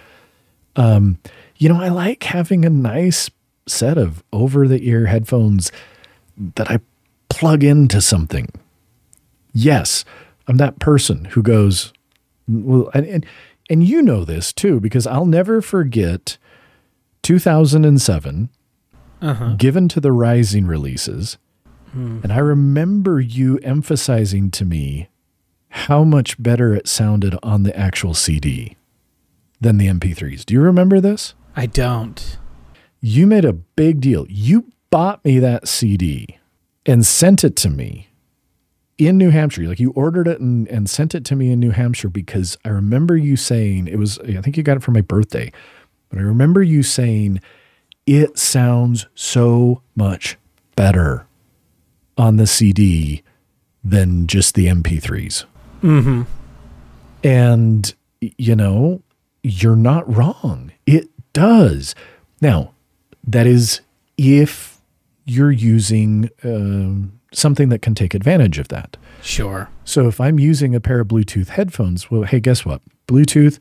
um, 0.76 1.18
you 1.56 1.68
know, 1.68 1.80
I 1.80 1.88
like 1.88 2.22
having 2.24 2.64
a 2.64 2.70
nice 2.70 3.30
set 3.66 3.96
of 3.98 4.22
over 4.32 4.68
the 4.68 4.86
ear 4.88 5.06
headphones 5.06 5.72
that 6.54 6.70
I 6.70 6.80
plug 7.28 7.62
into 7.64 8.00
something. 8.00 8.48
Yes, 9.52 10.04
I'm 10.48 10.56
that 10.56 10.78
person 10.78 11.26
who 11.26 11.42
goes, 11.42 11.92
well, 12.50 12.90
and, 12.94 13.06
and, 13.06 13.26
and 13.68 13.84
you 13.84 14.02
know 14.02 14.24
this 14.24 14.52
too, 14.52 14.80
because 14.80 15.06
I'll 15.06 15.26
never 15.26 15.60
forget 15.62 16.38
2007, 17.22 18.48
Uh-huh. 19.22 19.54
given 19.58 19.88
to 19.88 20.00
the 20.00 20.12
Rising 20.12 20.66
releases. 20.66 21.38
And 21.92 22.32
I 22.32 22.38
remember 22.38 23.18
you 23.20 23.58
emphasizing 23.64 24.52
to 24.52 24.64
me 24.64 25.08
how 25.70 26.04
much 26.04 26.40
better 26.40 26.72
it 26.72 26.86
sounded 26.86 27.36
on 27.42 27.64
the 27.64 27.76
actual 27.76 28.14
CD 28.14 28.76
than 29.60 29.76
the 29.76 29.88
MP3s. 29.88 30.44
Do 30.46 30.54
you 30.54 30.60
remember 30.60 31.00
this? 31.00 31.34
I 31.56 31.66
don't. 31.66 32.38
you 33.00 33.26
made 33.26 33.44
a 33.44 33.52
big 33.54 34.00
deal. 34.00 34.24
You 34.28 34.70
bought 34.90 35.24
me 35.24 35.38
that 35.40 35.66
CD 35.66 36.38
and 36.86 37.04
sent 37.04 37.42
it 37.42 37.56
to 37.56 37.70
me 37.70 38.09
in 39.00 39.16
New 39.16 39.30
Hampshire. 39.30 39.62
Like 39.62 39.80
you 39.80 39.90
ordered 39.92 40.28
it 40.28 40.40
and, 40.40 40.68
and 40.68 40.88
sent 40.88 41.14
it 41.14 41.24
to 41.26 41.36
me 41.36 41.50
in 41.50 41.58
New 41.58 41.70
Hampshire 41.70 42.10
because 42.10 42.58
I 42.64 42.68
remember 42.68 43.16
you 43.16 43.36
saying 43.36 43.88
it 43.88 43.98
was, 43.98 44.18
I 44.20 44.40
think 44.42 44.56
you 44.56 44.62
got 44.62 44.76
it 44.76 44.82
for 44.82 44.90
my 44.90 45.00
birthday, 45.00 45.50
but 46.10 46.18
I 46.18 46.22
remember 46.22 46.62
you 46.62 46.82
saying 46.82 47.40
it 48.06 48.38
sounds 48.38 49.06
so 49.14 49.82
much 49.96 50.36
better 50.76 51.26
on 52.18 52.36
the 52.36 52.46
CD 52.46 53.22
than 53.82 54.26
just 54.26 54.54
the 54.54 54.66
MP3s. 54.66 55.44
Mm-hmm. 55.82 56.22
And, 57.24 57.94
you 58.20 58.54
know, 58.54 59.02
you're 59.42 59.76
not 59.76 60.14
wrong. 60.14 60.72
It 60.86 61.08
does. 61.32 61.94
Now, 62.42 62.74
that 63.26 63.46
is 63.46 63.80
if 64.18 64.78
you're 65.24 65.50
using 65.50 66.28
um, 66.44 67.19
something 67.32 67.68
that 67.68 67.82
can 67.82 67.94
take 67.94 68.14
advantage 68.14 68.58
of 68.58 68.68
that. 68.68 68.96
Sure. 69.22 69.68
So 69.84 70.08
if 70.08 70.20
I'm 70.20 70.38
using 70.38 70.74
a 70.74 70.80
pair 70.80 71.00
of 71.00 71.08
Bluetooth 71.08 71.48
headphones, 71.48 72.10
well, 72.10 72.22
hey, 72.22 72.40
guess 72.40 72.64
what? 72.64 72.82
Bluetooth 73.06 73.58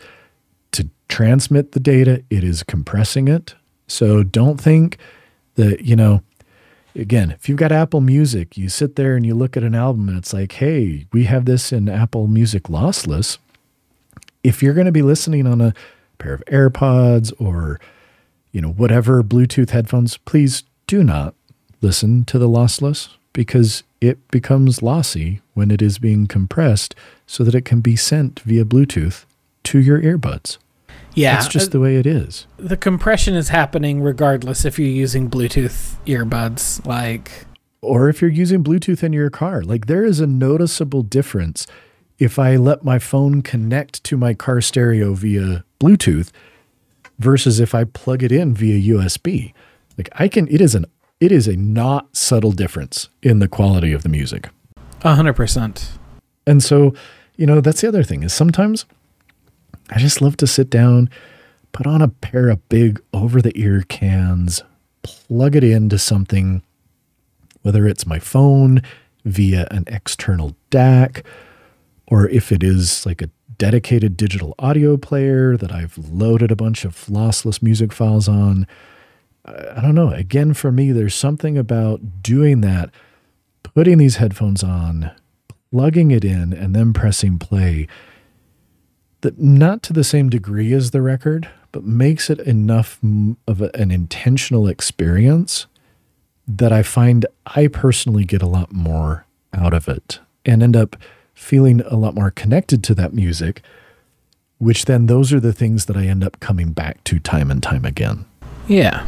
to 0.72 0.90
transmit 1.08 1.72
the 1.72 1.80
data, 1.80 2.24
it 2.30 2.44
is 2.44 2.64
compressing 2.64 3.28
it. 3.28 3.56
So 3.88 4.24
don't 4.24 4.60
think 4.60 4.98
that, 5.56 5.82
you 5.82 5.96
know, 5.96 6.22
again, 6.96 7.32
if 7.32 7.50
you've 7.50 7.58
got 7.58 7.72
Apple 7.72 8.02
Music, 8.02 8.58
you 8.58 8.70
sit 8.70 8.96
there 8.96 9.16
and 9.16 9.26
you 9.26 9.36
look 9.36 9.58
at 9.58 9.64
an 9.64 9.76
album 9.76 10.10
and 10.10 10.18
it's 10.18 10.34
like, 10.34 10.54
hey, 10.54 11.08
we 11.12 11.26
have 11.26 11.46
this 11.46 11.72
in 11.72 11.90
Apple 11.90 12.28
Music 12.28 12.64
lossless. 12.64 13.38
If 14.44 14.64
you're 14.64 14.74
going 14.74 14.86
to 14.86 14.92
be 14.92 15.02
listening 15.02 15.46
on 15.46 15.62
a 15.62 15.74
pair 16.18 16.34
of 16.34 16.44
AirPods 16.46 17.34
or, 17.40 17.80
you 18.52 18.62
know, 18.62 18.70
whatever 18.72 19.24
Bluetooth 19.24 19.72
headphones, 19.72 20.18
please 20.18 20.64
do 20.88 21.04
not 21.04 21.36
listen 21.82 22.26
to 22.26 22.40
the 22.40 22.48
lossless 22.48 23.10
because 23.34 23.84
it 24.02 24.26
becomes 24.32 24.82
lossy 24.82 25.42
when 25.54 25.72
it 25.72 25.82
is 25.82 26.00
being 26.00 26.28
compressed 26.28 26.96
so 27.28 27.44
that 27.44 27.56
it 27.56 27.66
can 27.66 27.82
be 27.82 27.96
sent 27.96 28.40
via 28.42 28.66
Bluetooth 28.66 29.26
to 29.64 29.80
your 29.80 30.02
earbuds. 30.02 30.58
Yeah, 31.16 31.36
That's 31.36 31.48
just 31.48 31.70
uh, 31.70 31.72
the 31.74 31.80
way 31.80 31.96
it 31.98 32.06
is. 32.06 32.48
the 32.58 32.78
compression 32.78 33.36
is 33.36 33.50
happening 33.50 34.02
regardless 34.02 34.64
if 34.64 34.80
you're 34.80 34.88
using 34.88 35.30
Bluetooth 35.30 35.96
earbuds. 36.06 36.86
Like, 36.86 37.46
Or 37.82 38.10
if 38.10 38.22
you're 38.22 38.32
using 38.32 38.64
Bluetooth 38.64 39.04
in 39.04 39.12
your 39.12 39.30
car, 39.30 39.62
like 39.64 39.88
there 39.88 40.06
is 40.06 40.20
a 40.20 40.28
noticeable 40.28 41.02
difference 41.04 41.68
if 42.20 42.38
I 42.38 42.56
let 42.58 42.84
my 42.84 43.00
phone 43.00 43.42
connect 43.42 44.04
to 44.06 44.18
my 44.18 44.34
car 44.34 44.62
stereo 44.62 45.14
via 45.14 45.64
Bluetooth 45.80 46.32
versus 47.18 47.60
if 47.60 47.74
I 47.76 47.84
plug 47.86 48.24
it 48.24 48.32
in 48.32 48.54
via 48.54 48.96
USB. 48.96 49.54
Like 49.98 50.10
I 50.14 50.28
can 50.28 50.48
it 50.48 50.62
is 50.62 50.76
an 50.76 50.86
it 51.20 51.32
is 51.32 51.48
a 51.48 51.56
not 51.56 52.16
subtle 52.16 52.52
difference 52.52 53.10
in 53.22 53.40
the 53.40 53.48
quality 53.48 53.92
of 53.92 54.04
the 54.04 54.10
music. 54.10 54.50
a 55.04 55.16
hundred 55.16 55.34
percent. 55.34 55.92
And 56.48 56.64
so, 56.64 56.94
you 57.36 57.46
know, 57.46 57.62
that's 57.62 57.82
the 57.82 57.88
other 57.88 58.04
thing 58.04 58.24
is 58.24 58.34
sometimes 58.34 58.86
I 59.92 60.00
just 60.00 60.22
love 60.22 60.38
to 60.38 60.48
sit 60.48 60.70
down, 60.70 61.10
put 61.72 61.88
on 61.88 62.02
a 62.02 62.08
pair 62.08 62.50
of 62.50 62.68
big 62.70 63.02
over 63.14 63.42
the 63.42 63.52
ear 63.56 63.84
cans, 63.88 64.64
plug 65.04 65.56
it 65.56 65.64
into 65.64 65.98
something, 65.98 66.64
whether 67.62 67.88
it's 67.88 68.06
my 68.06 68.20
phone 68.20 68.82
via 69.26 69.68
an 69.72 69.84
external 69.88 70.56
DAC, 70.72 71.24
or 72.08 72.28
if 72.30 72.52
it 72.52 72.64
is 72.64 73.06
like 73.06 73.22
a 73.22 73.30
dedicated 73.58 74.16
digital 74.16 74.56
audio 74.58 74.96
player 74.98 75.58
that 75.58 75.72
I've 75.72 75.98
loaded 75.98 76.50
a 76.50 76.56
bunch 76.56 76.86
of 76.86 76.96
lossless 77.06 77.62
music 77.62 77.92
files 77.92 78.28
on. 78.28 78.66
I 79.76 79.82
don't 79.82 79.96
know. 79.96 80.12
Again, 80.12 80.54
for 80.54 80.72
me, 80.72 80.92
there's 80.92 81.16
something 81.16 81.58
about 81.58 82.22
doing 82.22 82.62
that, 82.62 82.90
putting 83.64 83.98
these 83.98 84.18
headphones 84.18 84.64
on, 84.64 85.12
plugging 85.72 86.12
it 86.12 86.24
in 86.26 86.54
and 86.54 86.76
then 86.76 86.94
pressing 86.94 87.38
play 87.40 87.88
that 89.22 89.40
not 89.40 89.84
to 89.84 89.94
the 89.94 90.04
same 90.04 90.30
degree 90.30 90.74
as 90.74 90.92
the 90.92 91.02
record 91.02 91.50
but 91.72 91.84
makes 91.84 92.30
it 92.32 92.40
enough 92.40 93.00
of 93.48 93.62
a- 93.62 93.76
an 93.76 93.92
intentional 93.92 94.68
experience 94.68 95.68
that 96.48 96.72
I 96.72 96.82
find 96.82 97.26
I 97.46 97.68
personally 97.68 98.24
get 98.26 98.42
a 98.42 98.48
lot 98.48 98.72
more 98.72 99.26
out 99.54 99.74
of 99.74 99.88
it 99.88 100.20
and 100.46 100.64
end 100.64 100.76
up 100.76 100.96
feeling 101.36 101.82
a 101.82 101.96
lot 101.96 102.16
more 102.16 102.32
connected 102.32 102.84
to 102.86 102.96
that 102.96 103.14
music 103.14 103.62
which 104.58 104.86
then 104.86 105.06
those 105.06 105.32
are 105.32 105.40
the 105.40 105.54
things 105.54 105.86
that 105.86 105.96
I 105.96 106.06
end 106.06 106.24
up 106.24 106.40
coming 106.40 106.72
back 106.74 107.04
to 107.06 107.18
time 107.20 107.50
and 107.50 107.64
time 107.64 107.86
again. 107.86 108.26
Yeah. 108.68 109.06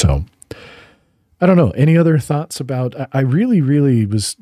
So 0.00 0.24
I 1.42 1.46
don't 1.46 1.58
know. 1.58 1.70
Any 1.72 1.98
other 1.98 2.18
thoughts 2.18 2.58
about 2.58 2.94
I, 3.12 3.20
really, 3.20 3.60
really 3.60 4.06
was, 4.06 4.34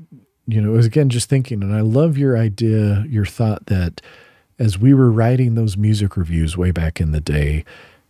you 0.47 0.61
know, 0.61 0.71
was 0.71 0.87
again 0.87 1.09
just 1.09 1.29
thinking, 1.29 1.63
and 1.63 1.75
I 1.75 1.81
love 1.81 2.17
your 2.17 2.39
idea, 2.39 3.05
your 3.09 3.27
thought 3.27 3.67
that 3.67 4.01
as 4.61 4.79
we 4.79 4.95
were 4.95 5.11
writing 5.11 5.55
those 5.55 5.77
music 5.77 6.17
reviews 6.17 6.57
way 6.57 6.71
back 6.71 7.01
in 7.01 7.11
the 7.11 7.21
day, 7.21 7.65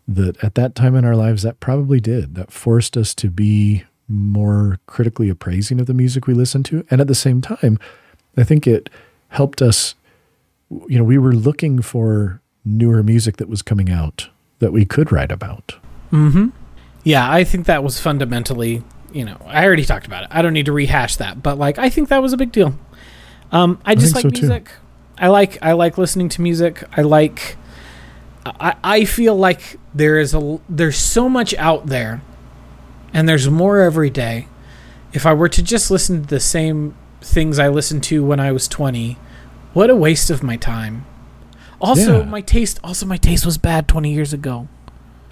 that 0.06 0.42
at 0.44 0.56
that 0.56 0.74
time 0.74 0.94
in 0.94 1.06
our 1.06 1.16
lives 1.16 1.42
that 1.42 1.60
probably 1.60 2.00
did. 2.00 2.34
That 2.34 2.52
forced 2.52 2.96
us 2.96 3.14
to 3.16 3.30
be 3.30 3.84
more 4.08 4.78
critically 4.86 5.30
appraising 5.30 5.80
of 5.80 5.86
the 5.86 5.94
music 5.94 6.26
we 6.26 6.34
listened 6.34 6.64
to. 6.66 6.86
And 6.90 7.00
at 7.00 7.08
the 7.08 7.14
same 7.14 7.40
time, 7.40 7.78
I 8.36 8.44
think 8.44 8.66
it 8.66 8.90
helped 9.28 9.60
us, 9.60 9.94
you 10.70 10.98
know, 10.98 11.04
we 11.04 11.18
were 11.18 11.34
looking 11.34 11.80
for 11.80 12.40
newer 12.64 13.02
music 13.02 13.38
that 13.38 13.48
was 13.48 13.62
coming 13.62 13.90
out 13.90 14.28
that 14.58 14.72
we 14.72 14.84
could 14.84 15.12
write 15.12 15.32
about. 15.32 15.76
Mm-hmm. 16.10 16.48
Yeah, 17.04 17.30
I 17.30 17.44
think 17.44 17.66
that 17.66 17.82
was 17.84 18.00
fundamentally, 18.00 18.82
you 19.12 19.24
know, 19.24 19.40
I 19.46 19.64
already 19.64 19.84
talked 19.84 20.06
about 20.06 20.24
it. 20.24 20.28
I 20.32 20.42
don't 20.42 20.52
need 20.52 20.66
to 20.66 20.72
rehash 20.72 21.16
that, 21.16 21.42
but 21.42 21.58
like 21.58 21.78
I 21.78 21.88
think 21.90 22.08
that 22.08 22.20
was 22.22 22.32
a 22.32 22.36
big 22.36 22.52
deal. 22.52 22.78
Um, 23.52 23.80
I 23.84 23.94
just 23.94 24.12
think 24.14 24.24
like 24.26 24.34
so, 24.34 24.40
too. 24.40 24.46
music. 24.48 24.70
I 25.18 25.28
like 25.28 25.58
I 25.62 25.72
like 25.72 25.96
listening 25.98 26.28
to 26.30 26.42
music. 26.42 26.84
I 26.96 27.02
like 27.02 27.56
I, 28.46 28.76
I 28.84 29.04
feel 29.04 29.34
like 29.36 29.76
there 29.94 30.18
is 30.18 30.34
a 30.34 30.60
there's 30.68 30.96
so 30.98 31.28
much 31.28 31.54
out 31.54 31.86
there 31.86 32.20
and 33.12 33.28
there's 33.28 33.48
more 33.48 33.80
every 33.80 34.10
day. 34.10 34.48
If 35.12 35.24
I 35.24 35.32
were 35.32 35.48
to 35.48 35.62
just 35.62 35.90
listen 35.90 36.22
to 36.22 36.28
the 36.28 36.40
same 36.40 36.94
things 37.22 37.58
I 37.58 37.68
listened 37.68 38.04
to 38.04 38.22
when 38.24 38.38
I 38.38 38.52
was 38.52 38.68
20, 38.68 39.16
what 39.72 39.88
a 39.90 39.96
waste 39.96 40.30
of 40.30 40.42
my 40.42 40.56
time. 40.56 41.06
Also, 41.80 42.18
Yeah. 42.18 42.24
my 42.26 42.40
taste 42.42 42.78
also 42.84 43.06
my 43.06 43.16
taste 43.16 43.46
was 43.46 43.56
bad 43.56 43.88
20 43.88 44.12
years 44.12 44.32
ago. 44.32 44.68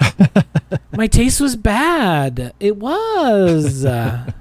my 0.92 1.06
taste 1.06 1.40
was 1.40 1.56
bad. 1.56 2.54
It 2.60 2.76
was. 2.76 3.86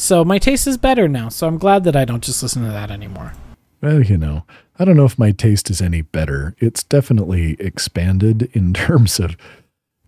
So 0.00 0.24
my 0.24 0.38
taste 0.38 0.66
is 0.66 0.78
better 0.78 1.08
now. 1.08 1.28
So 1.28 1.46
I'm 1.46 1.58
glad 1.58 1.84
that 1.84 1.94
I 1.94 2.06
don't 2.06 2.24
just 2.24 2.42
listen 2.42 2.64
to 2.64 2.70
that 2.70 2.90
anymore. 2.90 3.34
Well, 3.82 4.02
you 4.02 4.16
know, 4.16 4.44
I 4.78 4.86
don't 4.86 4.96
know 4.96 5.04
if 5.04 5.18
my 5.18 5.30
taste 5.30 5.68
is 5.68 5.82
any 5.82 6.00
better. 6.00 6.56
It's 6.58 6.82
definitely 6.82 7.54
expanded 7.60 8.48
in 8.54 8.72
terms 8.74 9.20
of, 9.20 9.36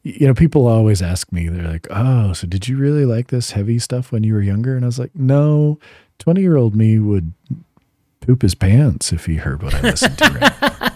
you 0.02 0.26
know, 0.26 0.32
people 0.32 0.66
always 0.66 1.02
ask 1.02 1.30
me, 1.30 1.46
they're 1.46 1.70
like, 1.70 1.86
oh, 1.90 2.32
so 2.32 2.46
did 2.46 2.68
you 2.68 2.78
really 2.78 3.04
like 3.04 3.26
this 3.28 3.50
heavy 3.50 3.78
stuff 3.78 4.12
when 4.12 4.24
you 4.24 4.32
were 4.32 4.40
younger? 4.40 4.76
And 4.76 4.84
I 4.84 4.88
was 4.88 4.98
like, 4.98 5.14
no, 5.14 5.78
20 6.20 6.40
year 6.40 6.56
old 6.56 6.74
me 6.74 6.98
would 6.98 7.34
poop 8.20 8.40
his 8.40 8.54
pants 8.54 9.12
if 9.12 9.26
he 9.26 9.36
heard 9.36 9.62
what 9.62 9.74
I 9.74 9.82
listened 9.82 10.16
to. 10.16 10.24
Right 10.24 10.72
now. 10.80 10.91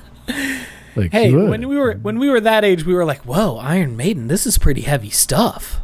Like, 0.96 1.12
Hey, 1.12 1.28
he 1.30 1.36
when 1.36 1.68
we 1.68 1.76
were 1.76 1.94
when 1.94 2.18
we 2.18 2.28
were 2.28 2.40
that 2.40 2.64
age, 2.64 2.84
we 2.84 2.94
were 2.94 3.04
like, 3.04 3.20
"Whoa, 3.26 3.56
Iron 3.58 3.96
Maiden, 3.96 4.28
this 4.28 4.46
is 4.46 4.58
pretty 4.58 4.82
heavy 4.82 5.10
stuff." 5.10 5.80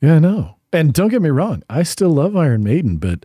Yeah, 0.00 0.16
I 0.16 0.18
know. 0.18 0.56
And 0.72 0.92
don't 0.92 1.08
get 1.08 1.22
me 1.22 1.30
wrong, 1.30 1.62
I 1.70 1.82
still 1.82 2.10
love 2.10 2.36
Iron 2.36 2.62
Maiden, 2.62 2.98
but 2.98 3.24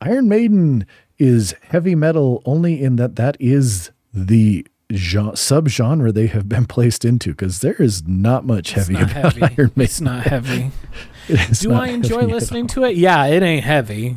Iron 0.00 0.28
Maiden 0.28 0.86
is 1.18 1.54
heavy 1.62 1.94
metal 1.94 2.42
only 2.46 2.82
in 2.82 2.96
that 2.96 3.16
that 3.16 3.36
is 3.38 3.90
the 4.14 4.66
genre, 4.92 5.32
subgenre 5.34 6.12
they 6.12 6.26
have 6.26 6.48
been 6.48 6.64
placed 6.64 7.04
into 7.04 7.30
because 7.30 7.60
there 7.60 7.74
is 7.74 8.08
not 8.08 8.44
much 8.46 8.74
It's 8.76 8.86
heavy 8.88 8.94
not 8.94 9.10
about 9.10 9.34
heavy. 9.34 9.42
Iron 9.42 9.72
Maiden. 9.76 9.82
It's 9.82 10.00
not 10.00 10.22
heavy. 10.24 10.70
It 11.28 11.50
is 11.50 11.60
Do 11.60 11.68
not 11.68 11.84
I 11.84 11.88
enjoy 11.88 12.22
listening 12.22 12.66
to 12.68 12.82
it? 12.84 12.96
Yeah, 12.96 13.26
it 13.26 13.40
ain't 13.42 13.62
heavy. 13.64 14.16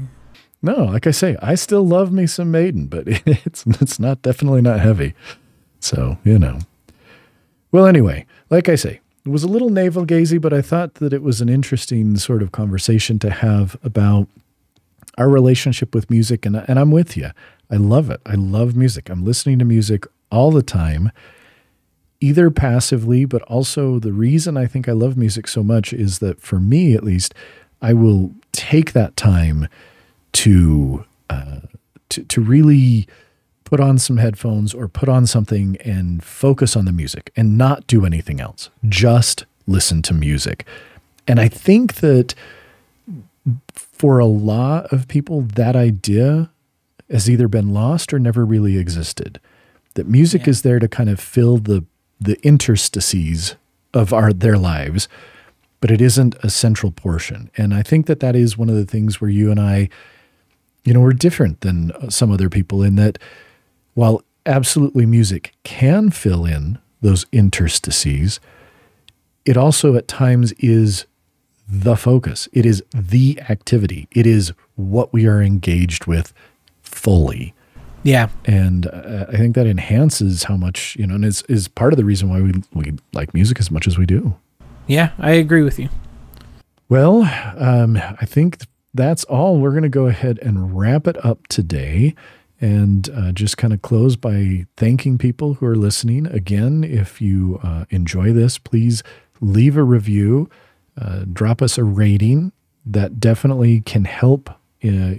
No, 0.63 0.85
like 0.85 1.05
I 1.05 1.11
say, 1.11 1.35
I 1.43 1.53
still 1.55 1.85
love 1.85 2.11
me 2.11 2.25
some 2.25 2.49
Maiden, 2.49 2.87
but 2.87 3.03
it's 3.07 3.65
it's 3.67 3.99
not 3.99 4.21
definitely 4.23 4.61
not 4.61 4.79
heavy. 4.79 5.13
So 5.83 6.17
you 6.23 6.39
know. 6.39 6.59
Well, 7.71 7.85
anyway, 7.87 8.25
like 8.49 8.69
I 8.69 8.75
say, 8.75 9.01
it 9.25 9.29
was 9.29 9.43
a 9.43 9.47
little 9.47 9.69
navel 9.69 10.05
gazy, 10.05 10.39
but 10.39 10.53
I 10.53 10.61
thought 10.61 10.95
that 10.95 11.13
it 11.13 11.23
was 11.23 11.41
an 11.41 11.49
interesting 11.49 12.17
sort 12.17 12.41
of 12.41 12.51
conversation 12.51 13.19
to 13.19 13.29
have 13.29 13.75
about 13.83 14.27
our 15.17 15.29
relationship 15.29 15.93
with 15.93 16.09
music, 16.09 16.45
and 16.45 16.55
and 16.55 16.79
I'm 16.79 16.91
with 16.91 17.17
you. 17.17 17.31
I 17.69 17.75
love 17.75 18.09
it. 18.09 18.21
I 18.25 18.35
love 18.35 18.75
music. 18.75 19.09
I'm 19.09 19.25
listening 19.25 19.59
to 19.59 19.65
music 19.65 20.05
all 20.31 20.51
the 20.51 20.63
time, 20.63 21.11
either 22.21 22.49
passively, 22.49 23.25
but 23.25 23.41
also 23.43 23.99
the 23.99 24.13
reason 24.13 24.57
I 24.57 24.65
think 24.67 24.87
I 24.87 24.93
love 24.93 25.17
music 25.17 25.47
so 25.47 25.63
much 25.63 25.91
is 25.93 26.19
that 26.19 26.39
for 26.39 26.59
me, 26.59 26.93
at 26.93 27.03
least, 27.03 27.33
I 27.81 27.93
will 27.93 28.31
take 28.51 28.93
that 28.93 29.17
time 29.17 29.67
to 30.33 31.05
uh, 31.29 31.59
to 32.09 32.23
to 32.23 32.41
really 32.41 33.07
put 33.63 33.79
on 33.79 33.97
some 33.97 34.17
headphones 34.17 34.73
or 34.73 34.87
put 34.87 35.09
on 35.09 35.25
something 35.25 35.77
and 35.77 36.23
focus 36.23 36.75
on 36.75 36.85
the 36.85 36.91
music 36.91 37.31
and 37.35 37.57
not 37.57 37.87
do 37.87 38.05
anything 38.05 38.39
else. 38.39 38.69
Just 38.87 39.45
listen 39.67 40.01
to 40.03 40.13
music. 40.13 40.65
And 41.27 41.39
I 41.39 41.47
think 41.47 41.95
that 41.95 42.35
for 43.73 44.19
a 44.19 44.25
lot 44.25 44.91
of 44.91 45.07
people, 45.07 45.41
that 45.41 45.75
idea 45.75 46.49
has 47.09 47.29
either 47.29 47.47
been 47.47 47.73
lost 47.73 48.13
or 48.13 48.19
never 48.19 48.45
really 48.45 48.77
existed. 48.77 49.39
That 49.95 50.07
music 50.07 50.43
Yeah. 50.43 50.49
is 50.51 50.61
there 50.63 50.79
to 50.79 50.87
kind 50.87 51.09
of 51.09 51.19
fill 51.19 51.57
the 51.57 51.85
the 52.21 52.39
interstices 52.45 53.55
of 53.93 54.13
our 54.13 54.31
their 54.31 54.57
lives, 54.57 55.09
but 55.81 55.91
it 55.91 55.99
isn't 55.99 56.35
a 56.41 56.49
central 56.49 56.89
portion. 56.91 57.49
And 57.57 57.73
I 57.73 57.81
think 57.83 58.05
that 58.05 58.21
that 58.21 58.33
is 58.35 58.57
one 58.57 58.69
of 58.69 58.75
the 58.75 58.85
things 58.85 59.19
where 59.19 59.29
you 59.29 59.51
and 59.51 59.59
I, 59.59 59.89
you 60.85 60.93
know, 60.93 61.01
we're 61.01 61.11
different 61.11 61.59
than 61.61 61.91
some 62.09 62.31
other 62.31 62.49
people 62.49 62.81
in 62.81 62.95
that 62.95 63.17
while 63.93 64.21
absolutely 64.45 65.05
music 65.05 65.53
can 65.63 66.09
fill 66.09 66.45
in 66.45 66.79
those 67.01 67.25
interstices, 67.31 68.39
it 69.45 69.57
also 69.57 69.95
at 69.95 70.07
times 70.07 70.51
is 70.53 71.05
the 71.67 71.95
focus. 71.95 72.47
It 72.53 72.65
is 72.65 72.83
the 72.93 73.39
activity. 73.49 74.07
It 74.11 74.25
is 74.25 74.53
what 74.75 75.13
we 75.13 75.27
are 75.27 75.41
engaged 75.41 76.05
with 76.05 76.33
fully. 76.81 77.53
Yeah. 78.03 78.29
And 78.45 78.87
uh, 78.87 79.25
I 79.29 79.37
think 79.37 79.55
that 79.55 79.65
enhances 79.65 80.43
how 80.43 80.57
much, 80.57 80.95
you 80.97 81.07
know, 81.07 81.15
and 81.15 81.25
is, 81.25 81.41
is 81.43 81.67
part 81.67 81.93
of 81.93 81.97
the 81.97 82.05
reason 82.05 82.29
why 82.29 82.41
we, 82.41 82.53
we 82.73 82.97
like 83.13 83.33
music 83.33 83.59
as 83.59 83.71
much 83.71 83.87
as 83.87 83.97
we 83.97 84.05
do. 84.05 84.35
Yeah, 84.87 85.11
I 85.17 85.31
agree 85.31 85.63
with 85.63 85.79
you. 85.79 85.87
Well, 86.89 87.23
um, 87.57 87.97
I 87.97 88.25
think 88.25 88.57
that's 88.93 89.23
all. 89.23 89.57
We're 89.57 89.71
going 89.71 89.83
to 89.83 89.89
go 89.89 90.07
ahead 90.07 90.37
and 90.41 90.77
wrap 90.77 91.07
it 91.07 91.23
up 91.25 91.47
today 91.47 92.13
and 92.63 93.09
uh, 93.09 93.33
just 93.33 93.57
kind 93.57 93.73
of 93.73 93.81
close 93.81 94.15
by 94.15 94.65
thanking 94.77 95.17
people 95.17 95.55
who 95.55 95.65
are 95.65 95.75
listening. 95.75 96.25
Again, 96.27 96.85
if 96.85 97.19
you 97.19 97.59
uh, 97.61 97.83
enjoy 97.89 98.31
this, 98.31 98.57
please 98.57 99.03
leave 99.41 99.75
a 99.75 99.83
review, 99.83 100.49
uh, 100.97 101.25
drop 101.33 101.61
us 101.61 101.77
a 101.77 101.83
rating. 101.83 102.53
That 102.85 103.19
definitely 103.19 103.81
can 103.81 104.05
help. 104.05 104.49
Uh, 104.81 105.15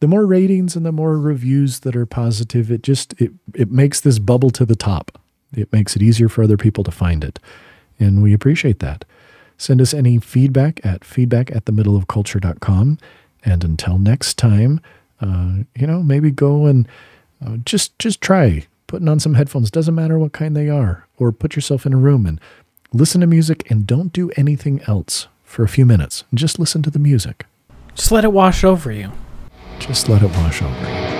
the 0.00 0.08
more 0.08 0.26
ratings 0.26 0.74
and 0.74 0.84
the 0.84 0.90
more 0.90 1.16
reviews 1.18 1.80
that 1.80 1.94
are 1.94 2.06
positive, 2.06 2.68
it 2.72 2.82
just 2.82 3.12
it 3.20 3.30
it 3.54 3.70
makes 3.70 4.00
this 4.00 4.18
bubble 4.18 4.50
to 4.50 4.64
the 4.64 4.76
top. 4.76 5.20
It 5.52 5.72
makes 5.72 5.94
it 5.94 6.02
easier 6.02 6.28
for 6.28 6.42
other 6.42 6.56
people 6.56 6.82
to 6.82 6.90
find 6.90 7.22
it, 7.22 7.38
and 8.00 8.22
we 8.24 8.32
appreciate 8.32 8.80
that. 8.80 9.04
Send 9.56 9.80
us 9.80 9.94
any 9.94 10.18
feedback 10.18 10.84
at 10.84 11.04
feedback 11.04 11.54
at 11.54 11.66
the 11.66 11.72
middle 11.72 11.96
of 11.96 12.08
culture.com. 12.08 12.98
And 13.44 13.62
until 13.64 13.98
next 13.98 14.36
time, 14.36 14.80
uh, 15.20 15.64
you 15.76 15.86
know, 15.86 16.02
maybe 16.02 16.30
go 16.30 16.66
and 16.66 16.88
uh, 17.44 17.56
just 17.64 17.98
just 17.98 18.20
try 18.20 18.66
putting 18.86 19.08
on 19.08 19.20
some 19.20 19.34
headphones. 19.34 19.70
Doesn't 19.70 19.94
matter 19.94 20.18
what 20.18 20.32
kind 20.32 20.56
they 20.56 20.68
are, 20.68 21.06
or 21.18 21.32
put 21.32 21.56
yourself 21.56 21.86
in 21.86 21.92
a 21.92 21.98
room 21.98 22.26
and 22.26 22.40
listen 22.92 23.20
to 23.20 23.26
music 23.26 23.70
and 23.70 23.86
don't 23.86 24.12
do 24.12 24.30
anything 24.36 24.80
else 24.86 25.28
for 25.44 25.62
a 25.62 25.68
few 25.68 25.86
minutes. 25.86 26.24
Just 26.34 26.58
listen 26.58 26.82
to 26.82 26.90
the 26.90 26.98
music. 26.98 27.46
Just 27.94 28.12
let 28.12 28.24
it 28.24 28.32
wash 28.32 28.64
over 28.64 28.92
you. 28.92 29.12
Just 29.78 30.08
let 30.08 30.22
it 30.22 30.30
wash 30.30 30.62
over 30.62 31.12
you. 31.12 31.17